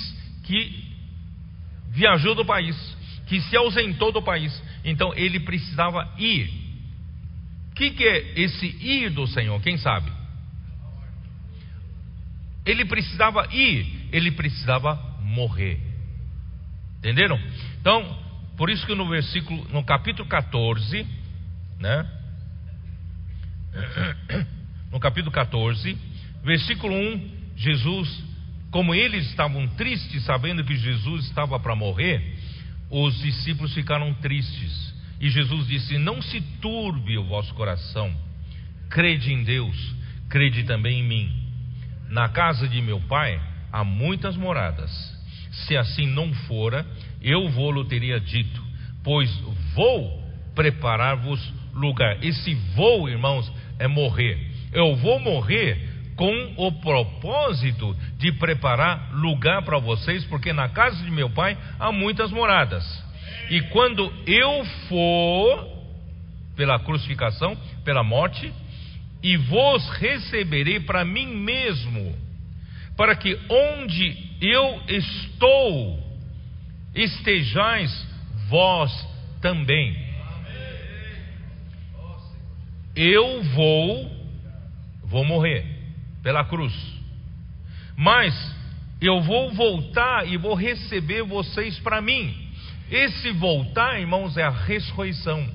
que 0.44 0.84
viajou 1.90 2.34
do 2.34 2.44
país, 2.44 2.76
que 3.26 3.40
se 3.40 3.56
ausentou 3.56 4.12
do 4.12 4.22
país, 4.22 4.62
então 4.84 5.12
ele 5.14 5.40
precisava 5.40 6.08
ir. 6.18 6.48
O 7.70 7.74
que, 7.74 7.90
que 7.90 8.04
é 8.04 8.40
esse 8.40 8.66
ir 8.66 9.10
do 9.10 9.26
Senhor? 9.26 9.60
Quem 9.62 9.76
sabe? 9.78 10.12
Ele 12.64 12.84
precisava 12.84 13.48
ir, 13.52 14.08
ele 14.12 14.30
precisava 14.30 14.94
morrer. 15.20 15.91
Entenderam? 17.02 17.36
Então, 17.80 18.16
por 18.56 18.70
isso 18.70 18.86
que 18.86 18.94
no 18.94 19.08
versículo, 19.08 19.66
no 19.72 19.82
capítulo 19.82 20.28
14, 20.28 21.04
né? 21.80 22.06
No 24.92 25.00
capítulo 25.00 25.32
14, 25.32 25.96
versículo 26.44 26.94
1, 26.94 27.30
Jesus, 27.56 28.24
como 28.70 28.94
eles 28.94 29.26
estavam 29.30 29.66
tristes, 29.68 30.22
sabendo 30.24 30.62
que 30.62 30.76
Jesus 30.76 31.24
estava 31.24 31.58
para 31.58 31.74
morrer, 31.74 32.38
os 32.90 33.18
discípulos 33.20 33.72
ficaram 33.72 34.12
tristes. 34.14 34.94
E 35.18 35.30
Jesus 35.30 35.66
disse: 35.66 35.96
Não 35.96 36.20
se 36.20 36.40
turbe 36.60 37.16
o 37.16 37.24
vosso 37.24 37.54
coração, 37.54 38.14
crede 38.90 39.32
em 39.32 39.42
Deus, 39.42 39.96
crede 40.28 40.62
também 40.64 41.00
em 41.00 41.08
mim. 41.08 41.42
Na 42.10 42.28
casa 42.28 42.68
de 42.68 42.82
meu 42.82 43.00
pai 43.00 43.40
há 43.72 43.82
muitas 43.82 44.36
moradas. 44.36 45.11
Se 45.52 45.76
assim 45.76 46.06
não 46.06 46.32
fora, 46.32 46.86
eu 47.20 47.48
vou-lo 47.50 47.84
teria 47.84 48.18
dito, 48.18 48.62
pois 49.04 49.30
vou 49.74 50.22
preparar-vos 50.54 51.40
lugar. 51.74 52.22
Esse 52.24 52.54
vou, 52.74 53.08
irmãos, 53.08 53.50
é 53.78 53.86
morrer. 53.86 54.38
Eu 54.72 54.96
vou 54.96 55.20
morrer 55.20 55.92
com 56.16 56.54
o 56.56 56.72
propósito 56.72 57.96
de 58.18 58.32
preparar 58.32 59.12
lugar 59.12 59.62
para 59.62 59.78
vocês, 59.78 60.24
porque 60.24 60.52
na 60.52 60.68
casa 60.68 61.02
de 61.04 61.10
meu 61.10 61.30
pai 61.30 61.56
há 61.78 61.90
muitas 61.92 62.30
moradas. 62.30 62.84
E 63.50 63.60
quando 63.62 64.12
eu 64.26 64.64
for 64.88 65.68
pela 66.56 66.78
crucificação, 66.78 67.56
pela 67.84 68.02
morte, 68.02 68.52
e 69.22 69.36
vos 69.36 69.88
receberei 69.90 70.80
para 70.80 71.04
mim 71.04 71.26
mesmo, 71.26 72.14
para 72.96 73.14
que 73.16 73.38
onde 73.48 74.31
eu 74.42 74.82
estou 74.88 76.02
estejais 76.94 77.90
vós 78.48 78.90
também. 79.40 79.96
Eu 82.94 83.42
vou 83.44 84.22
vou 85.04 85.24
morrer 85.24 85.64
pela 86.22 86.44
cruz. 86.44 86.74
Mas 87.96 88.34
eu 89.00 89.20
vou 89.20 89.52
voltar 89.52 90.26
e 90.26 90.36
vou 90.36 90.54
receber 90.54 91.22
vocês 91.22 91.78
para 91.80 92.00
mim. 92.00 92.34
Esse 92.90 93.30
voltar, 93.32 94.00
irmãos, 94.00 94.36
é 94.36 94.42
a 94.42 94.50
ressurreição. 94.50 95.48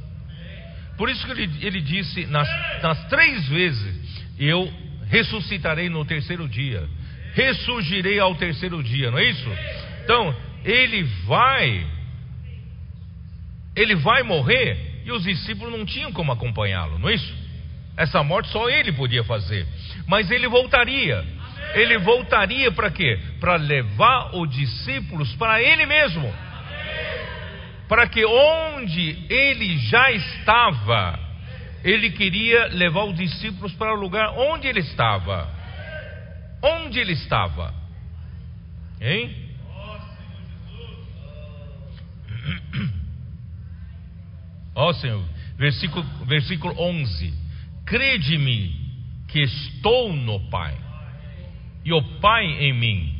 Por 0.98 1.10
isso 1.10 1.26
que 1.26 1.32
ele, 1.32 1.66
ele 1.66 1.82
disse 1.82 2.26
nas, 2.26 2.48
nas 2.82 3.08
três 3.10 3.48
vezes: 3.48 4.26
Eu 4.40 4.72
ressuscitarei 5.08 5.90
no 5.90 6.04
terceiro 6.06 6.48
dia, 6.48 6.88
ressurgirei 7.38 8.20
ao 8.20 8.34
terceiro 8.34 8.82
dia, 8.82 9.12
não 9.12 9.20
é 9.20 9.26
isso? 9.26 9.48
Então, 10.04 10.36
ele 10.66 11.04
vai, 11.28 11.86
ele 13.76 13.96
vai 13.96 14.24
morrer 14.24 15.04
e 15.06 15.12
os 15.12 15.24
discípulos 15.24 15.72
não 15.72 15.86
tinham 15.86 16.12
como 16.12 16.32
acompanhá-lo, 16.32 16.98
não 16.98 17.10
é 17.10 17.14
isso? 17.14 17.48
Essa 17.96 18.24
morte 18.24 18.50
só 18.50 18.68
ele 18.70 18.92
podia 18.92 19.24
fazer. 19.24 19.68
Mas 20.08 20.32
ele 20.32 20.48
voltaria. 20.48 21.24
Ele 21.76 21.98
voltaria 22.00 22.72
para 22.72 22.90
quê? 22.90 23.20
Para 23.40 23.56
levar 23.56 24.36
os 24.36 24.50
discípulos 24.50 25.32
para 25.36 25.62
ele 25.62 25.86
mesmo. 25.86 26.34
Para 27.88 28.08
que 28.08 28.26
onde 28.26 29.26
ele 29.30 29.78
já 29.78 30.12
estava, 30.12 31.20
ele 31.84 32.12
queria 32.12 32.68
levar 32.68 33.04
os 33.06 33.16
discípulos 33.16 33.74
para 33.74 33.94
o 33.94 34.00
lugar 34.00 34.30
onde 34.38 34.68
ele 34.68 34.80
estava. 34.80 35.57
Onde 36.62 37.00
ele 37.00 37.14
estava? 37.14 37.74
Hein? 39.00 39.48
Ó 44.76 44.90
oh, 44.90 44.94
Senhor, 44.96 45.24
versículo, 45.58 46.04
versículo 46.26 46.74
11: 46.80 47.34
Crede-me 47.86 48.88
que 49.28 49.42
estou 49.42 50.14
no 50.14 50.40
Pai, 50.50 50.76
e 51.84 51.94
o 51.94 52.02
Pai 52.20 52.46
em 52.46 52.74
mim. 52.74 53.14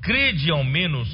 Crede 0.00 0.50
ao 0.50 0.64
menos 0.64 1.08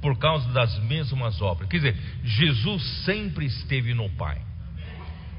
por 0.00 0.18
causa 0.18 0.52
das 0.52 0.76
mesmas 0.80 1.40
obras. 1.40 1.68
Quer 1.68 1.76
dizer, 1.76 1.96
Jesus 2.24 2.82
sempre 3.04 3.46
esteve 3.46 3.94
no 3.94 4.10
Pai. 4.10 4.40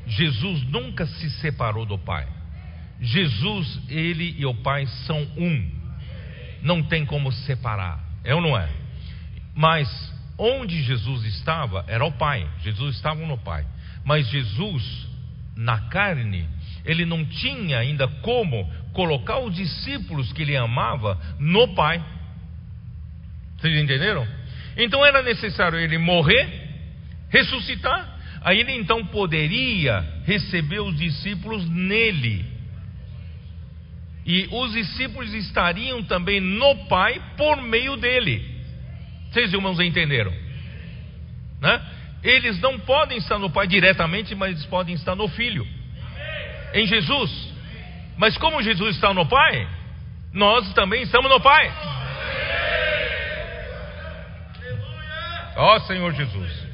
Jesus 0.08 0.64
nunca 0.70 1.06
se 1.06 1.30
separou 1.42 1.86
do 1.86 1.98
Pai. 1.98 2.28
Jesus, 3.02 3.82
ele 3.90 4.36
e 4.38 4.46
o 4.46 4.54
Pai 4.56 4.86
são 5.06 5.22
um. 5.38 5.83
Não 6.64 6.82
tem 6.82 7.06
como 7.06 7.32
separar. 7.32 8.00
É 8.24 8.34
ou 8.34 8.42
não 8.42 8.58
é? 8.58 8.70
Mas 9.54 9.88
onde 10.38 10.82
Jesus 10.82 11.24
estava 11.26 11.84
era 11.88 12.04
o 12.04 12.12
Pai. 12.14 12.48
Jesus 12.62 12.96
estava 12.96 13.26
no 13.26 13.38
Pai. 13.38 13.66
Mas 14.06 14.28
Jesus, 14.30 15.08
na 15.56 15.82
carne, 15.90 16.48
ele 16.86 17.06
não 17.06 17.24
tinha 17.26 17.80
ainda 17.80 18.08
como 18.08 18.70
colocar 18.94 19.40
os 19.40 19.54
discípulos 19.54 20.32
que 20.34 20.42
ele 20.42 20.56
amava 20.56 21.20
no 21.40 21.74
Pai. 21.76 22.04
Vocês 23.58 23.78
entenderam? 23.78 24.28
Então 24.78 25.06
era 25.06 25.22
necessário 25.22 25.78
ele 25.78 25.98
morrer, 25.98 26.48
ressuscitar, 27.30 28.18
aí 28.42 28.60
ele 28.60 28.74
então 28.74 29.06
poderia 29.06 30.00
receber 30.26 30.80
os 30.80 30.98
discípulos 30.98 31.70
nele. 31.70 32.53
E 34.26 34.48
os 34.52 34.72
discípulos 34.72 35.34
estariam 35.34 36.02
também 36.04 36.40
no 36.40 36.88
Pai 36.88 37.22
por 37.36 37.62
meio 37.62 37.98
dele. 37.98 38.44
Vocês 39.32 39.52
irmãos 39.52 39.80
entenderam? 39.80 40.32
Né? 41.60 41.82
Eles 42.24 42.60
não 42.62 42.80
podem 42.80 43.18
estar 43.18 43.38
no 43.38 43.50
Pai 43.50 43.68
diretamente, 43.68 44.34
mas 44.34 44.52
eles 44.52 44.66
podem 44.66 44.96
estar 44.96 45.16
no 45.16 45.28
Filho, 45.28 45.68
em 46.74 46.88
Jesus. 46.88 47.54
Mas 48.18 48.38
como 48.38 48.64
Jesus 48.64 48.96
está 48.96 49.14
no 49.14 49.26
Pai, 49.26 49.68
nós 50.32 50.72
também 50.74 51.02
estamos 51.04 51.30
no 51.30 51.42
Pai. 51.42 51.72
Ó 55.56 55.76
oh, 55.76 55.80
Senhor 55.82 56.14
Jesus. 56.14 56.74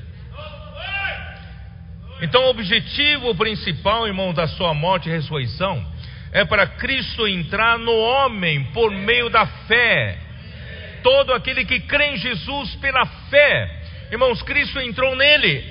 Então, 2.21 2.43
o 2.45 2.49
objetivo 2.49 3.33
principal, 3.35 4.05
irmão, 4.05 4.33
da 4.33 4.47
sua 4.47 4.73
morte 4.73 5.09
e 5.09 5.11
ressurreição 5.11 5.85
é 6.31 6.45
para 6.45 6.67
Cristo 6.67 7.27
entrar 7.27 7.77
no 7.77 7.93
homem 7.93 8.65
por 8.65 8.91
meio 8.91 9.29
da 9.29 9.45
fé. 9.45 10.17
Todo 11.01 11.33
aquele 11.33 11.65
que 11.65 11.79
crê 11.81 12.13
em 12.13 12.17
Jesus 12.17 12.75
pela 12.75 13.05
fé, 13.05 13.81
irmãos, 14.11 14.41
Cristo 14.43 14.79
entrou 14.79 15.15
nele. 15.15 15.63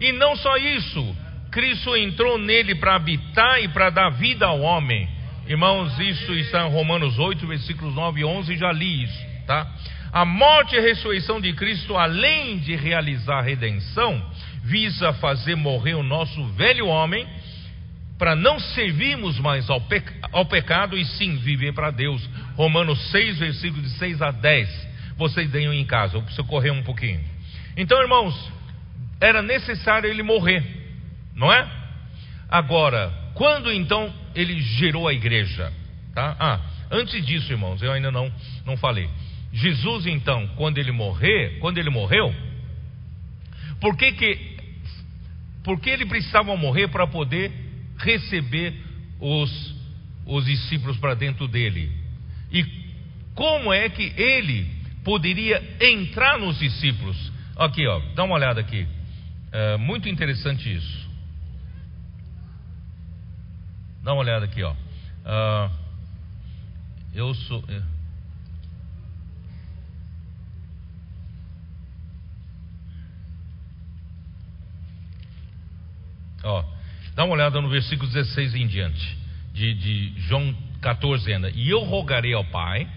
E 0.00 0.12
não 0.12 0.36
só 0.36 0.56
isso, 0.56 1.16
Cristo 1.50 1.96
entrou 1.96 2.36
nele 2.36 2.74
para 2.74 2.96
habitar 2.96 3.62
e 3.62 3.68
para 3.68 3.90
dar 3.90 4.10
vida 4.10 4.46
ao 4.46 4.60
homem. 4.60 5.08
Irmãos, 5.46 5.98
isso 6.00 6.32
está 6.34 6.66
em 6.66 6.70
Romanos 6.70 7.18
8, 7.18 7.46
versículos 7.46 7.94
9 7.94 8.20
e 8.20 8.24
11, 8.24 8.56
já 8.56 8.72
li 8.72 9.04
isso, 9.04 9.26
tá? 9.46 9.70
A 10.12 10.24
morte 10.24 10.74
e 10.74 10.78
a 10.78 10.82
ressurreição 10.82 11.40
de 11.40 11.52
Cristo, 11.52 11.96
além 11.96 12.58
de 12.58 12.74
realizar 12.74 13.38
a 13.38 13.42
redenção, 13.42 14.24
visa 14.62 15.12
fazer 15.14 15.54
morrer 15.54 15.94
o 15.94 16.02
nosso 16.02 16.44
velho 16.52 16.86
homem, 16.86 17.26
para 18.18 18.36
não 18.36 18.58
servirmos 18.60 19.38
mais 19.38 19.68
ao, 19.68 19.82
ao 20.32 20.46
pecado 20.46 20.96
e 20.96 21.04
sim 21.04 21.36
viver 21.36 21.72
para 21.72 21.90
Deus. 21.90 22.28
Romanos 22.56 23.10
6, 23.10 23.38
versículos 23.38 23.92
de 23.92 23.98
6 23.98 24.22
a 24.22 24.30
10. 24.30 24.88
Vocês 25.16 25.50
deem 25.50 25.80
em 25.80 25.84
casa, 25.84 26.16
eu 26.16 26.22
preciso 26.22 26.46
correr 26.46 26.70
um 26.70 26.82
pouquinho. 26.82 27.20
Então, 27.76 28.00
irmãos, 28.00 28.34
era 29.20 29.42
necessário 29.42 30.08
ele 30.08 30.22
morrer, 30.22 30.64
não 31.34 31.52
é? 31.52 31.68
Agora, 32.48 33.12
quando 33.34 33.72
então 33.72 34.12
ele 34.34 34.60
gerou 34.60 35.08
a 35.08 35.12
igreja? 35.12 35.72
Tá? 36.14 36.36
Ah, 36.38 36.60
antes 36.90 37.24
disso, 37.26 37.50
irmãos, 37.52 37.82
eu 37.82 37.92
ainda 37.92 38.10
não, 38.10 38.30
não 38.64 38.76
falei. 38.76 39.08
Jesus 39.52 40.06
então, 40.06 40.48
quando 40.56 40.78
ele 40.78 40.92
morrer, 40.92 41.58
quando 41.60 41.78
ele 41.78 41.90
morreu, 41.90 42.34
por 43.80 43.96
que 43.96 44.12
que 44.12 44.54
por 45.62 45.80
que 45.80 45.88
ele 45.88 46.04
precisava 46.04 46.54
morrer 46.56 46.88
para 46.88 47.06
poder 47.06 47.50
receber 48.04 48.74
os 49.20 49.74
os 50.26 50.44
discípulos 50.46 50.96
para 50.98 51.14
dentro 51.14 51.46
dele? 51.48 51.90
E 52.50 52.64
como 53.34 53.72
é 53.72 53.88
que 53.88 54.12
ele 54.16 54.70
poderia 55.02 55.62
entrar 55.80 56.38
nos 56.38 56.58
discípulos? 56.58 57.32
Aqui, 57.56 57.86
ó, 57.86 58.00
dá 58.14 58.24
uma 58.24 58.34
olhada 58.34 58.60
aqui. 58.60 58.86
É 59.52 59.76
muito 59.76 60.08
interessante 60.08 60.72
isso. 60.72 61.04
Dá 64.02 64.12
uma 64.12 64.20
olhada 64.20 64.44
aqui, 64.44 64.62
ó. 64.62 64.72
Uh, 64.72 65.70
eu 67.14 67.34
sou. 67.34 67.64
Ó, 76.42 76.64
dá 77.14 77.24
uma 77.24 77.34
olhada 77.34 77.60
no 77.60 77.68
versículo 77.68 78.10
16 78.10 78.54
em 78.54 78.66
diante, 78.66 79.18
de, 79.52 79.74
de 79.74 80.20
João 80.22 80.54
14 80.80 81.32
ainda. 81.32 81.50
E 81.50 81.70
eu 81.70 81.80
rogarei 81.80 82.34
ao 82.34 82.44
Pai, 82.44 82.88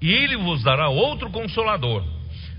e 0.00 0.10
ele 0.10 0.36
vos 0.36 0.62
dará 0.62 0.88
outro 0.88 1.30
consolador, 1.30 2.04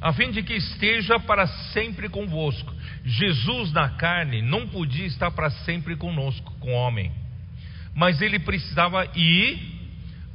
a 0.02 0.12
fim 0.14 0.32
de 0.32 0.44
que 0.44 0.54
esteja 0.54 1.20
para 1.20 1.48
sempre 1.74 2.10
convosco. 2.10 2.74
Jesus 3.06 3.72
na 3.72 3.90
carne 3.90 4.42
não 4.42 4.68
podia 4.68 5.06
estar 5.06 5.32
para 5.32 5.50
sempre 5.50 5.96
conosco, 5.96 6.52
com 6.60 6.72
o 6.72 6.76
homem, 6.76 7.12
mas 7.96 8.22
ele 8.22 8.40
precisava 8.40 9.06
ir 9.16 9.80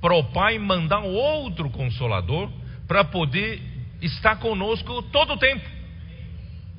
para 0.01 0.15
o 0.15 0.25
Pai 0.25 0.59
mandar 0.59 1.01
outro 1.01 1.69
consolador 1.71 2.51
para 2.87 3.05
poder 3.05 3.61
estar 4.01 4.37
conosco 4.37 5.03
todo 5.03 5.33
o 5.33 5.39
tempo, 5.39 5.69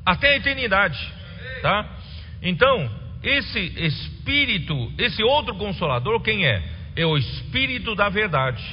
até 0.05 0.34
a 0.34 0.38
eternidade, 0.38 0.97
tá? 1.61 1.89
Então, 2.41 2.89
esse 3.24 3.59
Espírito, 3.59 4.91
esse 4.97 5.24
outro 5.24 5.55
Consolador, 5.55 6.22
quem 6.22 6.45
é? 6.45 6.63
É 6.95 7.05
o 7.05 7.18
Espírito 7.18 7.95
da 7.95 8.09
Verdade, 8.09 8.63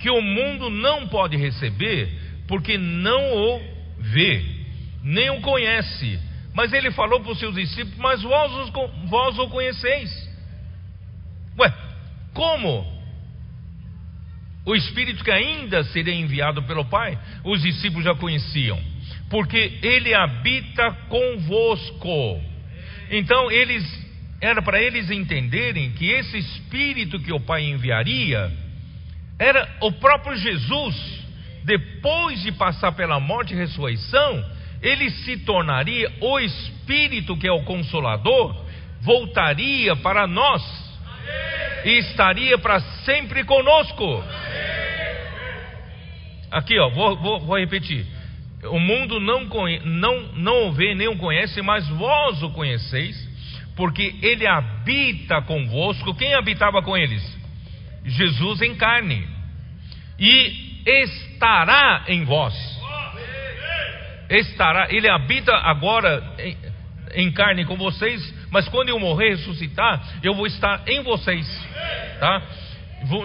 que 0.00 0.10
o 0.10 0.20
mundo 0.20 0.70
não 0.70 1.06
pode 1.08 1.36
receber, 1.36 2.08
porque 2.46 2.76
não 2.76 3.34
o 3.34 3.62
vê, 3.98 4.44
nem 5.02 5.30
o 5.30 5.40
conhece. 5.40 6.18
Mas 6.54 6.72
ele 6.72 6.90
falou 6.90 7.20
para 7.20 7.32
os 7.32 7.38
seus 7.38 7.54
discípulos: 7.54 7.98
Mas 7.98 8.22
vós, 8.22 8.70
vós 9.06 9.38
o 9.38 9.48
conheceis. 9.48 10.10
Ué, 11.58 11.72
como? 12.34 13.02
O 14.64 14.76
Espírito 14.76 15.24
que 15.24 15.30
ainda 15.30 15.82
seria 15.84 16.14
enviado 16.14 16.62
pelo 16.62 16.84
Pai, 16.84 17.18
os 17.44 17.62
discípulos 17.62 18.04
já 18.04 18.14
conheciam, 18.14 18.80
porque 19.28 19.78
ele 19.82 20.14
habita 20.14 20.92
convosco 21.08 22.51
então 23.12 23.50
eles 23.50 23.84
era 24.40 24.60
para 24.60 24.82
eles 24.82 25.08
entenderem 25.08 25.92
que 25.92 26.10
esse 26.10 26.36
espírito 26.36 27.20
que 27.20 27.32
o 27.32 27.38
Pai 27.38 27.62
enviaria 27.62 28.50
era 29.38 29.68
o 29.80 29.92
próprio 29.92 30.36
Jesus. 30.36 31.22
Depois 31.64 32.42
de 32.42 32.50
passar 32.50 32.90
pela 32.92 33.20
morte 33.20 33.54
e 33.54 33.56
ressurreição, 33.56 34.44
ele 34.82 35.10
se 35.10 35.36
tornaria 35.38 36.10
o 36.20 36.40
espírito 36.40 37.36
que 37.36 37.46
é 37.46 37.52
o 37.52 37.62
consolador, 37.62 38.64
voltaria 39.00 39.94
para 39.94 40.26
nós 40.26 40.60
e 41.84 41.98
estaria 41.98 42.58
para 42.58 42.80
sempre 43.04 43.44
conosco. 43.44 44.24
Aqui, 46.50 46.76
ó, 46.80 46.90
vou, 46.90 47.16
vou, 47.16 47.40
vou 47.40 47.58
repetir. 47.58 48.04
O 48.64 48.78
mundo 48.78 49.18
não, 49.18 49.48
não, 49.84 50.22
não 50.34 50.68
o 50.68 50.72
vê 50.72 50.94
nem 50.94 51.08
o 51.08 51.16
conhece, 51.16 51.60
mas 51.62 51.88
vós 51.88 52.42
o 52.42 52.50
conheceis, 52.50 53.16
porque 53.74 54.14
ele 54.22 54.46
habita 54.46 55.42
convosco. 55.42 56.14
Quem 56.14 56.34
habitava 56.34 56.80
com 56.82 56.96
eles? 56.96 57.22
Jesus 58.04 58.62
em 58.62 58.76
carne. 58.76 59.26
E 60.18 60.80
estará 60.86 62.04
em 62.06 62.24
vós. 62.24 62.54
Estará, 64.30 64.86
ele 64.90 65.08
habita 65.08 65.52
agora 65.54 66.22
em, 66.38 66.56
em 67.14 67.32
carne 67.32 67.64
com 67.64 67.76
vocês, 67.76 68.32
mas 68.50 68.68
quando 68.68 68.90
eu 68.90 68.98
morrer 68.98 69.30
ressuscitar, 69.30 70.00
eu 70.22 70.34
vou 70.34 70.46
estar 70.46 70.84
em 70.86 71.02
vocês. 71.02 71.46
Tá? 72.20 72.42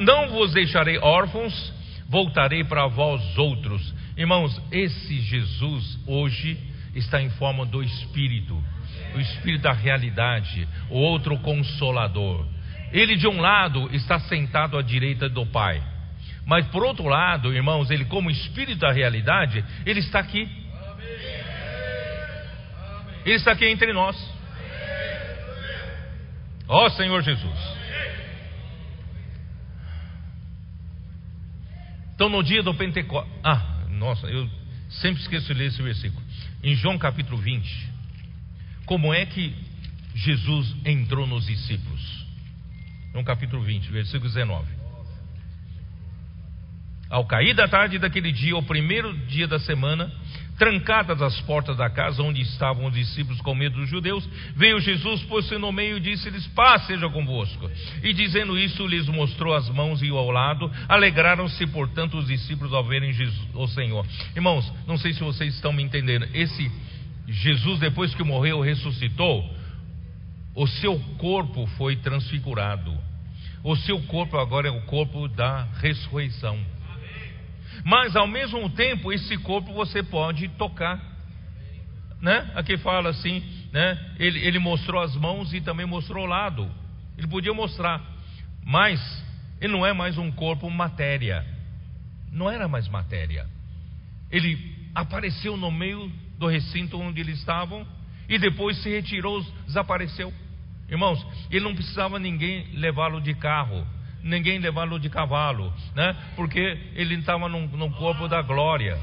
Não 0.01 0.29
vos 0.29 0.51
deixarei 0.53 0.97
órfãos, 0.97 1.73
voltarei 2.09 2.63
para 2.63 2.88
vós 2.88 3.38
outros 3.38 3.95
Irmãos, 4.18 4.59
esse 4.72 5.22
Jesus 5.22 5.99
hoje 6.07 6.57
está 6.95 7.22
em 7.22 7.30
forma 7.30 7.65
do 7.65 7.84
Espírito. 7.84 8.61
o 9.13 9.20
Espírito 9.20 9.61
da 9.61 9.72
realidade, 9.72 10.68
o 10.89 10.97
outro 10.97 11.38
consolador. 11.39 12.45
Ele, 12.91 13.15
de 13.15 13.28
um 13.28 13.39
lado, 13.39 13.93
está 13.93 14.20
sentado 14.22 14.78
à 14.78 14.82
direita 14.82 15.30
do 15.30 15.45
Pai, 15.45 15.82
mas 16.45 16.65
por 16.68 16.84
outro 16.84 17.07
lado, 17.07 17.53
irmãos, 17.53 17.91
ele, 17.91 18.05
como 18.05 18.32
Espírito 18.32 18.80
da 18.80 18.91
realidade, 18.91 19.63
ele 19.86 19.99
está 19.99 20.20
aqui. 20.20 20.49
Ele 23.24 23.36
está 23.36 23.51
aqui 23.51 23.65
entre 23.65 23.93
nós. 23.93 24.15
Ó 26.68 26.86
oh, 26.86 26.89
Senhor 26.91 27.22
Jesus. 27.22 27.78
Então, 32.15 32.30
no 32.30 32.41
dia 32.41 32.63
do 32.63 32.74
Pentecostes. 32.74 33.32
Ah, 33.43 33.76
nossa, 33.97 34.27
eu 34.27 34.49
sempre 34.89 35.21
esqueço 35.21 35.47
de 35.47 35.53
ler 35.53 35.67
esse 35.67 35.81
versículo. 35.81 36.23
Em 36.63 36.75
João 36.75 36.97
capítulo 36.97 37.37
20. 37.37 37.91
Como 38.85 39.13
é 39.13 39.25
que 39.25 39.53
Jesus 40.15 40.75
entrou 40.85 41.27
nos 41.27 41.45
discípulos? 41.45 42.25
João 43.11 43.23
capítulo 43.23 43.63
20, 43.63 43.91
versículo 43.91 44.29
19. 44.29 44.77
Ao 47.09 47.25
cair 47.25 47.53
da 47.53 47.67
tarde 47.67 47.99
daquele 47.99 48.31
dia, 48.31 48.55
o 48.55 48.63
primeiro 48.63 49.17
dia 49.27 49.47
da 49.47 49.59
semana, 49.59 50.11
trancadas 50.57 51.21
as 51.21 51.39
portas 51.41 51.77
da 51.77 51.89
casa 51.89 52.21
onde 52.23 52.41
estavam 52.41 52.87
os 52.87 52.93
discípulos 52.93 53.39
com 53.41 53.53
medo 53.53 53.79
dos 53.79 53.89
judeus, 53.89 54.27
veio 54.55 54.79
Jesus, 54.79 55.23
pôs-se 55.23 55.57
no 55.57 55.71
meio 55.71 55.97
e 55.97 56.01
disse-lhes: 56.01 56.47
Paz 56.47 56.85
seja 56.87 57.07
convosco. 57.09 57.69
E 58.03 58.13
dizendo 58.13 58.57
isso, 58.57 58.85
lhes 58.87 59.07
mostrou 59.07 59.53
as 59.53 59.69
mãos 59.69 60.01
e 60.01 60.11
o 60.11 60.17
ao 60.17 60.31
lado. 60.31 60.71
Alegraram-se, 60.89 61.65
portanto, 61.67 62.17
os 62.17 62.27
discípulos 62.27 62.73
ao 62.73 62.83
verem 62.83 63.13
Jesus, 63.13 63.47
o 63.53 63.67
Senhor. 63.67 64.05
Irmãos, 64.35 64.71
não 64.87 64.97
sei 64.97 65.13
se 65.13 65.21
vocês 65.21 65.53
estão 65.53 65.71
me 65.71 65.83
entendendo. 65.83 66.27
Esse 66.33 66.71
Jesus, 67.27 67.79
depois 67.79 68.15
que 68.15 68.23
morreu, 68.23 68.61
ressuscitou, 68.61 69.47
o 70.55 70.65
seu 70.65 70.99
corpo 71.17 71.67
foi 71.77 71.97
transfigurado. 71.97 72.97
O 73.63 73.75
seu 73.75 73.99
corpo 74.03 74.37
agora 74.37 74.69
é 74.69 74.71
o 74.71 74.81
corpo 74.83 75.27
da 75.27 75.67
ressurreição. 75.81 76.57
Mas 77.88 78.17
ao 78.17 78.27
mesmo 78.27 78.69
tempo, 78.71 79.13
esse 79.13 79.38
corpo 79.38 79.71
você 79.71 80.03
pode 80.03 80.49
tocar. 80.49 81.01
Né? 82.21 82.51
Aqui 82.53 82.77
fala 82.79 83.11
assim, 83.11 83.41
né? 83.71 84.15
Ele, 84.19 84.45
ele 84.45 84.59
mostrou 84.59 85.01
as 85.01 85.15
mãos 85.15 85.53
e 85.53 85.61
também 85.61 85.85
mostrou 85.85 86.25
o 86.25 86.27
lado. 86.27 86.69
Ele 87.17 87.27
podia 87.27 87.53
mostrar, 87.53 88.03
mas 88.65 88.99
ele 89.61 89.71
não 89.71 89.85
é 89.85 89.93
mais 89.93 90.17
um 90.17 90.29
corpo 90.29 90.69
matéria. 90.69 91.45
Não 92.29 92.49
era 92.49 92.67
mais 92.67 92.89
matéria. 92.89 93.47
Ele 94.29 94.75
apareceu 94.93 95.55
no 95.55 95.71
meio 95.71 96.11
do 96.38 96.47
recinto 96.47 96.99
onde 96.99 97.21
eles 97.21 97.39
estavam 97.39 97.88
e 98.27 98.38
depois 98.38 98.83
se 98.83 98.89
retirou, 98.89 99.41
desapareceu. 99.65 100.33
Irmãos, 100.89 101.25
ele 101.49 101.63
não 101.63 101.73
precisava 101.73 102.19
ninguém 102.19 102.67
levá-lo 102.73 103.21
de 103.21 103.33
carro 103.33 103.88
ninguém 104.24 104.59
levá-lo 104.59 104.99
de 104.99 105.09
cavalo, 105.09 105.74
né? 105.95 106.15
Porque 106.36 106.59
ele 106.95 107.15
estava 107.15 107.47
no, 107.47 107.68
no 107.68 107.91
corpo 107.91 108.28
da 108.28 108.41
glória. 108.41 108.97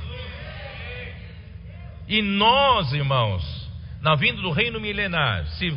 E 2.07 2.21
nós, 2.21 2.93
irmãos, 2.93 3.71
na 4.03 4.15
vinda 4.15 4.43
do 4.43 4.51
reino 4.51 4.81
milenar, 4.81 5.47
se 5.47 5.75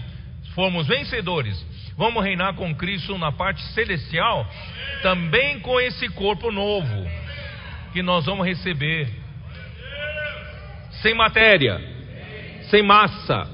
formos 0.53 0.87
vencedores, 0.87 1.65
vamos 1.97 2.23
reinar 2.23 2.53
com 2.55 2.75
Cristo 2.75 3.17
na 3.17 3.31
parte 3.31 3.61
celestial, 3.73 4.45
também 5.01 5.59
com 5.59 5.79
esse 5.79 6.09
corpo 6.09 6.51
novo 6.51 7.07
que 7.93 8.01
nós 8.01 8.25
vamos 8.25 8.45
receber, 8.45 9.07
sem 11.01 11.13
matéria, 11.13 11.79
sem 12.69 12.83
massa. 12.83 13.47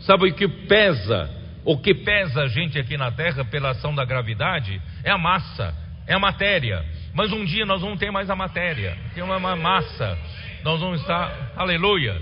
Sabe 0.00 0.28
o 0.28 0.34
que 0.34 0.46
pesa? 0.46 1.43
O 1.64 1.78
que 1.78 1.94
pesa 1.94 2.42
a 2.42 2.48
gente 2.48 2.78
aqui 2.78 2.96
na 2.96 3.10
Terra 3.10 3.42
pela 3.42 3.70
ação 3.70 3.94
da 3.94 4.04
gravidade 4.04 4.80
é 5.02 5.10
a 5.10 5.16
massa, 5.16 5.74
é 6.06 6.12
a 6.12 6.18
matéria. 6.18 6.84
Mas 7.14 7.32
um 7.32 7.42
dia 7.42 7.64
nós 7.64 7.80
vamos 7.80 7.98
ter 7.98 8.10
mais 8.10 8.28
a 8.28 8.36
matéria, 8.36 8.98
tem 9.14 9.22
uma 9.22 9.38
massa. 9.56 10.18
Nós 10.62 10.80
vamos 10.80 11.00
estar, 11.00 11.52
aleluia. 11.56 12.20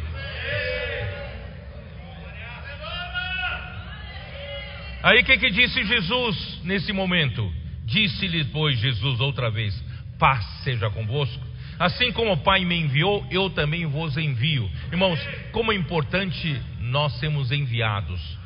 Aí 5.03 5.21
o 5.21 5.25
que, 5.25 5.37
que 5.37 5.51
disse 5.51 5.83
Jesus 5.85 6.61
nesse 6.63 6.93
momento? 6.93 7.53
Disse-lhe, 7.85 8.45
pois, 8.45 8.79
Jesus 8.79 9.19
outra 9.21 9.51
vez: 9.51 9.75
Paz 10.21 10.45
seja 10.63 10.89
convosco. 10.89 11.45
Assim 11.81 12.13
como 12.13 12.33
o 12.33 12.37
Pai 12.37 12.65
me 12.65 12.79
enviou, 12.79 13.27
eu 13.29 13.51
também 13.51 13.87
vos 13.87 14.17
envio. 14.17 14.71
Irmãos, 14.93 15.19
como 15.51 15.73
é 15.73 15.75
importante 15.75 16.63
nós 16.79 17.19
sermos 17.19 17.51
enviados 17.51 18.41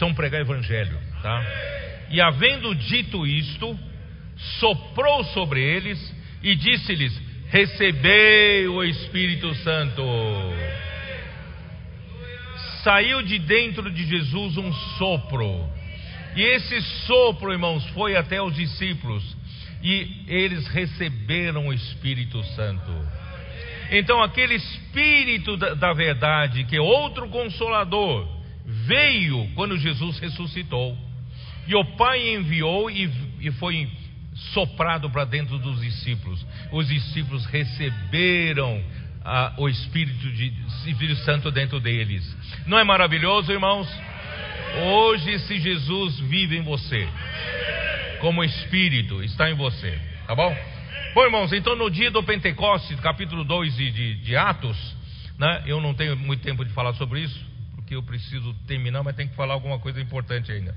precisam 0.00 0.14
pregar 0.14 0.40
evangelho, 0.40 0.98
tá? 1.22 1.44
E 2.08 2.20
havendo 2.20 2.74
dito 2.74 3.26
isto, 3.26 3.78
soprou 4.58 5.22
sobre 5.24 5.62
eles 5.62 6.14
e 6.42 6.54
disse-lhes: 6.54 7.20
Recebei 7.50 8.66
o 8.66 8.82
Espírito 8.82 9.54
Santo. 9.56 10.02
Saiu 12.82 13.22
de 13.22 13.38
dentro 13.40 13.90
de 13.90 14.06
Jesus 14.06 14.56
um 14.56 14.72
sopro, 14.72 15.68
e 16.34 16.40
esse 16.40 16.80
sopro, 17.06 17.52
irmãos, 17.52 17.86
foi 17.90 18.16
até 18.16 18.40
os 18.40 18.54
discípulos, 18.54 19.22
e 19.82 20.24
eles 20.26 20.66
receberam 20.68 21.68
o 21.68 21.74
Espírito 21.74 22.42
Santo. 22.54 22.90
Então, 23.90 24.22
aquele 24.22 24.54
Espírito 24.54 25.58
da, 25.58 25.74
da 25.74 25.92
verdade, 25.92 26.64
que 26.64 26.76
é 26.76 26.80
outro 26.80 27.28
consolador, 27.28 28.39
veio 28.86 29.48
quando 29.54 29.78
Jesus 29.78 30.18
ressuscitou. 30.18 30.96
E 31.66 31.74
o 31.74 31.84
Pai 31.96 32.34
enviou 32.34 32.90
e, 32.90 33.10
e 33.40 33.50
foi 33.52 33.88
soprado 34.52 35.10
para 35.10 35.24
dentro 35.24 35.58
dos 35.58 35.80
discípulos. 35.80 36.44
Os 36.72 36.88
discípulos 36.88 37.44
receberam 37.46 38.82
ah, 39.24 39.54
o 39.58 39.68
Espírito, 39.68 40.30
de, 40.32 40.52
Espírito 40.86 41.20
Santo 41.22 41.50
dentro 41.50 41.80
deles. 41.80 42.24
Não 42.66 42.78
é 42.78 42.84
maravilhoso, 42.84 43.52
irmãos? 43.52 43.88
Hoje, 44.82 45.38
se 45.40 45.58
Jesus 45.58 46.18
vive 46.20 46.56
em 46.56 46.62
você, 46.62 47.08
como 48.20 48.44
Espírito 48.44 49.22
está 49.22 49.50
em 49.50 49.54
você, 49.54 49.98
tá 50.26 50.34
bom? 50.34 50.56
Bom, 51.12 51.24
irmãos, 51.24 51.52
então 51.52 51.74
no 51.74 51.90
dia 51.90 52.10
do 52.10 52.22
Pentecostes, 52.22 52.98
capítulo 53.00 53.42
2 53.42 53.76
de, 53.76 53.90
de, 53.90 54.14
de 54.16 54.36
Atos, 54.36 54.76
né, 55.36 55.64
eu 55.66 55.80
não 55.80 55.92
tenho 55.92 56.16
muito 56.16 56.42
tempo 56.42 56.64
de 56.64 56.72
falar 56.72 56.94
sobre 56.94 57.20
isso, 57.20 57.49
porque 57.90 57.96
eu 57.96 58.02
preciso 58.04 58.54
terminar, 58.68 59.02
mas 59.02 59.16
tem 59.16 59.26
que 59.26 59.34
falar 59.34 59.54
alguma 59.54 59.80
coisa 59.80 60.00
importante 60.00 60.52
ainda. 60.52 60.76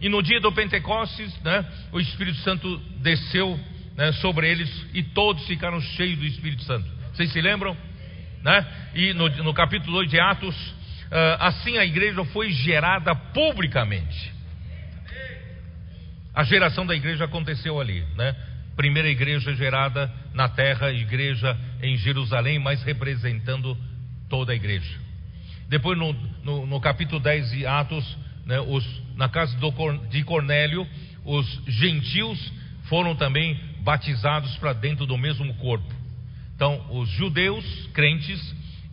E 0.00 0.08
no 0.08 0.22
dia 0.22 0.40
do 0.40 0.50
Pentecostes, 0.50 1.38
né, 1.42 1.62
o 1.92 2.00
Espírito 2.00 2.38
Santo 2.38 2.78
desceu 3.02 3.60
né, 3.94 4.12
sobre 4.12 4.50
eles 4.50 4.70
e 4.94 5.02
todos 5.02 5.46
ficaram 5.46 5.78
cheios 5.78 6.18
do 6.18 6.24
Espírito 6.24 6.62
Santo. 6.62 6.88
Vocês 7.12 7.30
se 7.32 7.40
lembram? 7.42 7.76
Né? 8.42 8.66
E 8.94 9.12
no, 9.12 9.28
no 9.28 9.52
capítulo 9.52 9.98
2 9.98 10.10
de 10.10 10.18
Atos, 10.18 10.56
uh, 10.56 11.36
assim 11.40 11.76
a 11.76 11.84
igreja 11.84 12.24
foi 12.26 12.50
gerada 12.50 13.14
publicamente. 13.14 14.32
A 16.34 16.44
geração 16.44 16.86
da 16.86 16.96
igreja 16.96 17.26
aconteceu 17.26 17.78
ali, 17.78 18.02
né? 18.16 18.34
Primeira 18.74 19.08
igreja 19.08 19.54
gerada 19.54 20.10
na 20.32 20.48
terra, 20.48 20.90
igreja 20.90 21.56
em 21.82 21.96
Jerusalém, 21.98 22.58
mas 22.58 22.82
representando 22.82 23.76
toda 24.28 24.52
a 24.52 24.56
igreja. 24.56 25.04
Depois, 25.68 25.98
no, 25.98 26.12
no, 26.42 26.66
no 26.66 26.80
capítulo 26.80 27.20
10 27.20 27.50
de 27.50 27.66
Atos, 27.66 28.16
né, 28.46 28.60
os, 28.60 28.84
na 29.16 29.28
casa 29.28 29.56
do, 29.58 29.70
de 30.08 30.22
Cornélio, 30.24 30.86
os 31.24 31.46
gentios 31.66 32.52
foram 32.84 33.16
também 33.16 33.58
batizados 33.80 34.56
para 34.56 34.72
dentro 34.72 35.06
do 35.06 35.16
mesmo 35.16 35.52
corpo. 35.54 35.92
Então, 36.54 36.86
os 36.90 37.08
judeus 37.10 37.64
crentes, 37.92 38.40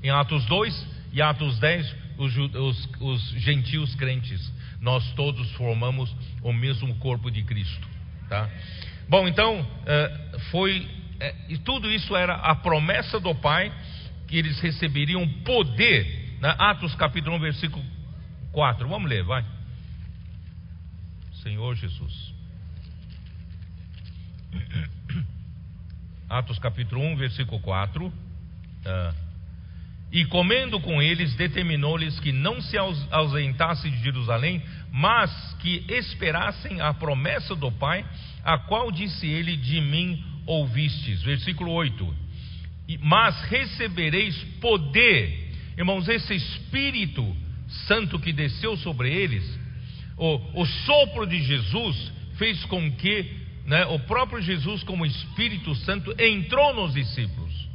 em 0.01 0.09
Atos 0.09 0.45
2 0.45 0.87
e 1.13 1.21
Atos 1.21 1.59
10, 1.59 1.95
os, 2.17 2.37
os, 2.37 2.89
os 2.99 3.29
gentios 3.41 3.93
crentes. 3.95 4.51
Nós 4.79 5.11
todos 5.13 5.51
formamos 5.51 6.13
o 6.41 6.51
mesmo 6.51 6.95
corpo 6.95 7.29
de 7.29 7.43
Cristo. 7.43 7.87
Tá? 8.27 8.49
Bom, 9.07 9.27
então, 9.27 9.65
eh, 9.85 10.39
foi. 10.51 10.87
Eh, 11.19 11.35
e 11.49 11.57
tudo 11.59 11.91
isso 11.91 12.15
era 12.15 12.35
a 12.35 12.55
promessa 12.55 13.19
do 13.19 13.35
Pai 13.35 13.71
que 14.27 14.37
eles 14.37 14.59
receberiam 14.59 15.27
poder? 15.43 16.20
Atos 16.41 16.95
capítulo 16.95 17.35
1, 17.35 17.39
versículo 17.39 17.85
4. 18.51 18.87
Vamos 18.87 19.09
ler, 19.09 19.23
vai. 19.23 19.45
Senhor 21.43 21.75
Jesus. 21.75 22.33
Atos 26.27 26.57
capítulo 26.57 27.01
1, 27.01 27.15
versículo 27.17 27.61
4. 27.61 28.11
Ah. 28.85 29.13
E 30.11 30.25
comendo 30.25 30.79
com 30.81 31.01
eles, 31.01 31.35
determinou-lhes 31.35 32.19
que 32.19 32.31
não 32.31 32.59
se 32.59 32.75
ausentassem 32.77 33.91
de 33.91 34.03
Jerusalém, 34.03 34.61
mas 34.91 35.31
que 35.61 35.85
esperassem 35.87 36.81
a 36.81 36.93
promessa 36.93 37.55
do 37.55 37.71
Pai, 37.71 38.03
a 38.43 38.57
qual 38.57 38.91
disse 38.91 39.27
ele: 39.27 39.55
De 39.55 39.79
mim 39.79 40.23
ouvistes. 40.47 41.21
Versículo 41.21 41.71
8. 41.71 42.15
Mas 42.99 43.39
recebereis 43.43 44.35
poder 44.59 45.40
Irmãos, 45.77 46.07
esse 46.07 46.33
Espírito 46.33 47.35
Santo 47.87 48.19
que 48.19 48.33
desceu 48.33 48.75
sobre 48.77 49.13
eles, 49.13 49.43
o, 50.17 50.61
o 50.61 50.65
sopro 50.65 51.25
de 51.25 51.41
Jesus 51.41 52.11
fez 52.37 52.63
com 52.65 52.91
que 52.91 53.41
né, 53.65 53.85
o 53.85 53.99
próprio 53.99 54.41
Jesus, 54.41 54.83
como 54.83 55.05
Espírito 55.05 55.73
Santo, 55.75 56.13
entrou 56.19 56.73
nos 56.73 56.93
discípulos. 56.93 57.69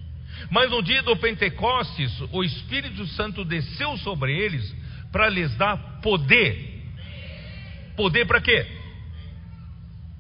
Mas 0.51 0.71
no 0.71 0.83
dia 0.83 1.03
do 1.03 1.17
Pentecostes, 1.17 2.13
o 2.33 2.45
Espírito 2.45 3.07
Santo 3.09 3.45
desceu 3.45 3.97
sobre 3.99 4.37
eles 4.37 4.75
para 5.11 5.29
lhes 5.29 5.55
dar 5.57 6.01
poder. 6.01 6.85
Poder 7.97 8.27
para 8.27 8.41
quê? 8.41 8.67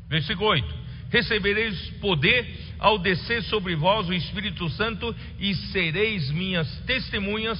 Versículo 0.08 0.48
8: 0.50 0.85
Recebereis 1.10 1.90
poder 2.00 2.46
ao 2.78 2.98
descer 2.98 3.42
sobre 3.44 3.74
vós 3.74 4.08
o 4.08 4.12
Espírito 4.12 4.68
Santo 4.70 5.14
e 5.38 5.54
sereis 5.54 6.30
minhas 6.30 6.68
testemunhas, 6.80 7.58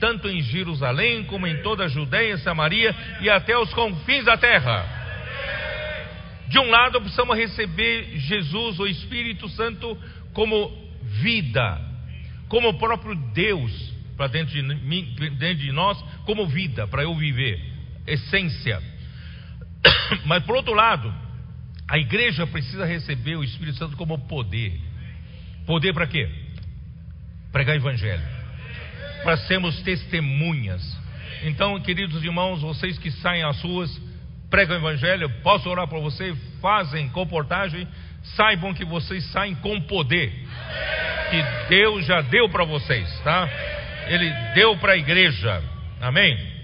tanto 0.00 0.28
em 0.28 0.42
Jerusalém 0.42 1.24
como 1.24 1.46
em 1.46 1.62
toda 1.62 1.84
a 1.84 1.88
Judéia, 1.88 2.36
Samaria 2.38 2.94
e 3.20 3.30
até 3.30 3.56
os 3.56 3.72
confins 3.72 4.24
da 4.24 4.36
terra. 4.36 4.84
De 6.48 6.58
um 6.58 6.70
lado, 6.70 7.00
precisamos 7.00 7.36
receber 7.36 8.18
Jesus, 8.18 8.78
o 8.78 8.86
Espírito 8.86 9.48
Santo, 9.48 9.96
como 10.32 10.70
vida, 11.02 11.80
como 12.48 12.68
o 12.68 12.78
próprio 12.78 13.14
Deus 13.32 13.96
para 14.16 14.28
dentro 14.28 14.54
de, 14.54 14.62
mim, 14.62 15.14
dentro 15.38 15.56
de 15.56 15.72
nós, 15.72 16.02
como 16.24 16.46
vida, 16.46 16.86
para 16.86 17.02
eu 17.02 17.14
viver, 17.14 17.60
essência. 18.06 18.80
Mas 20.24 20.42
por 20.44 20.56
outro 20.56 20.72
lado, 20.72 21.12
a 21.88 21.98
igreja 21.98 22.46
precisa 22.46 22.84
receber 22.84 23.36
o 23.36 23.44
Espírito 23.44 23.78
Santo 23.78 23.96
como 23.96 24.18
poder. 24.26 24.80
Poder 25.66 25.92
para 25.92 26.06
quê? 26.06 26.28
Pregar 27.52 27.76
evangelho. 27.76 28.22
Para 29.22 29.36
sermos 29.38 29.80
testemunhas. 29.82 30.82
Então, 31.44 31.78
queridos 31.80 32.22
irmãos, 32.24 32.60
vocês 32.60 32.98
que 32.98 33.10
saem 33.10 33.44
às 33.44 33.60
ruas, 33.62 33.90
pregam 34.50 34.76
evangelho, 34.76 35.30
posso 35.42 35.68
orar 35.68 35.86
por 35.86 36.00
você, 36.00 36.34
fazem 36.60 37.08
comportagem, 37.10 37.86
saibam 38.34 38.74
que 38.74 38.84
vocês 38.84 39.24
saem 39.30 39.54
com 39.56 39.80
poder. 39.82 40.32
Que 41.30 41.68
Deus 41.68 42.04
já 42.06 42.20
deu 42.22 42.48
para 42.48 42.64
vocês, 42.64 43.08
tá? 43.20 43.48
Ele 44.08 44.30
deu 44.54 44.76
para 44.78 44.92
a 44.92 44.96
igreja. 44.96 45.62
Amém? 46.00 46.56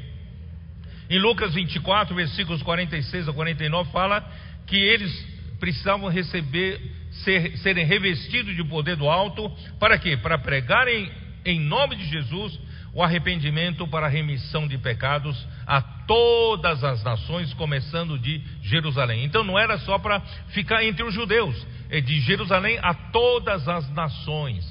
Em 1.11 1.19
Lucas 1.19 1.55
24, 1.55 2.15
versículos 2.15 2.63
46 2.63 3.29
a 3.29 3.33
49, 3.33 3.91
fala 3.93 4.25
que 4.67 4.77
eles 4.77 5.13
precisavam 5.59 6.09
receber, 6.09 6.81
ser, 7.25 7.57
serem 7.59 7.87
revestidos 7.87 8.57
de 8.57 8.65
poder 8.65 8.97
do 8.97 9.09
alto, 9.09 9.51
para 9.79 9.99
quê? 9.99 10.17
Para 10.17 10.39
pregarem 10.39 11.11
em 11.45 11.61
nome 11.61 11.97
de 11.97 12.05
Jesus 12.07 12.59
o 12.95 13.03
arrependimento 13.03 13.87
para 13.89 14.07
a 14.07 14.11
remissão 14.11 14.69
de 14.69 14.77
pecados 14.77 15.47
a 15.67 15.81
todas 15.81 16.85
as 16.85 17.03
nações, 17.03 17.55
começando 17.55 18.19
de 18.19 18.43
Jerusalém. 18.63 19.25
Então 19.25 19.43
não 19.43 19.59
era 19.59 19.79
só 19.79 19.99
para 19.99 20.21
ficar 20.49 20.85
entre 20.85 21.03
os 21.03 21.15
judeus, 21.15 21.67
é 21.89 22.01
de 22.01 22.21
Jerusalém 22.21 22.79
a 22.83 22.93
todas 22.93 23.67
as 23.67 23.89
nações. 23.91 24.65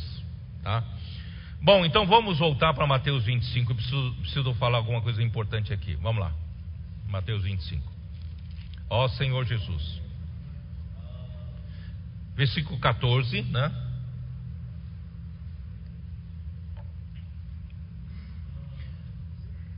Tá? 0.62 0.84
Bom, 1.62 1.86
então 1.86 2.06
vamos 2.06 2.40
voltar 2.40 2.74
para 2.74 2.86
Mateus 2.86 3.24
25. 3.24 3.72
Eu 3.72 3.76
preciso, 3.76 4.16
preciso 4.22 4.54
falar 4.56 4.78
alguma 4.78 5.02
coisa 5.02 5.22
importante 5.22 5.74
aqui. 5.74 5.96
Vamos 5.96 6.22
lá. 6.22 6.32
Mateus 7.08 7.44
25. 7.44 7.91
Ó 8.92 9.08
Senhor 9.08 9.46
Jesus. 9.46 10.02
Versículo 12.36 12.78
14, 12.78 13.42
né? 13.44 13.72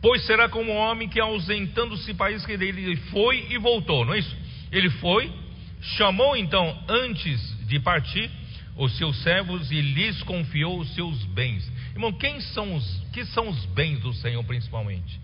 Pois 0.02 0.26
será 0.26 0.49
como 0.49 0.72
um 0.72 0.77
homem 0.77 1.07
que, 1.07 1.19
ausentando-se 1.19 2.15
país 2.15 2.44
que 2.44 2.57
dele 2.57 2.95
foi 3.11 3.52
e 3.52 3.57
voltou, 3.60 4.03
não 4.03 4.15
é 4.15 4.19
isso? 4.19 4.35
Ele 4.72 4.90
foi, 4.90 5.31
chamou 5.80 6.35
então, 6.35 6.84
antes 6.90 7.40
de 7.68 7.80
partir, 7.80 8.31
os 8.76 8.98
seus 8.98 9.22
servos 9.22 9.72
e 9.72 9.80
lhes 9.80 10.23
confiou 10.23 10.80
os 10.80 10.91
seus 10.95 11.23
bens. 11.26 11.72
Irmão, 11.91 12.11
quem 12.11 12.41
são 12.41 12.76
os 12.76 13.03
que 13.14 13.23
são 13.26 13.48
os 13.48 13.64
bens 13.68 13.99
do 13.99 14.11
Senhor 14.11 14.44
principalmente? 14.44 15.22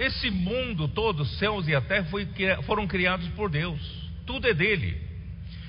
Esse 0.00 0.30
mundo 0.30 0.88
todo, 0.88 1.26
céus 1.26 1.68
e 1.68 1.74
a 1.74 1.80
terra, 1.82 2.06
foi, 2.06 2.26
foram 2.64 2.86
criados 2.86 3.28
por 3.36 3.50
Deus. 3.50 3.78
Tudo 4.24 4.48
é 4.48 4.54
dele. 4.54 4.98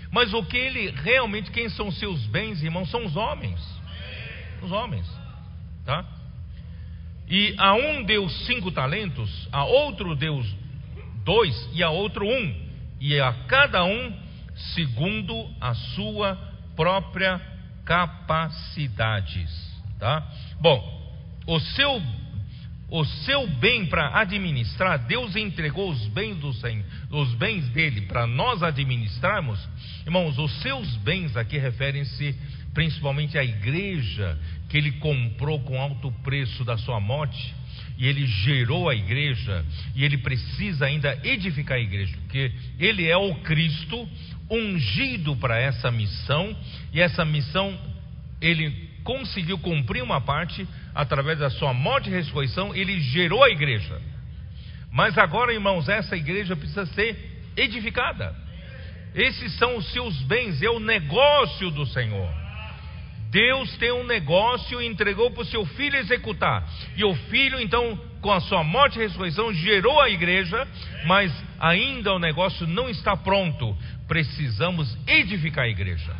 Mas 0.09 0.33
o 0.33 0.41
que 0.45 0.55
ele 0.55 0.89
realmente, 0.89 1.51
quem 1.51 1.67
são 1.67 1.91
seus 1.91 2.25
bens, 2.27 2.63
irmãos, 2.63 2.89
são 2.89 3.03
os 3.03 3.17
homens. 3.17 3.59
Os 4.61 4.71
homens. 4.71 5.05
Tá? 5.85 6.05
E 7.27 7.53
a 7.57 7.73
um 7.73 8.03
deu 8.03 8.29
cinco 8.29 8.71
talentos, 8.71 9.49
a 9.51 9.65
outro 9.65 10.15
deu 10.15 10.41
dois, 11.25 11.69
e 11.73 11.83
a 11.83 11.89
outro 11.89 12.25
um. 12.25 12.55
E 13.01 13.19
a 13.19 13.33
cada 13.49 13.83
um 13.83 14.17
segundo 14.73 15.49
a 15.59 15.73
sua 15.73 16.37
própria 16.73 17.41
capacidades. 17.83 19.51
Tá? 19.99 20.25
Bom, 20.61 21.01
o 21.45 21.59
seu 21.59 22.01
o 22.91 23.05
seu 23.05 23.47
bem 23.47 23.85
para 23.85 24.19
administrar, 24.19 24.99
Deus 25.07 25.33
entregou 25.37 25.89
os 25.89 26.07
bens 26.07 26.35
do 26.35 26.51
Senhor, 26.51 26.83
os 27.09 27.33
bens 27.35 27.69
dele 27.69 28.01
para 28.01 28.27
nós 28.27 28.61
administrarmos. 28.61 29.57
Irmãos, 30.05 30.37
os 30.37 30.51
seus 30.61 30.97
bens 30.97 31.37
aqui 31.37 31.57
referem-se 31.57 32.35
principalmente 32.73 33.37
à 33.37 33.43
igreja 33.45 34.37
que 34.67 34.77
ele 34.77 34.91
comprou 34.93 35.61
com 35.61 35.79
alto 35.79 36.11
preço 36.21 36.65
da 36.65 36.77
sua 36.77 36.99
morte, 36.99 37.55
e 37.97 38.05
ele 38.05 38.27
gerou 38.27 38.89
a 38.89 38.95
igreja, 38.95 39.65
e 39.95 40.03
ele 40.03 40.17
precisa 40.17 40.85
ainda 40.85 41.17
edificar 41.23 41.77
a 41.77 41.81
igreja, 41.81 42.17
porque 42.17 42.51
ele 42.77 43.07
é 43.07 43.15
o 43.15 43.35
Cristo 43.35 44.05
ungido 44.49 45.37
para 45.37 45.57
essa 45.57 45.89
missão, 45.89 46.53
e 46.91 46.99
essa 46.99 47.23
missão 47.23 47.79
ele 48.41 48.90
conseguiu 49.03 49.57
cumprir 49.59 50.03
uma 50.03 50.21
parte 50.21 50.67
através 50.93 51.39
da 51.39 51.49
sua 51.49 51.73
morte 51.73 52.09
e 52.09 52.13
ressurreição, 52.13 52.75
ele 52.75 52.99
gerou 52.99 53.43
a 53.43 53.49
igreja. 53.49 54.01
Mas 54.91 55.17
agora, 55.17 55.53
irmãos, 55.53 55.87
essa 55.87 56.15
igreja 56.15 56.55
precisa 56.55 56.85
ser 56.87 57.17
edificada. 57.55 58.35
Esses 59.15 59.57
são 59.57 59.77
os 59.77 59.91
seus 59.91 60.21
bens, 60.23 60.61
é 60.61 60.69
o 60.69 60.79
negócio 60.79 61.69
do 61.71 61.85
Senhor. 61.85 62.29
Deus 63.29 63.77
tem 63.77 63.91
um 63.93 64.05
negócio 64.05 64.81
e 64.81 64.85
entregou 64.85 65.31
para 65.31 65.43
o 65.43 65.45
seu 65.45 65.65
filho 65.65 65.95
executar. 65.95 66.67
E 66.97 67.03
o 67.05 67.15
filho, 67.15 67.61
então, 67.61 67.97
com 68.21 68.31
a 68.31 68.41
sua 68.41 68.61
morte 68.61 68.99
e 68.99 69.01
ressurreição, 69.01 69.53
gerou 69.53 70.01
a 70.01 70.09
igreja, 70.09 70.67
mas 71.05 71.31
ainda 71.57 72.13
o 72.13 72.19
negócio 72.19 72.67
não 72.67 72.89
está 72.89 73.15
pronto. 73.15 73.75
Precisamos 74.05 74.97
edificar 75.07 75.63
a 75.63 75.69
igreja. 75.69 76.13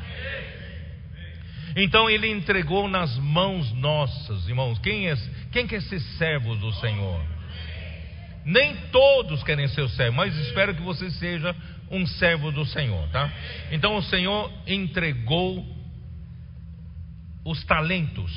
Então 1.75 2.09
ele 2.09 2.27
entregou 2.27 2.87
nas 2.87 3.17
mãos 3.17 3.71
nossas, 3.73 4.47
irmãos. 4.47 4.79
Quem, 4.79 5.09
é, 5.09 5.15
quem 5.51 5.67
quer 5.67 5.81
ser 5.81 5.99
servo 6.17 6.55
do 6.55 6.71
Senhor? 6.73 7.21
Nem 8.43 8.75
todos 8.91 9.43
querem 9.43 9.67
ser 9.67 9.81
o 9.81 9.89
servo, 9.89 10.17
mas 10.17 10.35
espero 10.35 10.73
que 10.75 10.81
você 10.81 11.09
seja 11.11 11.55
um 11.89 12.05
servo 12.07 12.51
do 12.51 12.65
Senhor, 12.65 13.07
tá? 13.09 13.31
Então 13.71 13.95
o 13.95 14.03
Senhor 14.03 14.51
entregou 14.65 15.65
os 17.45 17.63
talentos, 17.65 18.31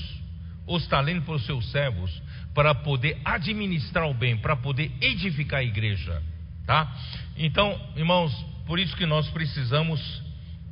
os 0.67 0.87
talentos 0.87 1.25
para 1.25 1.35
os 1.35 1.47
seus 1.47 1.71
servos, 1.71 2.23
para 2.55 2.75
poder 2.75 3.21
administrar 3.25 4.09
o 4.09 4.15
bem, 4.15 4.37
para 4.37 4.57
poder 4.57 4.91
edificar 5.01 5.61
a 5.61 5.65
igreja, 5.65 6.23
tá? 6.67 6.93
Então, 7.37 7.81
irmãos, 7.97 8.33
por 8.67 8.79
isso 8.79 8.97
que 8.97 9.07
nós 9.07 9.29
precisamos 9.31 10.01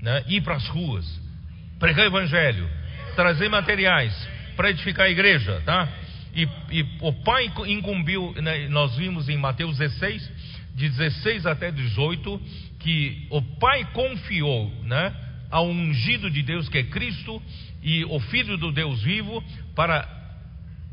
né, 0.00 0.24
ir 0.26 0.42
para 0.42 0.56
as 0.56 0.66
ruas, 0.68 1.21
pregar 1.82 2.04
o 2.04 2.06
evangelho, 2.10 2.70
trazer 3.16 3.48
materiais 3.48 4.14
para 4.54 4.70
edificar 4.70 5.06
a 5.06 5.10
igreja, 5.10 5.60
tá? 5.66 5.88
E, 6.32 6.48
e 6.70 6.86
o 7.00 7.12
Pai 7.12 7.52
incumbiu, 7.66 8.32
né, 8.40 8.68
nós 8.68 8.94
vimos 8.94 9.28
em 9.28 9.36
Mateus 9.36 9.78
16, 9.78 10.30
de 10.76 10.88
16 10.88 11.44
até 11.44 11.72
18, 11.72 12.40
que 12.78 13.26
o 13.30 13.42
Pai 13.58 13.84
confiou, 13.92 14.70
né, 14.84 15.12
ao 15.50 15.68
ungido 15.68 16.30
de 16.30 16.40
Deus 16.44 16.68
que 16.68 16.78
é 16.78 16.84
Cristo 16.84 17.42
e 17.82 18.04
o 18.04 18.20
Filho 18.20 18.56
do 18.56 18.70
Deus 18.70 19.02
vivo 19.02 19.42
para 19.74 20.08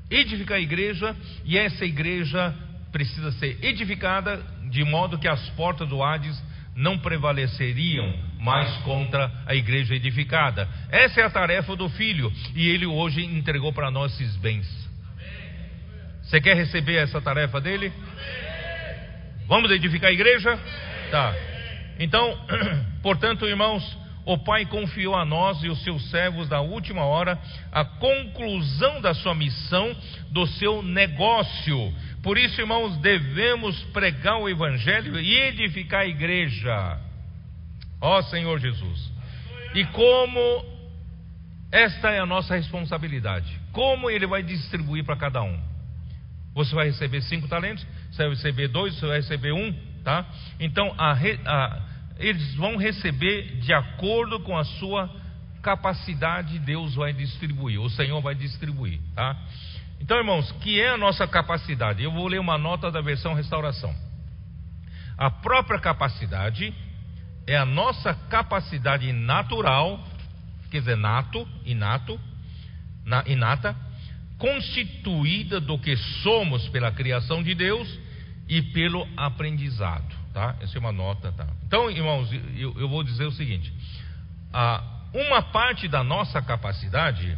edificar 0.09 0.57
a 0.57 0.61
igreja 0.61 1.15
e 1.45 1.55
essa 1.55 1.85
igreja 1.85 2.51
precisa 2.91 3.31
ser 3.33 3.59
edificada 3.61 4.43
de 4.71 4.83
modo 4.83 5.19
que 5.19 5.27
as 5.27 5.49
portas 5.51 5.87
do 5.87 6.01
Hades 6.01 6.35
não 6.75 6.97
prevaleceriam 6.97 8.13
mais 8.39 8.69
contra 8.83 9.31
a 9.45 9.53
igreja 9.53 9.95
edificada. 9.95 10.67
Essa 10.89 11.21
é 11.21 11.23
a 11.23 11.29
tarefa 11.29 11.75
do 11.75 11.89
filho 11.89 12.31
e 12.55 12.69
ele 12.69 12.85
hoje 12.85 13.23
entregou 13.23 13.73
para 13.73 13.91
nós 13.91 14.13
esses 14.13 14.35
bens. 14.37 14.67
Você 16.23 16.39
quer 16.39 16.55
receber 16.55 16.95
essa 16.95 17.19
tarefa 17.19 17.59
dele? 17.59 17.91
Vamos 19.47 19.71
edificar 19.71 20.09
a 20.09 20.13
igreja? 20.13 20.59
Tá. 21.09 21.33
Então, 21.99 22.37
portanto, 23.01 23.45
irmãos, 23.47 23.83
o 24.31 24.37
Pai 24.37 24.63
confiou 24.67 25.15
a 25.15 25.25
nós 25.25 25.63
e 25.63 25.69
os 25.69 25.83
seus 25.83 26.07
servos 26.11 26.47
da 26.47 26.61
última 26.61 27.03
hora 27.03 27.41
a 27.71 27.83
conclusão 27.83 29.01
da 29.01 29.11
sua 29.11 29.33
missão, 29.33 29.95
do 30.29 30.45
seu 30.45 30.83
negócio. 30.83 31.91
Por 32.21 32.37
isso, 32.37 32.61
irmãos, 32.61 32.95
devemos 32.97 33.81
pregar 33.85 34.37
o 34.37 34.47
Evangelho 34.47 35.19
e 35.19 35.35
edificar 35.35 36.01
a 36.01 36.05
igreja. 36.05 36.99
Ó 37.99 38.21
Senhor 38.21 38.59
Jesus. 38.59 39.11
E 39.73 39.83
como 39.85 40.63
esta 41.71 42.11
é 42.11 42.19
a 42.19 42.25
nossa 42.27 42.55
responsabilidade, 42.55 43.59
como 43.71 44.11
Ele 44.11 44.27
vai 44.27 44.43
distribuir 44.43 45.03
para 45.03 45.15
cada 45.15 45.41
um? 45.41 45.59
Você 46.53 46.75
vai 46.75 46.85
receber 46.85 47.21
cinco 47.21 47.47
talentos, 47.47 47.83
você 48.11 48.21
vai 48.21 48.35
receber 48.35 48.67
dois, 48.67 48.93
você 48.93 49.07
vai 49.07 49.17
receber 49.17 49.53
um, 49.53 49.73
tá? 50.03 50.23
Então, 50.59 50.93
a, 50.99 51.13
a, 51.13 51.81
eles 52.19 52.53
vão 52.55 52.77
receber 52.77 53.59
de 53.59 53.73
acordo 53.73 54.41
com 54.41 54.57
a 54.57 54.63
sua 54.63 55.09
capacidade, 55.61 56.59
Deus 56.59 56.95
vai 56.95 57.13
distribuir, 57.13 57.79
o 57.79 57.89
Senhor 57.89 58.21
vai 58.21 58.35
distribuir, 58.35 58.99
tá? 59.15 59.35
Então, 59.99 60.17
irmãos, 60.17 60.51
que 60.61 60.79
é 60.79 60.89
a 60.89 60.97
nossa 60.97 61.27
capacidade? 61.27 62.03
Eu 62.03 62.11
vou 62.11 62.27
ler 62.27 62.39
uma 62.39 62.57
nota 62.57 62.89
da 62.89 63.01
versão 63.01 63.33
restauração. 63.33 63.93
A 65.17 65.29
própria 65.29 65.79
capacidade 65.79 66.73
é 67.45 67.57
a 67.57 67.65
nossa 67.65 68.13
capacidade 68.13 69.11
natural, 69.11 70.01
quer 70.71 70.79
dizer, 70.79 70.95
nato, 70.95 71.47
inato, 71.65 72.19
na, 73.05 73.23
inata, 73.27 73.75
constituída 74.37 75.59
do 75.59 75.77
que 75.77 75.97
somos 76.23 76.67
pela 76.69 76.91
criação 76.91 77.43
de 77.43 77.53
Deus 77.53 77.99
e 78.47 78.61
pelo 78.61 79.07
aprendizado, 79.17 80.15
tá? 80.39 80.55
Essa 80.61 80.77
é 80.77 80.79
uma 80.79 80.93
nota, 80.93 81.33
tá? 81.33 81.45
Então, 81.67 81.91
irmãos, 81.91 82.31
eu, 82.55 82.73
eu 82.79 82.87
vou 82.87 83.03
dizer 83.03 83.25
o 83.25 83.31
seguinte: 83.31 83.73
uma 85.13 85.41
parte 85.41 85.89
da 85.89 86.01
nossa 86.01 86.41
capacidade, 86.41 87.37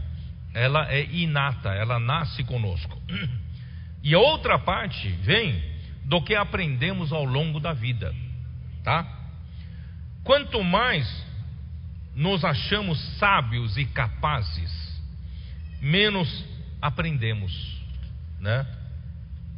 ela 0.53 0.87
é 0.91 1.03
inata, 1.05 1.69
ela 1.69 1.99
nasce 1.99 2.43
conosco, 2.43 3.01
e 4.03 4.13
a 4.13 4.19
outra 4.19 4.59
parte 4.59 5.09
vem 5.23 5.59
do 6.05 6.21
que 6.21 6.35
aprendemos 6.35 7.11
ao 7.11 7.25
longo 7.25 7.59
da 7.59 7.73
vida, 7.73 8.13
tá? 8.83 9.03
Quanto 10.23 10.63
mais 10.63 11.25
nos 12.15 12.45
achamos 12.45 12.99
sábios 13.17 13.77
e 13.77 13.85
capazes, 13.85 15.01
menos 15.81 16.45
aprendemos, 16.79 17.81
né? 18.39 18.67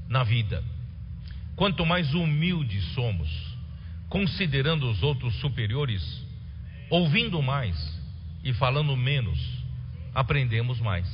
Na 0.07 0.23
vida. 0.23 0.63
Quanto 1.55 1.85
mais 1.85 2.13
humildes 2.13 2.83
somos, 2.93 3.29
considerando 4.09 4.89
os 4.89 5.03
outros 5.03 5.35
superiores, 5.39 6.01
ouvindo 6.89 7.41
mais 7.41 7.75
e 8.43 8.53
falando 8.53 8.95
menos, 8.97 9.39
aprendemos 10.13 10.79
mais. 10.79 11.07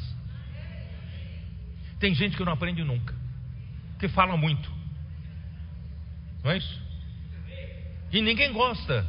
Tem 1.99 2.13
gente 2.13 2.37
que 2.37 2.43
não 2.43 2.53
aprende 2.53 2.83
nunca, 2.83 3.13
que 3.99 4.07
fala 4.07 4.37
muito, 4.37 4.71
não 6.43 6.51
é 6.51 6.57
isso? 6.57 6.81
E 8.11 8.21
ninguém 8.21 8.51
gosta 8.53 9.05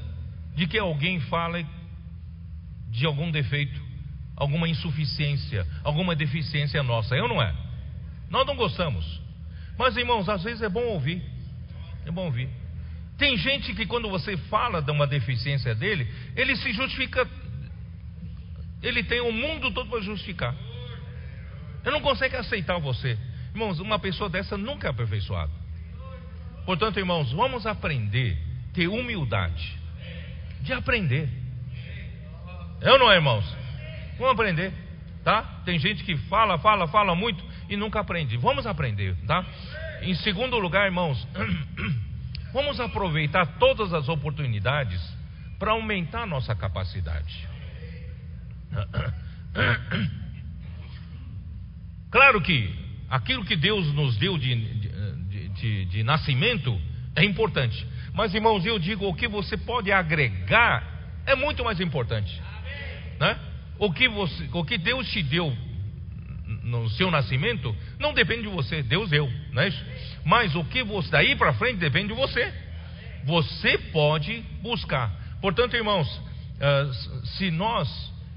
de 0.55 0.67
que 0.67 0.79
alguém 0.79 1.21
fale 1.21 1.67
de 2.91 3.07
algum 3.07 3.31
defeito, 3.31 3.81
alguma 4.37 4.69
insuficiência, 4.69 5.67
alguma 5.85 6.15
deficiência 6.17 6.83
nossa, 6.83 7.15
eu 7.15 7.29
não 7.29 7.41
é? 7.41 7.55
Nós 8.29 8.47
não 8.47 8.57
gostamos. 8.57 9.21
Mas 9.81 9.97
irmãos, 9.97 10.29
às 10.29 10.43
vezes 10.43 10.61
é 10.61 10.69
bom 10.69 10.85
ouvir. 10.89 11.23
É 12.05 12.11
bom 12.11 12.27
ouvir. 12.27 12.51
Tem 13.17 13.35
gente 13.39 13.73
que 13.73 13.87
quando 13.87 14.11
você 14.11 14.37
fala 14.37 14.83
de 14.83 14.91
uma 14.91 15.07
deficiência 15.07 15.75
dele, 15.75 16.07
ele 16.37 16.55
se 16.57 16.71
justifica. 16.75 17.27
Ele 18.83 19.03
tem 19.03 19.23
o 19.23 19.33
mundo 19.33 19.71
todo 19.71 19.89
para 19.89 20.03
justificar. 20.03 20.55
Ele 21.83 21.93
não 21.93 22.03
consegue 22.03 22.37
aceitar 22.37 22.79
você. 22.79 23.19
Irmãos, 23.55 23.81
uma 23.81 23.99
pessoa 23.99 24.29
dessa 24.29 24.59
nunca 24.59 24.89
é 24.89 24.91
aperfeiçoada. 24.91 25.51
Portanto, 26.67 26.99
irmãos, 26.99 27.33
vamos 27.33 27.67
aprender, 27.67 28.37
ter 28.75 28.87
humildade 28.87 29.79
de 30.61 30.75
aprender. 30.75 31.27
Eu 32.83 32.99
não 32.99 33.11
é, 33.11 33.15
irmãos? 33.15 33.47
Vamos 34.19 34.35
aprender, 34.35 34.75
tá? 35.25 35.63
Tem 35.65 35.79
gente 35.79 36.05
que 36.05 36.19
fala, 36.29 36.59
fala, 36.59 36.87
fala 36.87 37.15
muito 37.15 37.43
e 37.71 37.77
nunca 37.77 38.01
aprende. 38.01 38.37
Vamos 38.37 38.67
aprender, 38.67 39.17
tá? 39.27 39.47
Em 40.03 40.15
segundo 40.17 40.59
lugar, 40.59 40.87
irmãos, 40.87 41.27
vamos 42.53 42.81
aproveitar 42.81 43.47
todas 43.59 43.95
as 43.95 44.09
oportunidades 44.09 45.01
para 45.59 45.71
aumentar 45.71 46.27
nossa 46.27 46.55
capacidade. 46.55 47.49
Claro 52.11 52.41
que 52.41 52.75
aquilo 53.09 53.45
que 53.45 53.55
Deus 53.55 53.95
nos 53.95 54.17
deu 54.17 54.37
de, 54.37 54.57
de, 54.57 55.49
de, 55.51 55.85
de 55.85 56.03
nascimento 56.03 56.77
é 57.15 57.25
importante. 57.25 57.87
Mas, 58.13 58.35
irmãos, 58.35 58.67
eu 58.67 58.81
digo, 58.81 59.07
o 59.07 59.15
que 59.15 59.29
você 59.29 59.57
pode 59.57 59.93
agregar 59.93 60.83
é 61.25 61.37
muito 61.37 61.65
mais 61.65 61.79
importante. 61.79 62.41
Né? 63.21 63.39
O, 63.79 63.93
que 63.93 64.09
você, 64.09 64.49
o 64.53 64.65
que 64.65 64.77
Deus 64.77 65.09
te 65.09 65.23
deu 65.23 65.57
no 66.71 66.89
seu 66.91 67.11
nascimento 67.11 67.75
não 67.99 68.15
depende 68.15 68.43
de 68.43 68.49
você, 68.49 68.83
Deus 68.83 69.11
deu, 69.11 69.31
não 69.53 69.63
é 69.63 69.69
isso? 69.69 69.85
Mas 70.25 70.55
o 70.55 70.65
que 70.65 70.83
você 70.83 71.11
daí 71.11 71.37
para 71.37 71.53
frente 71.55 71.79
depende 71.79 72.09
de 72.09 72.15
você. 72.15 72.53
Você 73.25 73.77
pode 73.77 74.41
buscar. 74.63 75.11
Portanto, 75.41 75.75
irmãos, 75.75 76.09
uh, 76.17 77.27
se 77.27 77.51
nós 77.51 77.89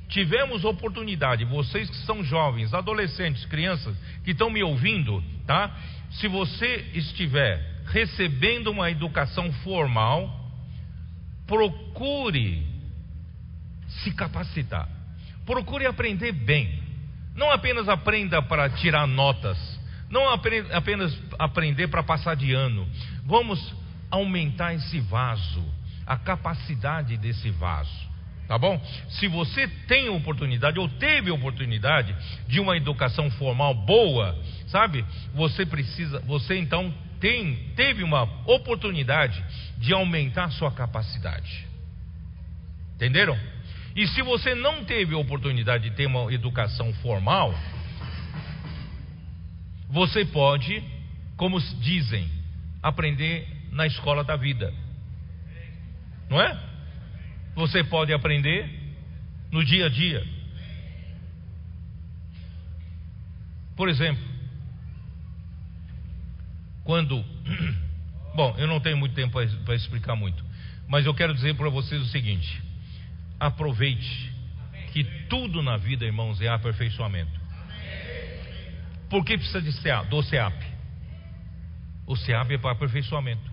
tivermos 0.10 0.64
oportunidade, 0.64 1.46
vocês 1.46 1.90
que 1.90 1.96
são 2.06 2.24
jovens, 2.24 2.74
adolescentes, 2.74 3.46
crianças 3.46 3.96
que 4.24 4.32
estão 4.32 4.50
me 4.50 4.62
ouvindo, 4.62 5.24
tá? 5.46 5.76
Se 6.12 6.28
você 6.28 6.90
estiver 6.94 7.84
recebendo 7.88 8.68
uma 8.68 8.92
educação 8.92 9.52
formal, 9.64 10.52
procure 11.48 12.66
se 13.88 14.12
capacitar. 14.12 14.88
Procure 15.46 15.86
aprender 15.86 16.32
bem. 16.32 16.82
Não 17.36 17.52
apenas 17.52 17.90
aprenda 17.90 18.42
para 18.42 18.70
tirar 18.70 19.08
notas, 19.08 19.58
não 20.10 20.30
apenas 20.30 21.18
aprender 21.40 21.88
para 21.88 22.04
passar 22.04 22.36
de 22.36 22.54
ano. 22.54 22.88
Vamos 23.26 23.74
aumentar 24.12 24.74
esse 24.76 25.00
vaso, 25.00 25.66
a 26.06 26.16
capacidade 26.16 27.18
desse 27.18 27.50
vaso. 27.50 28.14
Tá 28.48 28.58
bom? 28.58 28.80
Se 29.10 29.28
você 29.28 29.68
tem 29.88 30.10
oportunidade 30.10 30.78
ou 30.78 30.88
teve 30.88 31.32
oportunidade 31.32 32.16
de 32.48 32.60
uma 32.60 32.76
educação 32.76 33.32
formal 33.32 33.74
boa, 33.74 34.38
sabe? 34.68 35.04
Você 35.34 35.66
precisa, 35.66 36.20
você 36.20 36.58
então 36.58 36.94
tem, 37.20 37.72
teve 37.76 38.04
uma 38.04 38.24
oportunidade 38.46 39.44
de 39.78 39.94
aumentar 39.94 40.52
sua 40.52 40.72
capacidade. 40.72 41.66
Entenderam? 42.96 43.38
E 43.96 44.08
se 44.08 44.22
você 44.24 44.56
não 44.56 44.84
teve 44.84 45.14
a 45.14 45.18
oportunidade 45.18 45.90
de 45.90 45.96
ter 45.96 46.08
uma 46.08 46.34
educação 46.34 46.92
formal, 46.96 47.54
você 49.90 50.26
pode, 50.26 50.84
como 51.38 51.60
dizem, 51.80 52.28
aprender 52.82 53.48
na 53.72 53.86
escola 53.86 54.24
da 54.24 54.36
vida. 54.36 54.74
Não 56.28 56.42
é? 56.42 56.60
Você 57.56 57.84
pode 57.84 58.12
aprender 58.12 58.68
no 59.52 59.64
dia 59.64 59.86
a 59.86 59.90
dia. 59.90 60.26
Por 63.76 63.88
exemplo, 63.88 64.24
quando. 66.84 67.24
Bom, 68.36 68.56
eu 68.58 68.66
não 68.66 68.80
tenho 68.80 68.98
muito 68.98 69.14
tempo 69.14 69.38
para 69.64 69.76
explicar 69.76 70.16
muito, 70.16 70.44
mas 70.88 71.06
eu 71.06 71.14
quero 71.14 71.36
dizer 71.36 71.56
para 71.56 71.70
vocês 71.70 72.02
o 72.02 72.06
seguinte: 72.06 72.63
aproveite 73.46 74.32
que 74.94 75.04
tudo 75.28 75.62
na 75.62 75.76
vida, 75.76 76.06
irmãos, 76.06 76.40
é 76.40 76.48
aperfeiçoamento. 76.48 77.32
Por 79.10 79.26
que 79.26 79.38
precisa 79.38 79.62
de 79.62 79.72
do 80.10 80.24
CEAP? 80.24 80.64
O 82.08 82.16
CEAP 82.16 82.54
é 82.54 82.58
para 82.58 82.72
aperfeiçoamento. 82.72 83.52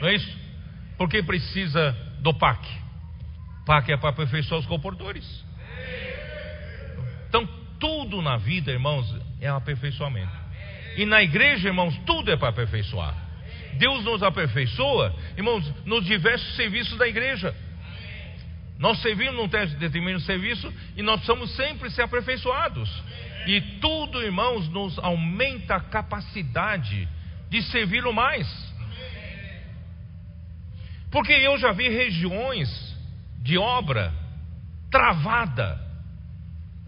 Não 0.00 0.08
é 0.08 0.14
isso? 0.14 0.38
Por 0.96 1.08
que 1.08 1.22
precisa 1.22 1.96
do 2.20 2.32
PAC? 2.34 2.64
PAC 3.66 3.90
é 3.90 3.96
para 3.96 4.10
aperfeiçoar 4.10 4.60
os 4.60 4.66
comportores. 4.66 5.44
Então, 7.28 7.46
tudo 7.80 8.22
na 8.22 8.36
vida, 8.36 8.70
irmãos, 8.70 9.12
é 9.40 9.48
aperfeiçoamento. 9.48 10.32
E 10.96 11.04
na 11.04 11.22
igreja, 11.22 11.68
irmãos, 11.68 11.98
tudo 12.06 12.30
é 12.30 12.36
para 12.36 12.50
aperfeiçoar. 12.50 13.14
Deus 13.74 14.04
nos 14.04 14.22
aperfeiçoa, 14.22 15.14
irmãos, 15.36 15.70
nos 15.84 16.04
diversos 16.06 16.54
serviços 16.56 16.96
da 16.96 17.06
igreja. 17.06 17.54
Nós 18.78 19.00
servimos 19.00 19.34
num 19.34 19.48
determinado 19.48 20.20
serviço 20.20 20.72
e 20.96 21.02
nós 21.02 21.20
precisamos 21.20 21.54
sempre 21.56 21.90
ser 21.90 22.02
aperfeiçoados. 22.02 22.90
E 23.46 23.60
tudo, 23.80 24.22
irmãos, 24.22 24.68
nos 24.68 24.98
aumenta 24.98 25.76
a 25.76 25.80
capacidade 25.80 27.08
de 27.48 27.62
servi-lo 27.62 28.12
mais. 28.12 28.46
Porque 31.10 31.32
eu 31.32 31.56
já 31.58 31.72
vi 31.72 31.88
regiões 31.88 32.68
de 33.42 33.56
obra 33.56 34.12
travada, 34.90 35.80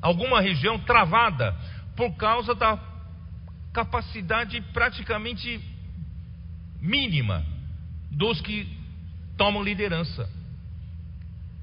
alguma 0.02 0.40
região 0.40 0.78
travada, 0.80 1.56
por 1.96 2.14
causa 2.16 2.54
da 2.54 2.78
capacidade 3.72 4.60
praticamente 4.72 5.60
mínima 6.80 7.44
dos 8.10 8.40
que 8.40 8.68
tomam 9.36 9.62
liderança. 9.62 10.28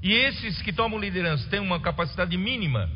E 0.05 0.13
esses 0.13 0.61
que 0.61 0.71
tomam 0.71 0.99
liderança 0.99 1.49
têm 1.49 1.59
uma 1.59 1.79
capacidade 1.79 2.37
mínima. 2.37 2.87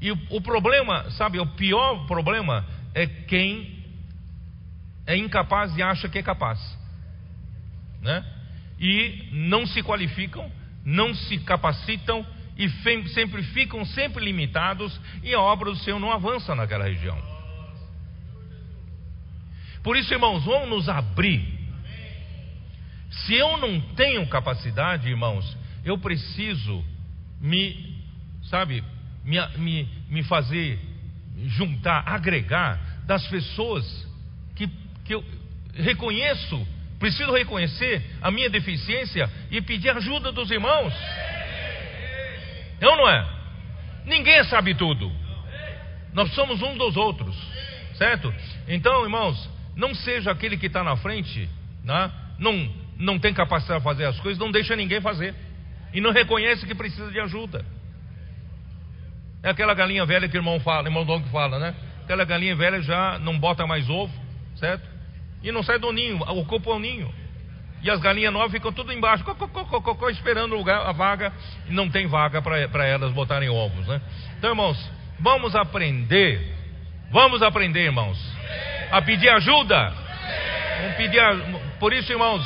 E 0.00 0.12
o, 0.12 0.18
o 0.30 0.40
problema, 0.40 1.10
sabe, 1.10 1.40
o 1.40 1.46
pior 1.48 2.06
problema 2.06 2.64
é 2.94 3.08
quem 3.08 3.82
é 5.04 5.16
incapaz 5.16 5.76
e 5.76 5.82
acha 5.82 6.08
que 6.08 6.16
é 6.16 6.22
capaz. 6.22 6.60
Né? 8.00 8.24
E 8.78 9.30
não 9.32 9.66
se 9.66 9.82
qualificam, 9.82 10.48
não 10.84 11.12
se 11.12 11.38
capacitam 11.38 12.24
e 12.56 12.68
sempre 13.08 13.42
ficam 13.42 13.84
sempre 13.84 14.24
limitados 14.24 14.96
e 15.24 15.34
a 15.34 15.40
obra 15.40 15.70
do 15.72 15.76
Senhor 15.78 15.98
não 15.98 16.12
avança 16.12 16.54
naquela 16.54 16.84
região. 16.84 17.20
Por 19.82 19.96
isso, 19.96 20.14
irmãos, 20.14 20.44
vamos 20.44 20.68
nos 20.68 20.88
abrir. 20.88 21.58
Se 23.10 23.34
eu 23.34 23.56
não 23.56 23.80
tenho 23.96 24.24
capacidade, 24.28 25.08
irmãos, 25.08 25.56
eu 25.90 25.98
preciso 25.98 26.84
me, 27.40 28.02
sabe, 28.44 28.82
me, 29.24 29.38
me, 29.56 29.88
me 30.08 30.22
fazer 30.24 30.78
juntar, 31.46 32.02
agregar 32.06 32.78
das 33.06 33.26
pessoas 33.28 34.06
que, 34.54 34.68
que 35.04 35.14
eu 35.14 35.24
reconheço, 35.74 36.66
preciso 36.98 37.32
reconhecer 37.32 38.02
a 38.20 38.30
minha 38.30 38.50
deficiência 38.50 39.30
e 39.50 39.60
pedir 39.60 39.90
ajuda 39.90 40.32
dos 40.32 40.50
irmãos. 40.50 40.92
É 42.80 42.86
ou 42.86 42.96
não 42.96 43.08
é? 43.08 43.26
Ninguém 44.04 44.42
sabe 44.44 44.74
tudo. 44.74 45.10
Nós 46.12 46.32
somos 46.34 46.60
um 46.62 46.76
dos 46.76 46.96
outros, 46.96 47.36
certo? 47.94 48.34
Então, 48.66 49.04
irmãos, 49.04 49.48
não 49.76 49.94
seja 49.94 50.32
aquele 50.32 50.56
que 50.56 50.66
está 50.66 50.82
na 50.82 50.96
frente, 50.96 51.48
né? 51.84 52.10
não, 52.38 52.68
não 52.98 53.18
tem 53.18 53.32
capacidade 53.32 53.80
de 53.80 53.84
fazer 53.84 54.04
as 54.06 54.18
coisas, 54.20 54.38
não 54.38 54.50
deixa 54.50 54.74
ninguém 54.74 55.00
fazer. 55.00 55.34
E 55.92 56.00
não 56.00 56.12
reconhece 56.12 56.66
que 56.66 56.74
precisa 56.74 57.10
de 57.10 57.20
ajuda. 57.20 57.64
É 59.42 59.50
aquela 59.50 59.74
galinha 59.74 60.04
velha 60.04 60.28
que 60.28 60.36
o 60.36 60.40
irmão 60.40 60.60
fala, 60.60 60.88
irmão 60.88 61.04
Dom 61.04 61.22
que 61.22 61.30
fala, 61.30 61.58
né? 61.58 61.74
Aquela 62.04 62.24
galinha 62.24 62.56
velha 62.56 62.80
já 62.82 63.18
não 63.18 63.38
bota 63.38 63.66
mais 63.66 63.88
ovo, 63.88 64.12
certo? 64.56 64.88
E 65.42 65.52
não 65.52 65.62
sai 65.62 65.78
do 65.78 65.92
ninho, 65.92 66.18
ocupa 66.20 66.70
o 66.70 66.78
ninho. 66.78 67.12
E 67.80 67.88
as 67.88 68.00
galinhas 68.00 68.32
novas 68.32 68.50
ficam 68.50 68.72
tudo 68.72 68.92
embaixo, 68.92 69.24
esperando 70.10 70.52
o 70.52 70.58
lugar, 70.58 70.84
a 70.84 70.92
vaga, 70.92 71.32
e 71.68 71.72
não 71.72 71.88
tem 71.88 72.08
vaga 72.08 72.42
para 72.42 72.84
elas 72.84 73.12
botarem 73.12 73.48
ovos, 73.48 73.86
né? 73.86 74.00
Então, 74.36 74.50
irmãos, 74.50 74.90
vamos 75.20 75.54
aprender, 75.54 76.40
vamos 77.10 77.40
aprender, 77.40 77.84
irmãos, 77.84 78.18
a 78.90 79.00
pedir 79.00 79.28
ajuda. 79.28 79.94
Vamos 80.80 80.96
pedir, 80.96 81.22
por 81.78 81.92
isso, 81.92 82.10
irmãos, 82.10 82.44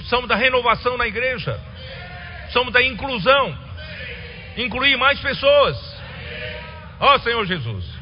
somos 0.00 0.28
da 0.28 0.34
renovação 0.34 0.96
na 0.96 1.06
igreja, 1.06 1.60
somos 2.52 2.72
da 2.72 2.82
inclusão, 2.82 3.58
incluir 4.56 4.96
mais 4.96 5.18
pessoas. 5.20 5.76
Ó 6.98 7.14
oh, 7.14 7.18
Senhor 7.20 7.46
Jesus. 7.46 8.00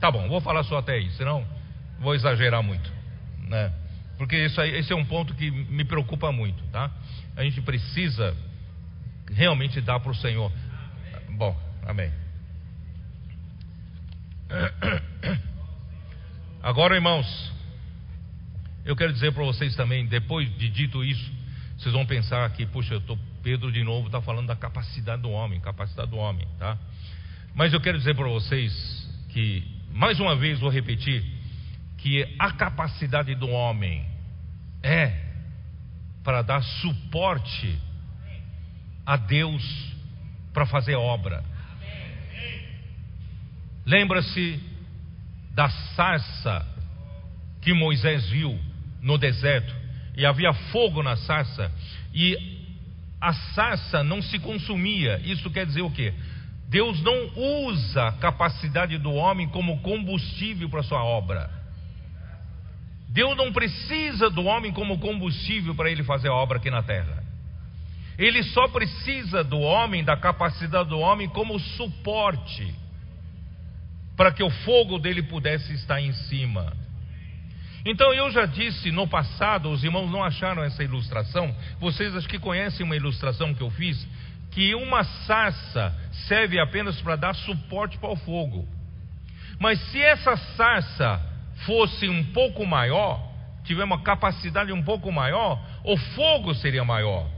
Tá 0.00 0.10
bom, 0.10 0.28
vou 0.28 0.40
falar 0.40 0.62
só 0.64 0.78
até 0.78 0.94
aí, 0.94 1.10
senão 1.12 1.46
vou 1.98 2.14
exagerar 2.14 2.62
muito, 2.62 2.92
né? 3.48 3.72
Porque 4.18 4.36
isso 4.36 4.60
aí, 4.60 4.76
esse 4.76 4.92
é 4.92 4.96
um 4.96 5.04
ponto 5.04 5.34
que 5.34 5.50
me 5.50 5.84
preocupa 5.84 6.32
muito, 6.32 6.62
tá? 6.68 6.90
A 7.36 7.42
gente 7.42 7.60
precisa 7.60 8.36
realmente 9.30 9.80
dar 9.80 10.00
para 10.00 10.10
o 10.10 10.14
Senhor. 10.14 10.50
Bom, 11.30 11.56
amém. 11.86 12.10
Agora, 16.62 16.94
irmãos, 16.94 17.52
eu 18.84 18.96
quero 18.96 19.12
dizer 19.12 19.32
para 19.32 19.44
vocês 19.44 19.74
também, 19.76 20.06
depois 20.06 20.48
de 20.56 20.68
dito 20.68 21.04
isso, 21.04 21.32
vocês 21.76 21.92
vão 21.92 22.06
pensar 22.06 22.48
que, 22.50 22.64
puxa, 22.66 22.94
eu 22.94 23.00
tô, 23.00 23.18
Pedro 23.42 23.70
de 23.70 23.84
novo 23.84 24.06
está 24.06 24.20
falando 24.20 24.46
da 24.46 24.56
capacidade 24.56 25.22
do 25.22 25.30
homem, 25.30 25.60
capacidade 25.60 26.10
do 26.10 26.16
homem, 26.16 26.46
tá? 26.58 26.78
Mas 27.54 27.72
eu 27.72 27.80
quero 27.80 27.98
dizer 27.98 28.14
para 28.14 28.28
vocês 28.28 28.72
que, 29.28 29.62
mais 29.92 30.18
uma 30.18 30.34
vez, 30.36 30.58
vou 30.58 30.70
repetir, 30.70 31.24
que 31.98 32.34
a 32.38 32.52
capacidade 32.52 33.34
do 33.34 33.48
homem 33.48 34.06
é 34.82 35.26
para 36.22 36.42
dar 36.42 36.62
suporte 36.62 37.78
a 39.04 39.16
Deus 39.16 39.62
para 40.52 40.66
fazer 40.66 40.96
obra. 40.96 41.44
Lembra-se 43.84 44.60
da 45.54 45.68
sarça 45.68 46.66
que 47.62 47.72
Moisés 47.72 48.28
viu 48.28 48.58
no 49.00 49.16
deserto, 49.16 49.74
e 50.16 50.24
havia 50.24 50.52
fogo 50.52 51.02
na 51.02 51.16
sarça, 51.16 51.70
e 52.14 52.36
a 53.20 53.32
sarça 53.32 54.02
não 54.02 54.22
se 54.22 54.38
consumia. 54.38 55.20
Isso 55.24 55.50
quer 55.50 55.66
dizer 55.66 55.82
o 55.82 55.90
quê? 55.90 56.14
Deus 56.68 57.00
não 57.02 57.30
usa 57.66 58.08
a 58.08 58.12
capacidade 58.12 58.98
do 58.98 59.12
homem 59.12 59.48
como 59.48 59.80
combustível 59.80 60.68
para 60.68 60.82
sua 60.82 61.04
obra. 61.04 61.50
Deus 63.08 63.36
não 63.36 63.52
precisa 63.52 64.28
do 64.28 64.44
homem 64.44 64.72
como 64.72 64.98
combustível 64.98 65.74
para 65.74 65.90
ele 65.90 66.02
fazer 66.02 66.28
a 66.28 66.34
obra 66.34 66.58
aqui 66.58 66.70
na 66.70 66.82
terra. 66.82 67.22
Ele 68.18 68.42
só 68.42 68.68
precisa 68.68 69.44
do 69.44 69.58
homem, 69.58 70.02
da 70.02 70.16
capacidade 70.16 70.88
do 70.88 70.98
homem, 70.98 71.28
como 71.28 71.58
suporte 71.58 72.74
para 74.16 74.32
que 74.32 74.42
o 74.42 74.50
fogo 74.50 74.98
dele 74.98 75.22
pudesse 75.22 75.74
estar 75.74 76.00
em 76.00 76.12
cima. 76.12 76.72
Então 77.88 78.12
eu 78.12 78.28
já 78.32 78.46
disse 78.46 78.90
no 78.90 79.06
passado, 79.06 79.70
os 79.70 79.84
irmãos 79.84 80.10
não 80.10 80.24
acharam 80.24 80.64
essa 80.64 80.82
ilustração, 80.82 81.54
vocês 81.78 82.16
acho 82.16 82.28
que 82.28 82.36
conhecem 82.36 82.84
uma 82.84 82.96
ilustração 82.96 83.54
que 83.54 83.62
eu 83.62 83.70
fiz, 83.70 84.04
que 84.50 84.74
uma 84.74 85.04
sarça 85.04 85.94
serve 86.26 86.58
apenas 86.58 87.00
para 87.00 87.14
dar 87.14 87.32
suporte 87.32 87.96
para 87.98 88.10
o 88.10 88.16
fogo. 88.16 88.66
Mas 89.60 89.80
se 89.92 90.02
essa 90.02 90.36
sarça 90.36 91.22
fosse 91.64 92.08
um 92.08 92.24
pouco 92.32 92.66
maior, 92.66 93.22
tiver 93.62 93.84
uma 93.84 94.02
capacidade 94.02 94.72
um 94.72 94.82
pouco 94.82 95.12
maior, 95.12 95.62
o 95.84 95.96
fogo 95.96 96.54
seria 96.54 96.84
maior. 96.84 97.30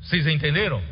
Vocês 0.00 0.26
entenderam? 0.26 0.82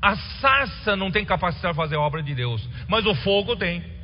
A 0.00 0.14
sarça 0.16 0.94
não 0.94 1.10
tem 1.10 1.24
capacidade 1.24 1.74
de 1.74 1.76
fazer 1.76 1.96
a 1.96 2.00
obra 2.00 2.22
de 2.22 2.32
Deus, 2.32 2.66
mas 2.86 3.04
o 3.06 3.14
fogo 3.16 3.56
tem. 3.56 3.99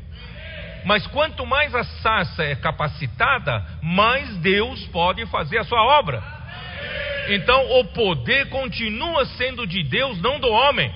Mas 0.86 1.04
quanto 1.08 1.44
mais 1.44 1.74
a 1.74 1.82
sarça 1.82 2.44
é 2.44 2.54
capacitada, 2.54 3.66
mais 3.82 4.36
Deus 4.36 4.86
pode 4.86 5.26
fazer 5.26 5.58
a 5.58 5.64
sua 5.64 5.82
obra. 5.82 6.22
Então 7.28 7.80
o 7.80 7.86
poder 7.86 8.48
continua 8.50 9.26
sendo 9.26 9.66
de 9.66 9.82
Deus, 9.82 10.22
não 10.22 10.38
do 10.38 10.48
homem. 10.48 10.94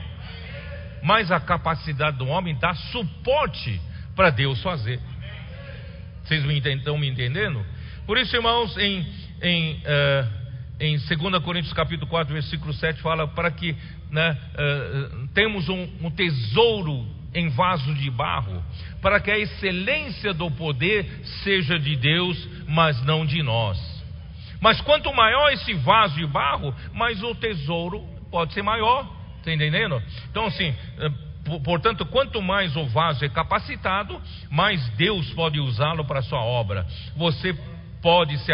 Mas 1.03 1.33
a 1.33 1.41
capacidade 1.41 2.19
do 2.19 2.29
homem 2.29 2.57
dá 2.57 2.73
suporte 2.73 3.81
para 4.15 4.31
Deus 4.31 4.63
fazer. 4.63 5.01
Vocês 6.23 6.45
estão 6.45 6.97
me 6.97 7.09
entendendo? 7.09 7.67
Por 8.07 8.17
isso, 8.17 8.37
irmãos, 8.37 8.77
em, 8.77 9.05
em, 9.43 9.75
uh, 9.75 10.29
em 10.79 10.99
2 10.99 11.43
Coríntios 11.43 11.73
capítulo 11.73 12.09
4, 12.09 12.33
versículo 12.33 12.73
7, 12.73 13.03
fala 13.03 13.27
para 13.27 13.51
que 13.51 13.75
né, 14.09 14.39
uh, 14.55 15.27
temos 15.35 15.69
um, 15.69 15.89
um 16.01 16.11
tesouro 16.13 17.19
em 17.35 17.49
vaso 17.49 17.95
de 17.95 18.11
barro, 18.11 18.63
para 19.01 19.21
que 19.21 19.31
a 19.31 19.39
excelência 19.39 20.33
do 20.35 20.51
poder 20.51 21.05
seja 21.43 21.79
de 21.79 21.97
Deus, 21.97 22.49
mas 22.67 23.03
não 23.05 23.25
de 23.25 23.43
nós. 23.43 23.79
Mas 24.61 24.81
quanto 24.81 25.13
maior 25.15 25.51
esse 25.53 25.73
vaso 25.75 26.17
de 26.17 26.27
barro, 26.27 26.75
mais 26.93 27.23
o 27.23 27.35
tesouro 27.35 28.03
pode 28.31 28.53
ser 28.53 28.63
maior. 28.63 29.09
Está 29.39 29.53
entendendo? 29.53 30.03
Então, 30.31 30.47
assim, 30.47 30.75
Portanto, 31.65 32.05
quanto 32.07 32.41
mais 32.43 32.77
o 32.77 32.85
vaso 32.87 33.25
é 33.25 33.29
capacitado, 33.29 34.21
mais 34.51 34.87
Deus 34.91 35.33
pode 35.33 35.59
usá-lo 35.59 36.05
para 36.05 36.21
a 36.21 36.23
sua 36.23 36.43
obra. 36.43 36.87
Você 37.17 37.57
pode 38.03 38.37
ser 38.45 38.53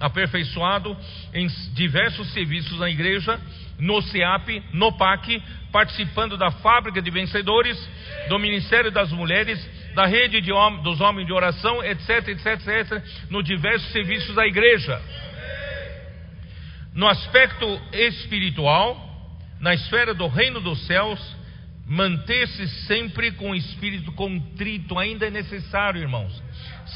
aperfeiçoado 0.00 0.96
em 1.32 1.46
diversos 1.74 2.32
serviços 2.32 2.78
na 2.78 2.88
igreja, 2.88 3.40
no 3.78 4.00
CEAP, 4.02 4.62
no 4.72 4.92
PAC, 4.96 5.42
participando 5.72 6.36
da 6.36 6.50
fábrica 6.50 7.00
de 7.02 7.10
vencedores, 7.10 7.76
do 8.28 8.38
Ministério 8.38 8.90
das 8.90 9.10
Mulheres, 9.12 9.58
da 9.94 10.06
rede 10.06 10.40
de 10.40 10.52
hom 10.52 10.82
dos 10.82 11.00
homens 11.00 11.26
de 11.26 11.32
oração, 11.32 11.82
etc, 11.82 12.28
etc, 12.28 12.46
etc, 12.46 13.04
nos 13.30 13.44
diversos 13.44 13.90
serviços 13.92 14.34
da 14.34 14.46
igreja. 14.46 15.00
No 16.94 17.06
aspecto 17.06 17.66
espiritual, 17.92 19.02
na 19.60 19.74
esfera 19.74 20.14
do 20.14 20.26
reino 20.26 20.60
dos 20.60 20.86
céus, 20.86 21.36
Manter-se 21.88 22.66
sempre 22.88 23.30
com 23.30 23.52
o 23.52 23.54
espírito 23.54 24.10
contrito, 24.10 24.98
ainda 24.98 25.28
é 25.28 25.30
necessário, 25.30 26.00
irmãos. 26.00 26.42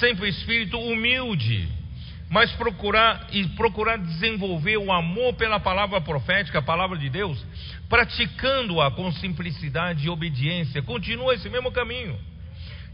Sempre 0.00 0.24
o 0.24 0.28
espírito 0.28 0.80
humilde. 0.80 1.68
Mas 2.30 2.52
procurar 2.52 3.26
e 3.32 3.44
procurar 3.48 3.98
desenvolver 3.98 4.76
o 4.76 4.92
amor 4.92 5.34
pela 5.34 5.58
palavra 5.58 6.00
profética, 6.00 6.60
a 6.60 6.62
palavra 6.62 6.96
de 6.96 7.10
Deus, 7.10 7.44
praticando-a 7.88 8.88
com 8.92 9.10
simplicidade 9.10 10.06
e 10.06 10.08
obediência. 10.08 10.80
Continua 10.80 11.34
esse 11.34 11.50
mesmo 11.50 11.72
caminho. 11.72 12.16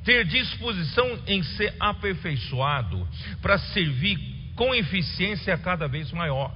Ter 0.02 0.24
disposição 0.24 1.18
em 1.26 1.42
ser 1.42 1.74
aperfeiçoado 1.78 3.06
para 3.42 3.58
servir 3.58 4.18
com 4.56 4.74
eficiência 4.74 5.58
cada 5.58 5.86
vez 5.86 6.10
maior. 6.12 6.50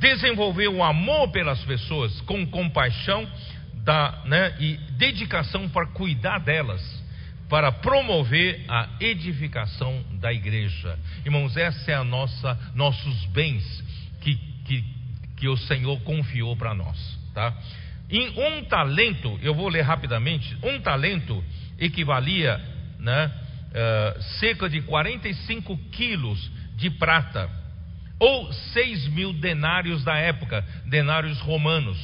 Desenvolver 0.00 0.66
o 0.66 0.82
amor 0.82 1.30
pelas 1.30 1.62
pessoas 1.64 2.20
com 2.22 2.44
compaixão 2.44 3.30
da, 3.84 4.20
né, 4.24 4.56
e 4.58 4.76
dedicação 4.98 5.68
para 5.68 5.86
cuidar 5.86 6.40
delas 6.40 7.01
para 7.52 7.70
promover 7.70 8.64
a 8.66 8.88
edificação 8.98 10.02
da 10.12 10.32
igreja. 10.32 10.98
Irmãos, 11.22 11.54
essa 11.54 11.90
é 11.90 11.94
a 11.94 12.02
nossa 12.02 12.58
nossos 12.74 13.26
bens 13.26 13.62
que, 14.22 14.36
que, 14.64 14.82
que 15.36 15.48
o 15.48 15.56
Senhor 15.58 16.00
confiou 16.00 16.56
para 16.56 16.72
nós, 16.72 16.96
tá? 17.34 17.54
Em 18.08 18.30
um 18.40 18.64
talento, 18.64 19.38
eu 19.42 19.54
vou 19.54 19.68
ler 19.68 19.82
rapidamente, 19.82 20.56
um 20.62 20.80
talento 20.80 21.44
equivalia, 21.78 22.58
né, 22.98 23.26
uh, 23.26 24.22
cerca 24.40 24.66
de 24.66 24.80
45 24.80 25.76
quilos 25.90 26.50
de 26.76 26.88
prata, 26.88 27.50
ou 28.18 28.50
6 28.50 29.08
mil 29.08 29.34
denários 29.34 30.02
da 30.02 30.16
época, 30.16 30.64
denários 30.86 31.38
romanos. 31.40 31.98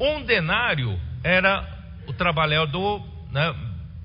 Um 0.00 0.24
denário 0.24 0.98
era 1.22 1.64
o 2.04 2.12
trabalhador 2.12 3.06
né, 3.30 3.54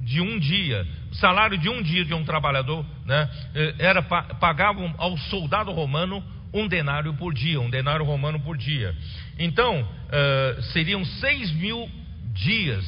de 0.03 0.21
um 0.21 0.37
dia, 0.39 0.85
o 1.11 1.15
salário 1.15 1.57
de 1.57 1.69
um 1.69 1.81
dia 1.81 2.03
de 2.03 2.13
um 2.13 2.23
trabalhador, 2.23 2.85
né, 3.05 3.29
eh, 3.55 3.75
era 3.79 4.01
pagavam 4.01 4.93
ao 4.97 5.17
soldado 5.17 5.71
romano 5.71 6.23
um 6.53 6.67
denário 6.67 7.13
por 7.15 7.33
dia, 7.33 7.59
um 7.59 7.69
denário 7.69 8.05
romano 8.05 8.39
por 8.39 8.55
dia. 8.55 8.95
Então 9.39 9.81
uh, 9.81 10.61
seriam 10.73 11.03
seis 11.03 11.51
mil 11.51 11.89
dias 12.33 12.85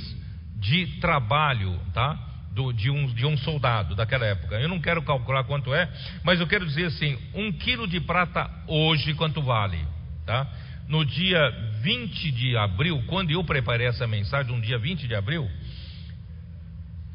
de 0.58 0.86
trabalho, 1.00 1.80
tá? 1.94 2.20
Do, 2.52 2.72
de, 2.72 2.90
um, 2.90 3.08
de 3.08 3.26
um 3.26 3.36
soldado 3.38 3.96
daquela 3.96 4.26
época. 4.26 4.56
Eu 4.56 4.70
não 4.70 4.80
quero 4.80 5.02
calcular 5.02 5.44
quanto 5.44 5.74
é, 5.74 5.90
mas 6.24 6.40
eu 6.40 6.48
quero 6.48 6.66
dizer 6.66 6.86
assim: 6.86 7.18
um 7.34 7.52
quilo 7.52 7.88
de 7.88 8.00
prata 8.00 8.50
hoje 8.68 9.14
quanto 9.14 9.42
vale, 9.42 9.80
tá? 10.26 10.48
No 10.88 11.04
dia 11.04 11.50
20 11.82 12.32
de 12.32 12.56
abril, 12.56 13.04
quando 13.08 13.32
eu 13.32 13.44
preparei 13.44 13.88
essa 13.88 14.08
mensagem, 14.08 14.56
no 14.56 14.62
dia 14.62 14.78
20 14.78 15.08
de 15.08 15.16
abril, 15.16 15.50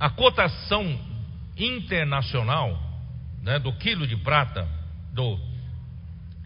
a 0.01 0.09
cotação 0.09 0.99
internacional 1.59 2.81
né, 3.43 3.59
do 3.59 3.71
quilo 3.75 4.07
de 4.07 4.17
prata 4.17 4.67
do, 5.13 5.39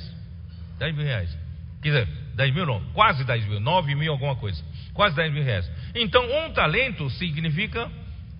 10 0.78 0.94
mil 0.94 1.04
reais. 1.04 1.38
Quer 1.82 1.88
dizer, 1.88 2.08
10 2.34 2.54
mil 2.54 2.66
não, 2.66 2.80
quase 2.92 3.24
10 3.24 3.46
mil, 3.46 3.60
9 3.60 3.94
mil 3.94 4.12
alguma 4.12 4.36
coisa. 4.36 4.62
Quase 4.92 5.16
10 5.16 5.32
mil 5.32 5.44
reais. 5.44 5.70
Então, 5.94 6.22
um 6.24 6.52
talento 6.52 7.08
significa 7.10 7.90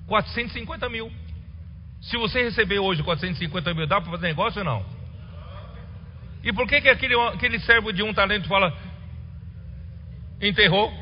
450 0.07 0.89
mil. 0.89 1.11
Se 2.01 2.17
você 2.19 2.43
receber 2.43 2.79
hoje 2.79 3.03
450 3.03 3.75
mil, 3.75 3.87
dá 3.87 4.01
para 4.01 4.11
fazer 4.11 4.27
negócio 4.29 4.59
ou 4.61 4.65
não? 4.65 4.94
E 6.45 6.53
por 6.53 6.69
que, 6.69 6.81
que 6.81 6.89
aquele, 6.89 7.15
aquele 7.29 7.59
servo 7.61 7.93
de 7.93 8.03
um 8.03 8.13
talento 8.13 8.47
fala, 8.47 8.77
enterrou? 10.41 10.93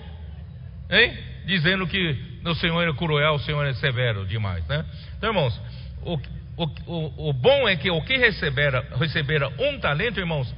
Hein? 0.88 1.18
Dizendo 1.46 1.86
que 1.86 2.16
o 2.44 2.54
Senhor 2.54 2.88
é 2.88 2.92
cruel, 2.92 3.34
o 3.34 3.38
Senhor 3.40 3.66
é 3.66 3.74
severo 3.74 4.24
demais, 4.24 4.66
né? 4.68 4.84
Então, 5.18 5.30
irmãos, 5.30 5.60
o, 6.02 6.14
o, 6.56 6.64
o, 6.86 7.30
o 7.30 7.32
bom 7.32 7.68
é 7.68 7.76
que 7.76 7.90
o 7.90 8.00
que 8.02 8.16
recebera, 8.16 8.86
recebera 8.96 9.48
um 9.58 9.80
talento, 9.80 10.20
irmãos, 10.20 10.54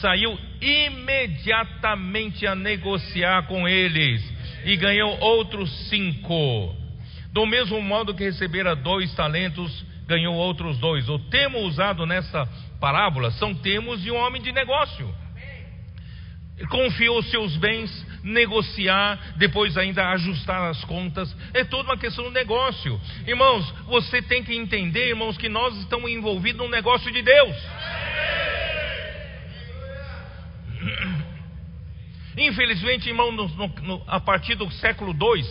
saiu 0.00 0.38
imediatamente 0.60 2.46
a 2.46 2.54
negociar 2.54 3.46
com 3.48 3.68
eles 3.68 4.22
e 4.64 4.76
ganhou 4.76 5.18
outros 5.18 5.88
cinco. 5.88 6.76
Do 7.32 7.46
mesmo 7.46 7.80
modo 7.82 8.14
que 8.14 8.24
recebera 8.24 8.76
dois 8.76 9.12
talentos, 9.14 9.84
ganhou 10.10 10.34
outros 10.34 10.76
dois. 10.78 11.08
O 11.08 11.20
termo 11.30 11.60
usado 11.60 12.04
nessa 12.04 12.44
parábola 12.80 13.30
são 13.30 13.54
termos 13.54 14.02
de 14.02 14.10
um 14.10 14.16
homem 14.16 14.42
de 14.42 14.50
negócio. 14.50 15.08
Confiou 16.68 17.22
seus 17.22 17.56
bens, 17.56 18.06
negociar, 18.24 19.34
depois 19.36 19.78
ainda 19.78 20.10
ajustar 20.10 20.68
as 20.68 20.84
contas. 20.84 21.34
É 21.54 21.62
toda 21.64 21.90
uma 21.90 21.96
questão 21.96 22.24
do 22.24 22.32
negócio. 22.32 23.00
Irmãos, 23.24 23.70
você 23.86 24.20
tem 24.20 24.42
que 24.42 24.52
entender, 24.52 25.10
irmãos, 25.10 25.38
que 25.38 25.48
nós 25.48 25.76
estamos 25.78 26.10
envolvidos 26.10 26.60
num 26.60 26.68
negócio 26.68 27.10
de 27.12 27.22
Deus. 27.22 27.56
Infelizmente, 32.36 33.08
irmão, 33.08 33.30
no, 33.30 33.46
no, 33.46 34.02
a 34.08 34.18
partir 34.18 34.56
do 34.56 34.68
século 34.72 35.12
II, 35.12 35.44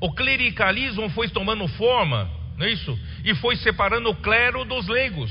o 0.00 0.12
clericalismo 0.12 1.10
foi 1.10 1.28
tomando 1.28 1.66
forma, 1.68 2.30
não 2.56 2.66
é 2.66 2.70
isso? 2.70 2.98
E 3.24 3.34
foi 3.36 3.56
separando 3.56 4.10
o 4.10 4.16
clero 4.16 4.64
dos 4.64 4.86
leigos. 4.88 5.30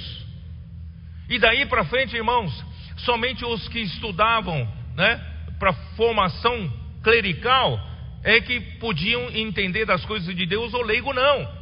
E 1.29 1.39
daí 1.39 1.65
para 1.65 1.85
frente, 1.85 2.15
irmãos, 2.15 2.53
somente 2.97 3.45
os 3.45 3.67
que 3.67 3.79
estudavam, 3.79 4.67
né, 4.95 5.19
para 5.57 5.73
formação 5.95 6.71
clerical 7.03 7.79
é 8.23 8.39
que 8.41 8.59
podiam 8.79 9.29
entender 9.31 9.85
das 9.85 10.05
coisas 10.05 10.35
de 10.35 10.45
Deus, 10.45 10.73
o 10.73 10.81
leigo 10.81 11.13
não. 11.13 11.61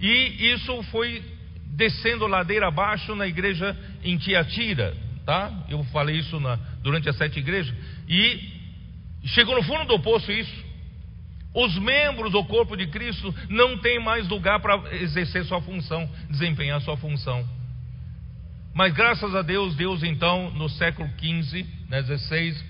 E 0.00 0.52
isso 0.52 0.82
foi 0.84 1.22
descendo 1.74 2.26
ladeira 2.26 2.68
abaixo 2.68 3.14
na 3.14 3.26
igreja 3.26 3.76
em 4.02 4.16
Tiatira, 4.16 4.96
tá? 5.24 5.52
Eu 5.68 5.82
falei 5.84 6.16
isso 6.16 6.38
na, 6.40 6.56
durante 6.82 7.08
as 7.08 7.16
sete 7.16 7.38
igrejas 7.38 7.74
e 8.08 8.56
chegou 9.24 9.54
no 9.54 9.62
fundo 9.62 9.84
do 9.84 9.98
poço 10.00 10.30
isso. 10.32 10.65
Os 11.56 11.74
membros 11.78 12.32
do 12.32 12.44
corpo 12.44 12.76
de 12.76 12.86
Cristo 12.86 13.34
não 13.48 13.78
têm 13.78 13.98
mais 13.98 14.28
lugar 14.28 14.60
para 14.60 14.94
exercer 14.96 15.42
sua 15.46 15.62
função, 15.62 16.06
desempenhar 16.28 16.82
sua 16.82 16.98
função. 16.98 17.48
Mas 18.74 18.92
graças 18.92 19.34
a 19.34 19.40
Deus, 19.40 19.74
Deus 19.74 20.02
então, 20.02 20.50
no 20.50 20.68
século 20.68 21.08
XV, 21.18 21.64
né, 21.88 22.02
16, 22.02 22.62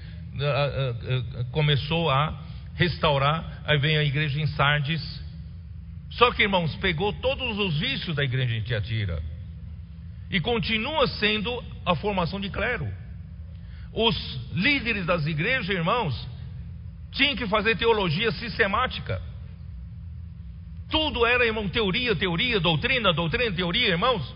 começou 1.50 2.08
a 2.08 2.40
restaurar. 2.76 3.60
Aí 3.66 3.76
vem 3.76 3.96
a 3.96 4.04
igreja 4.04 4.40
em 4.40 4.46
Sardes. 4.46 5.02
Só 6.10 6.30
que, 6.30 6.44
irmãos, 6.44 6.72
pegou 6.76 7.12
todos 7.14 7.58
os 7.58 7.80
vícios 7.80 8.14
da 8.14 8.22
igreja 8.22 8.54
em 8.54 8.62
Tiatira. 8.62 9.20
E 10.30 10.38
continua 10.38 11.08
sendo 11.08 11.60
a 11.84 11.96
formação 11.96 12.38
de 12.40 12.50
clero. 12.50 12.88
Os 13.92 14.16
líderes 14.52 15.06
das 15.06 15.26
igrejas, 15.26 15.68
irmãos, 15.70 16.35
tinham 17.16 17.34
que 17.34 17.47
fazer 17.48 17.76
teologia 17.76 18.30
sistemática. 18.32 19.20
Tudo 20.90 21.26
era, 21.26 21.44
irmão, 21.44 21.68
teoria, 21.68 22.14
teoria, 22.14 22.60
doutrina, 22.60 23.12
doutrina, 23.12 23.55
teoria, 23.55 23.88
irmãos. 23.88 24.34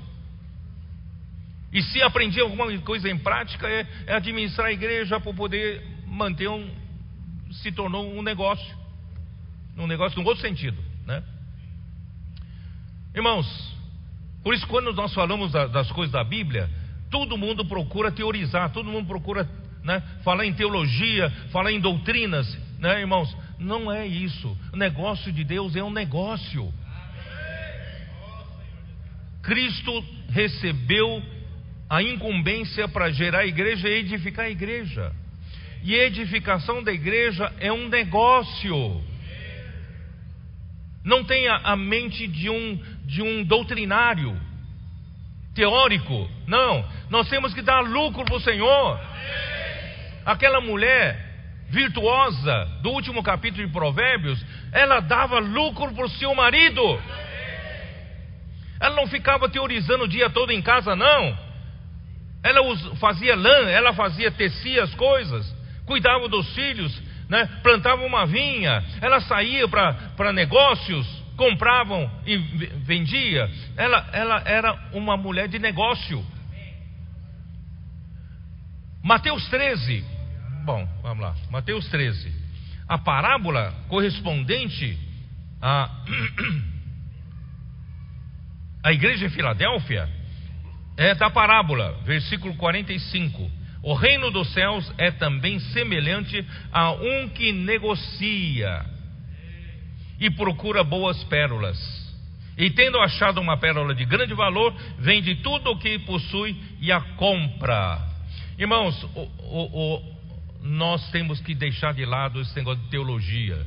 E 1.73 1.82
se 1.82 2.02
aprendi 2.02 2.40
alguma 2.40 2.77
coisa 2.81 3.09
em 3.09 3.16
prática, 3.16 3.69
é, 3.69 3.86
é 4.07 4.15
administrar 4.15 4.69
a 4.69 4.73
igreja 4.73 5.20
para 5.20 5.32
poder 5.32 5.86
manter 6.07 6.48
um. 6.48 6.69
se 7.52 7.70
tornou 7.70 8.12
um 8.12 8.23
negócio. 8.23 8.77
num 9.77 9.86
negócio 9.86 10.19
num 10.19 10.27
outro 10.27 10.43
sentido, 10.43 10.82
né? 11.07 11.23
Irmãos, 13.15 13.47
por 14.43 14.55
isso 14.55 14.66
quando 14.66 14.93
nós 14.93 15.12
falamos 15.15 15.52
das 15.52 15.90
coisas 15.93 16.12
da 16.12 16.24
Bíblia, 16.24 16.69
todo 17.11 17.36
mundo 17.36 17.65
procura 17.65 18.11
teorizar, 18.11 18.73
todo 18.73 18.90
mundo 18.90 19.07
procura 19.07 19.48
né, 19.82 20.02
falar 20.23 20.47
em 20.47 20.52
teologia, 20.52 21.31
falar 21.51 21.73
em 21.73 21.81
doutrinas, 21.81 22.47
né, 22.81 23.01
irmãos? 23.01 23.36
Não 23.59 23.93
é 23.93 24.07
isso. 24.07 24.57
O 24.73 24.77
negócio 24.77 25.31
de 25.31 25.44
Deus 25.44 25.77
é 25.77 25.82
um 25.82 25.93
negócio. 25.93 26.73
Cristo 29.43 30.05
recebeu 30.31 31.23
a 31.89 32.02
incumbência 32.02 32.89
para 32.89 33.11
gerar 33.11 33.40
a 33.40 33.47
igreja 33.47 33.89
e 33.89 33.98
edificar 34.01 34.47
a 34.47 34.51
igreja. 34.51 35.12
E 35.82 35.94
edificação 35.94 36.82
da 36.82 36.93
igreja 36.93 37.52
é 37.59 37.73
um 37.73 37.89
negócio. 37.89 39.02
Não 41.05 41.24
tenha 41.24 41.55
a 41.57 41.77
mente 41.77 42.27
de 42.27 42.51
um, 42.51 42.82
de 43.05 43.23
um 43.23 43.43
doutrinário, 43.44 44.39
teórico. 45.55 46.31
Não, 46.47 46.86
nós 47.09 47.28
temos 47.28 47.52
que 47.55 47.62
dar 47.62 47.81
lucro 47.81 48.24
para 48.24 48.36
o 48.36 48.40
Senhor. 48.40 49.01
Aquela 50.24 50.61
mulher 50.61 51.30
virtuosa 51.70 52.68
do 52.82 52.90
último 52.90 53.22
capítulo 53.22 53.66
de 53.66 53.72
Provérbios, 53.72 54.44
ela 54.72 55.01
dava 55.01 55.38
lucro 55.38 55.92
para 55.94 56.05
o 56.05 56.10
seu 56.10 56.34
marido. 56.34 56.82
Ela 58.80 58.97
não 58.97 59.06
ficava 59.06 59.48
teorizando 59.48 60.05
o 60.05 60.09
dia 60.09 60.28
todo 60.30 60.52
em 60.52 60.60
casa, 60.60 60.97
não. 60.97 61.38
Ela 62.42 62.60
fazia 62.97 63.36
lã, 63.36 63.68
ela 63.68 63.92
fazia, 63.92 64.30
tecia 64.30 64.82
as 64.82 64.94
coisas, 64.94 65.55
cuidava 65.86 66.28
dos 66.28 66.52
filhos, 66.55 67.01
né? 67.28 67.48
plantava 67.62 68.02
uma 68.05 68.26
vinha, 68.26 68.82
ela 69.01 69.20
saía 69.20 69.68
para 69.68 70.32
negócios, 70.32 71.06
compravam 71.36 72.10
e 72.26 72.36
vendia. 72.84 73.48
Ela, 73.76 74.09
ela 74.12 74.42
era 74.44 74.90
uma 74.92 75.16
mulher 75.16 75.47
de 75.48 75.59
negócio. 75.59 76.24
Mateus 79.02 79.47
13. 79.48 80.19
Bom, 80.65 80.87
vamos 81.03 81.23
lá. 81.23 81.35
Mateus 81.51 81.89
13. 81.89 82.32
A 82.89 82.99
parábola 82.99 83.73
correspondente 83.89 84.99
a 85.61 85.91
a 88.82 88.93
igreja 88.93 89.28
de 89.28 89.35
Filadélfia 89.35 90.09
é 90.97 91.15
da 91.15 91.31
parábola, 91.31 91.99
versículo 92.05 92.55
45. 92.57 93.51
O 93.82 93.95
reino 93.95 94.31
dos 94.31 94.53
céus 94.53 94.93
é 94.99 95.11
também 95.11 95.59
semelhante 95.59 96.45
a 96.73 96.93
um 96.93 97.28
que 97.28 97.53
negocia 97.53 98.85
e 100.19 100.31
procura 100.31 100.85
boas 100.85 101.23
pérolas. 101.24 101.78
E 102.57 102.70
tendo 102.70 102.99
achado 102.99 103.41
uma 103.41 103.57
pérola 103.57 103.95
de 103.95 104.05
grande 104.05 104.35
valor, 104.35 104.74
vende 104.99 105.37
tudo 105.37 105.70
o 105.70 105.78
que 105.78 105.99
possui 106.01 106.55
e 106.81 106.93
a 106.93 107.01
compra. 107.16 107.99
Irmãos, 108.59 109.03
o, 109.15 109.20
o, 109.41 110.19
nós 110.62 111.11
temos 111.11 111.41
que 111.41 111.55
deixar 111.55 111.95
de 111.95 112.05
lado 112.05 112.41
esse 112.41 112.55
negócio 112.57 112.82
de 112.82 112.91
teologia. 112.91 113.66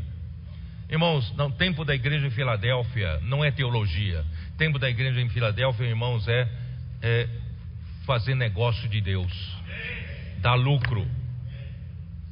Irmãos, 0.90 1.36
no 1.36 1.52
tempo 1.52 1.84
da 1.84 1.96
igreja 1.96 2.28
em 2.28 2.32
Filadélfia 2.32 3.20
não 3.24 3.44
é 3.44 3.52
teologia. 3.52 4.24
Tempo 4.58 4.78
da 4.78 4.90
igreja 4.90 5.20
em 5.20 5.30
Filadélfia, 5.30 5.86
irmãos, 5.86 6.28
é, 6.28 6.48
é 7.02 7.28
fazer 8.06 8.36
negócio 8.36 8.88
de 8.88 9.02
Deus. 9.02 9.32
Dar 10.38 10.54
lucro. 10.54 11.08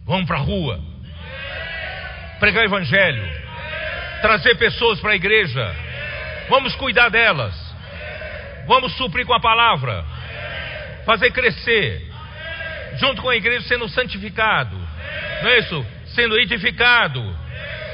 Vamos 0.05 0.27
para 0.27 0.37
a 0.37 0.41
rua, 0.41 0.79
pregar 2.39 2.63
o 2.63 2.65
evangelho, 2.65 3.23
trazer 4.21 4.55
pessoas 4.55 4.99
para 4.99 5.11
a 5.11 5.15
igreja, 5.15 5.75
vamos 6.49 6.75
cuidar 6.75 7.09
delas, 7.09 7.55
vamos 8.67 8.95
suprir 8.97 9.25
com 9.25 9.33
a 9.33 9.39
palavra, 9.39 10.03
fazer 11.05 11.31
crescer, 11.31 12.10
junto 12.97 13.21
com 13.21 13.29
a 13.29 13.35
igreja 13.35 13.67
sendo 13.67 13.87
santificado, 13.89 14.75
não 15.41 15.49
é 15.49 15.59
isso? 15.59 15.85
Sendo 16.15 16.37
edificado 16.39 17.23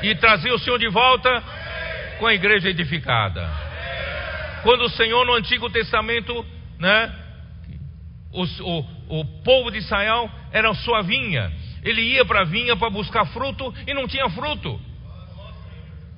e 0.02 0.16
trazer 0.16 0.52
o 0.52 0.60
Senhor 0.60 0.78
de 0.78 0.88
volta 0.88 1.44
com 2.20 2.28
a 2.28 2.34
igreja 2.34 2.70
edificada. 2.70 3.50
Quando 4.64 4.86
o 4.86 4.90
Senhor 4.90 5.26
no 5.26 5.34
Antigo 5.34 5.70
Testamento, 5.70 6.46
né, 6.80 7.14
o, 8.32 8.44
o, 8.44 9.20
o 9.22 9.26
povo 9.44 9.72
de 9.72 9.78
Israel 9.78 10.30
era 10.52 10.74
sua 10.74 11.02
vinha. 11.02 11.52
Ele 11.84 12.02
ia 12.02 12.26
para 12.26 12.42
a 12.42 12.44
vinha 12.44 12.76
para 12.76 12.90
buscar 12.90 13.26
fruto 13.28 13.74
e 13.86 13.94
não 13.94 14.08
tinha 14.08 14.30
fruto. 14.30 14.80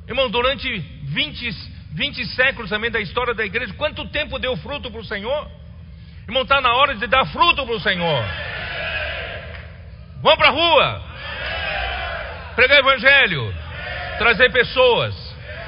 Irmão, 0.07 0.29
durante 0.29 0.67
20, 1.03 1.49
20 1.91 2.25
séculos 2.27 2.69
também 2.69 2.89
da 2.89 2.99
história 2.99 3.33
da 3.33 3.45
igreja, 3.45 3.73
quanto 3.73 4.07
tempo 4.07 4.39
deu 4.39 4.57
fruto 4.57 4.89
para 4.89 5.01
o 5.01 5.05
Senhor? 5.05 5.47
Irmão, 6.27 6.43
está 6.43 6.59
na 6.61 6.73
hora 6.73 6.95
de 6.95 7.05
dar 7.07 7.25
fruto 7.27 7.65
para 7.65 7.75
o 7.75 7.79
Senhor. 7.79 8.23
Vamos 10.21 10.37
para 10.37 10.49
a 10.49 10.51
rua, 10.51 11.01
pregar 12.53 12.79
evangelho, 12.79 13.53
trazer 14.17 14.51
pessoas, 14.51 15.15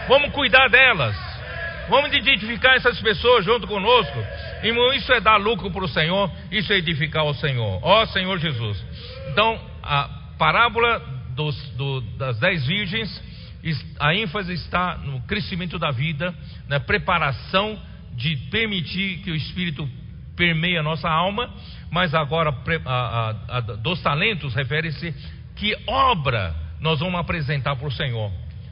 vamos 0.10 0.34
cuidar 0.34 0.68
delas, 0.68 1.16
vamos 1.88 2.12
identificar 2.14 2.76
essas 2.76 3.00
pessoas 3.00 3.46
junto 3.46 3.66
conosco. 3.66 4.18
Irmão, 4.62 4.94
isso 4.94 5.12
é 5.14 5.22
dar 5.22 5.38
lucro 5.38 5.72
para 5.72 5.86
o 5.86 5.88
Senhor, 5.88 6.30
isso 6.52 6.74
é 6.74 6.78
edificar 6.78 7.24
o 7.24 7.34
Senhor. 7.34 7.80
Ó 7.82 8.06
Senhor 8.08 8.38
Jesus. 8.40 8.84
Então, 9.32 9.58
a 9.82 10.10
parábola 10.38 11.00
dos, 11.30 11.56
do, 11.78 12.02
das 12.18 12.38
dez 12.40 12.66
virgens, 12.66 13.24
a 14.00 14.14
ênfase 14.14 14.52
está 14.52 14.98
no 14.98 15.22
crescimento 15.22 15.80
da 15.80 15.92
vida, 15.92 16.36
na 16.68 16.80
preparação 16.82 17.80
de 18.16 18.36
permitir 18.52 19.20
que 19.24 19.32
o 19.32 19.36
Espírito 19.36 19.88
permeie 20.36 20.78
a 20.78 20.84
nossa 20.84 21.10
alma, 21.10 21.50
mas 21.92 22.16
agora 22.16 22.56
a, 22.86 22.94
a, 22.94 23.58
a, 23.58 23.60
dos 23.60 24.02
talentos 24.02 24.56
refere-se 24.56 25.14
que 25.56 25.76
obra 25.86 26.56
nós 26.80 27.00
vamos 27.02 27.20
apresentar 27.20 27.76
para 27.76 27.88
o 27.88 27.92
Senhor. 27.92 28.32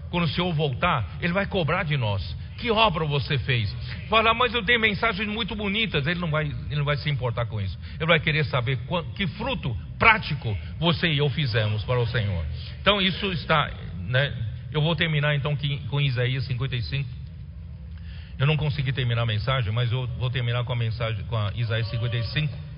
Quando 0.09 0.23
o 0.23 0.27
Senhor 0.29 0.51
voltar, 0.53 1.17
Ele 1.21 1.33
vai 1.33 1.45
cobrar 1.45 1.83
de 1.83 1.97
nós. 1.97 2.35
Que 2.57 2.71
obra 2.71 3.05
você 3.05 3.37
fez? 3.37 3.71
Fala, 4.09 4.33
mas 4.33 4.53
eu 4.53 4.63
tenho 4.63 4.79
mensagens 4.79 5.27
muito 5.27 5.55
bonitas. 5.55 6.07
Ele 6.07 6.19
não 6.19 6.31
vai, 6.31 6.45
ele 6.45 6.75
não 6.75 6.85
vai 6.85 6.97
se 6.97 7.09
importar 7.09 7.45
com 7.45 7.61
isso. 7.61 7.77
Ele 7.95 8.07
vai 8.07 8.19
querer 8.19 8.45
saber 8.45 8.79
que 9.15 9.27
fruto 9.27 9.77
prático 9.99 10.57
você 10.79 11.07
e 11.09 11.19
eu 11.19 11.29
fizemos 11.29 11.83
para 11.83 11.99
o 11.99 12.07
Senhor. 12.07 12.43
Então 12.81 13.01
isso 13.01 13.31
está, 13.33 13.69
né? 14.07 14.33
Eu 14.71 14.81
vou 14.81 14.95
terminar 14.95 15.35
então 15.35 15.57
com 15.89 16.01
Isaías 16.01 16.45
55. 16.45 17.07
Eu 18.39 18.47
não 18.47 18.55
consegui 18.55 18.93
terminar 18.93 19.23
a 19.23 19.25
mensagem, 19.25 19.71
mas 19.71 19.91
eu 19.91 20.07
vou 20.17 20.29
terminar 20.29 20.63
com 20.63 20.73
a 20.73 20.75
mensagem 20.75 21.23
com 21.25 21.35
a 21.35 21.51
Isaías 21.55 21.89
55 21.89 22.68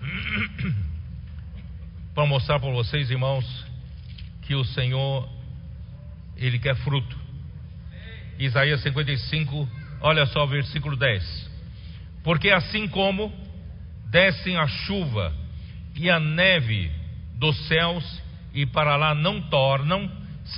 para 2.14 2.26
mostrar 2.26 2.58
para 2.58 2.70
vocês, 2.70 3.10
irmãos, 3.10 3.66
que 4.42 4.54
o 4.54 4.64
Senhor 4.64 5.28
ele 6.36 6.58
quer 6.58 6.76
fruto. 6.76 7.16
Isaías 8.38 8.82
55, 8.82 9.68
olha 10.00 10.26
só 10.26 10.44
o 10.44 10.48
versículo 10.48 10.96
10. 10.96 11.50
Porque 12.22 12.50
assim 12.50 12.88
como 12.88 13.32
descem 14.10 14.56
a 14.56 14.66
chuva 14.66 15.32
e 15.94 16.10
a 16.10 16.20
neve 16.20 16.90
dos 17.34 17.56
céus 17.66 18.22
e 18.52 18.66
para 18.66 18.96
lá 18.96 19.14
não 19.14 19.40
tornam, 19.42 20.10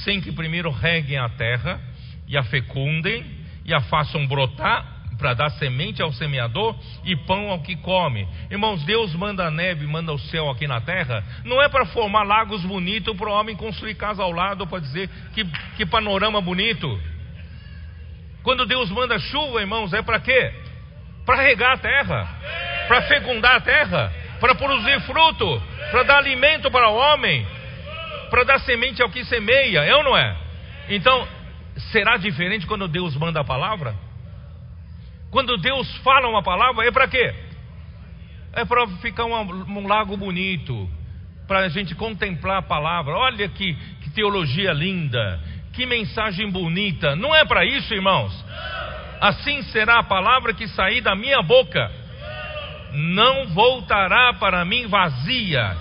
sem 0.05 0.21
que 0.21 0.33
primeiro 0.33 0.71
reguem 0.71 1.19
a 1.19 1.29
terra 1.29 1.81
e 2.27 2.37
a 2.37 2.43
fecundem 2.45 3.25
e 3.65 3.75
a 3.75 3.81
façam 3.81 4.27
brotar 4.27 4.98
para 5.19 5.35
dar 5.35 5.51
semente 5.51 6.01
ao 6.01 6.13
semeador 6.13 6.77
e 7.05 7.17
pão 7.17 7.51
ao 7.51 7.61
que 7.61 7.77
come. 7.77 8.27
Irmãos, 8.51 8.85
Deus 8.85 9.13
manda 9.15 9.45
a 9.45 9.51
neve, 9.51 9.85
manda 9.87 10.13
o 10.13 10.19
céu 10.19 10.49
aqui 10.49 10.67
na 10.67 10.81
terra, 10.81 11.25
não 11.45 11.61
é 11.61 11.69
para 11.69 11.85
formar 11.87 12.23
lagos 12.23 12.63
bonitos 12.65 13.17
para 13.17 13.29
o 13.29 13.33
homem 13.33 13.57
construir 13.57 13.97
casa 13.97 14.23
ao 14.23 14.31
lado 14.31 14.67
para 14.67 14.79
dizer 14.79 15.11
que, 15.35 15.45
que 15.77 15.85
panorama 15.85 16.41
bonito. 16.41 16.99
Quando 18.45 18.65
Deus 18.65 18.89
manda 18.91 19.19
chuva, 19.19 19.61
irmãos, 19.61 19.93
é 19.93 20.01
para 20.01 20.21
quê? 20.21 20.53
Para 21.27 21.43
regar 21.43 21.73
a 21.73 21.79
terra, 21.79 22.29
para 22.87 23.03
fecundar 23.03 23.57
a 23.57 23.61
terra, 23.61 24.13
para 24.41 24.55
produzir 24.55 25.01
fruto, 25.01 25.63
para 25.91 26.05
dar 26.05 26.19
alimento 26.19 26.71
para 26.71 26.89
o 26.89 26.97
homem, 26.97 27.45
para 28.31 28.45
dar 28.45 28.61
semente 28.61 29.03
ao 29.03 29.11
que 29.11 29.25
semeia, 29.25 29.81
é 29.81 29.95
ou 29.95 30.05
não 30.05 30.17
é? 30.17 30.37
Então, 30.91 31.27
será 31.91 32.17
diferente 32.17 32.67
quando 32.67 32.87
Deus 32.87 33.17
manda 33.17 33.41
a 33.41 33.45
palavra? 33.45 34.08
Quando 35.31 35.59
Deus 35.59 35.95
fala 35.99 36.29
uma 36.29 36.43
palavra, 36.43 36.87
é 36.87 36.91
para 36.91 37.07
quê? 37.07 37.35
É 38.53 38.65
para 38.65 38.87
ficar 39.03 39.25
um, 39.27 39.35
um, 39.35 39.87
lago 39.87 40.17
bonito, 40.17 40.89
para 41.47 41.61
a 41.61 41.69
gente 41.69 41.95
contemplar 41.95 42.59
a 42.59 42.63
palavra. 42.63 43.15
Olha 43.15 43.49
que, 43.49 43.75
que 44.03 44.11
teologia 44.11 44.73
linda, 44.73 45.41
que 45.75 45.85
mensagem 45.85 46.51
bonita. 46.51 47.15
Não 47.15 47.35
é 47.35 47.45
para 47.45 47.65
isso, 47.65 47.93
irmãos. 47.93 48.33
Assim 49.21 49.63
será 49.65 49.99
a 49.99 50.03
palavra 50.03 50.55
que 50.55 50.67
sair 50.69 51.03
da 51.03 51.15
minha 51.15 51.43
boca. 51.43 51.91
Não 52.95 53.49
voltará 53.49 54.33
para 54.33 54.65
mim 54.65 54.87
vazia, 54.87 55.77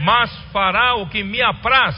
mas 0.00 0.30
fará 0.52 0.94
o 0.96 1.08
que 1.08 1.24
me 1.24 1.40
apraz 1.40 1.96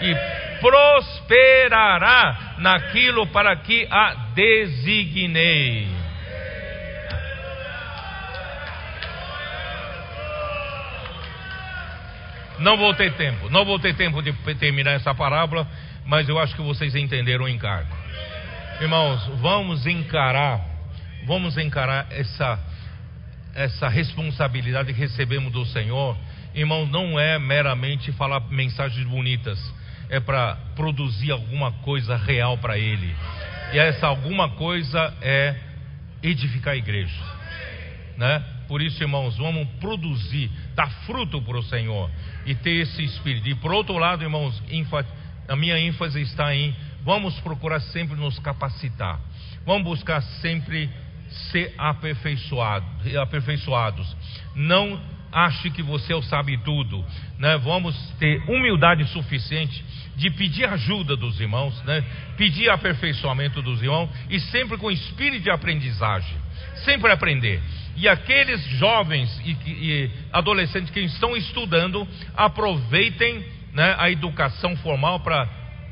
e 0.00 0.60
prosperará 0.60 2.56
naquilo 2.58 3.28
para 3.28 3.54
que 3.56 3.86
a 3.88 4.14
designei. 4.34 5.99
Não 12.60 12.76
vou 12.76 12.92
ter 12.94 13.14
tempo, 13.14 13.48
não 13.48 13.64
vou 13.64 13.78
ter 13.78 13.94
tempo 13.94 14.22
de 14.22 14.32
terminar 14.56 14.92
essa 14.92 15.14
parábola, 15.14 15.66
mas 16.04 16.28
eu 16.28 16.38
acho 16.38 16.54
que 16.54 16.62
vocês 16.62 16.94
entenderam 16.94 17.46
o 17.46 17.48
encargo. 17.48 17.96
Irmãos, 18.80 19.26
vamos 19.40 19.86
encarar, 19.86 20.60
vamos 21.26 21.56
encarar 21.56 22.06
essa 22.10 22.58
essa 23.54 23.88
responsabilidade 23.88 24.92
que 24.92 25.00
recebemos 25.00 25.52
do 25.52 25.64
Senhor. 25.66 26.16
Irmão, 26.54 26.86
não 26.86 27.18
é 27.18 27.38
meramente 27.38 28.12
falar 28.12 28.40
mensagens 28.50 29.06
bonitas, 29.06 29.58
é 30.08 30.20
para 30.20 30.56
produzir 30.76 31.30
alguma 31.30 31.72
coisa 31.72 32.16
real 32.16 32.58
para 32.58 32.78
Ele. 32.78 33.14
E 33.72 33.78
essa 33.78 34.06
alguma 34.06 34.50
coisa 34.50 35.14
é 35.20 35.56
edificar 36.22 36.74
a 36.74 36.76
igreja, 36.76 37.22
né? 38.16 38.42
Por 38.70 38.80
isso, 38.80 39.02
irmãos, 39.02 39.36
vamos 39.36 39.66
produzir, 39.80 40.48
dar 40.76 40.88
fruto 41.04 41.42
para 41.42 41.58
o 41.58 41.62
Senhor 41.64 42.08
e 42.46 42.54
ter 42.54 42.82
esse 42.82 43.02
espírito. 43.02 43.48
E 43.48 43.54
por 43.56 43.72
outro 43.72 43.98
lado, 43.98 44.22
irmãos, 44.22 44.62
a 45.48 45.56
minha 45.56 45.76
ênfase 45.76 46.20
está 46.20 46.54
em 46.54 46.72
vamos 47.04 47.34
procurar 47.40 47.80
sempre 47.80 48.14
nos 48.14 48.38
capacitar. 48.38 49.18
Vamos 49.66 49.82
buscar 49.82 50.22
sempre 50.40 50.88
ser 51.50 51.74
aperfeiçoado, 51.76 52.86
aperfeiçoados. 53.20 54.16
Não 54.54 55.00
ache 55.32 55.70
que 55.70 55.82
você 55.82 56.12
é 56.12 56.16
o 56.16 56.22
sabe 56.22 56.58
tudo, 56.58 57.04
né? 57.38 57.56
Vamos 57.58 57.96
ter 58.18 58.42
humildade 58.48 59.04
suficiente 59.08 59.84
de 60.16 60.30
pedir 60.30 60.66
ajuda 60.66 61.16
dos 61.16 61.40
irmãos, 61.40 61.80
né? 61.84 62.04
Pedir 62.36 62.68
aperfeiçoamento 62.70 63.62
dos 63.62 63.82
irmãos 63.82 64.10
e 64.28 64.38
sempre 64.40 64.76
com 64.76 64.90
espírito 64.90 65.44
de 65.44 65.50
aprendizagem, 65.50 66.36
sempre 66.84 67.10
aprender. 67.10 67.60
E 67.96 68.08
aqueles 68.08 68.62
jovens 68.78 69.30
e, 69.44 69.56
e 69.66 70.10
adolescentes 70.32 70.90
que 70.90 71.00
estão 71.00 71.36
estudando, 71.36 72.06
aproveitem 72.36 73.44
né, 73.72 73.94
a 73.98 74.10
educação 74.10 74.76
formal 74.78 75.20
para 75.20 75.48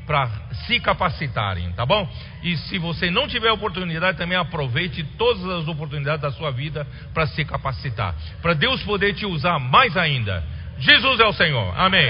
para 0.09 0.27
se 0.65 0.79
capacitarem, 0.79 1.71
tá 1.73 1.85
bom? 1.85 2.09
E 2.41 2.57
se 2.57 2.79
você 2.79 3.11
não 3.11 3.27
tiver 3.27 3.51
oportunidade, 3.51 4.17
também 4.17 4.35
aproveite 4.35 5.03
todas 5.19 5.45
as 5.45 5.67
oportunidades 5.67 6.21
da 6.23 6.31
sua 6.31 6.49
vida 6.49 6.83
para 7.13 7.27
se 7.27 7.45
capacitar, 7.45 8.15
para 8.41 8.55
Deus 8.55 8.81
poder 8.81 9.13
te 9.13 9.27
usar 9.27 9.59
mais 9.59 9.95
ainda. 9.95 10.43
Jesus 10.79 11.19
é 11.19 11.27
o 11.27 11.33
Senhor. 11.33 11.79
Amém. 11.79 12.09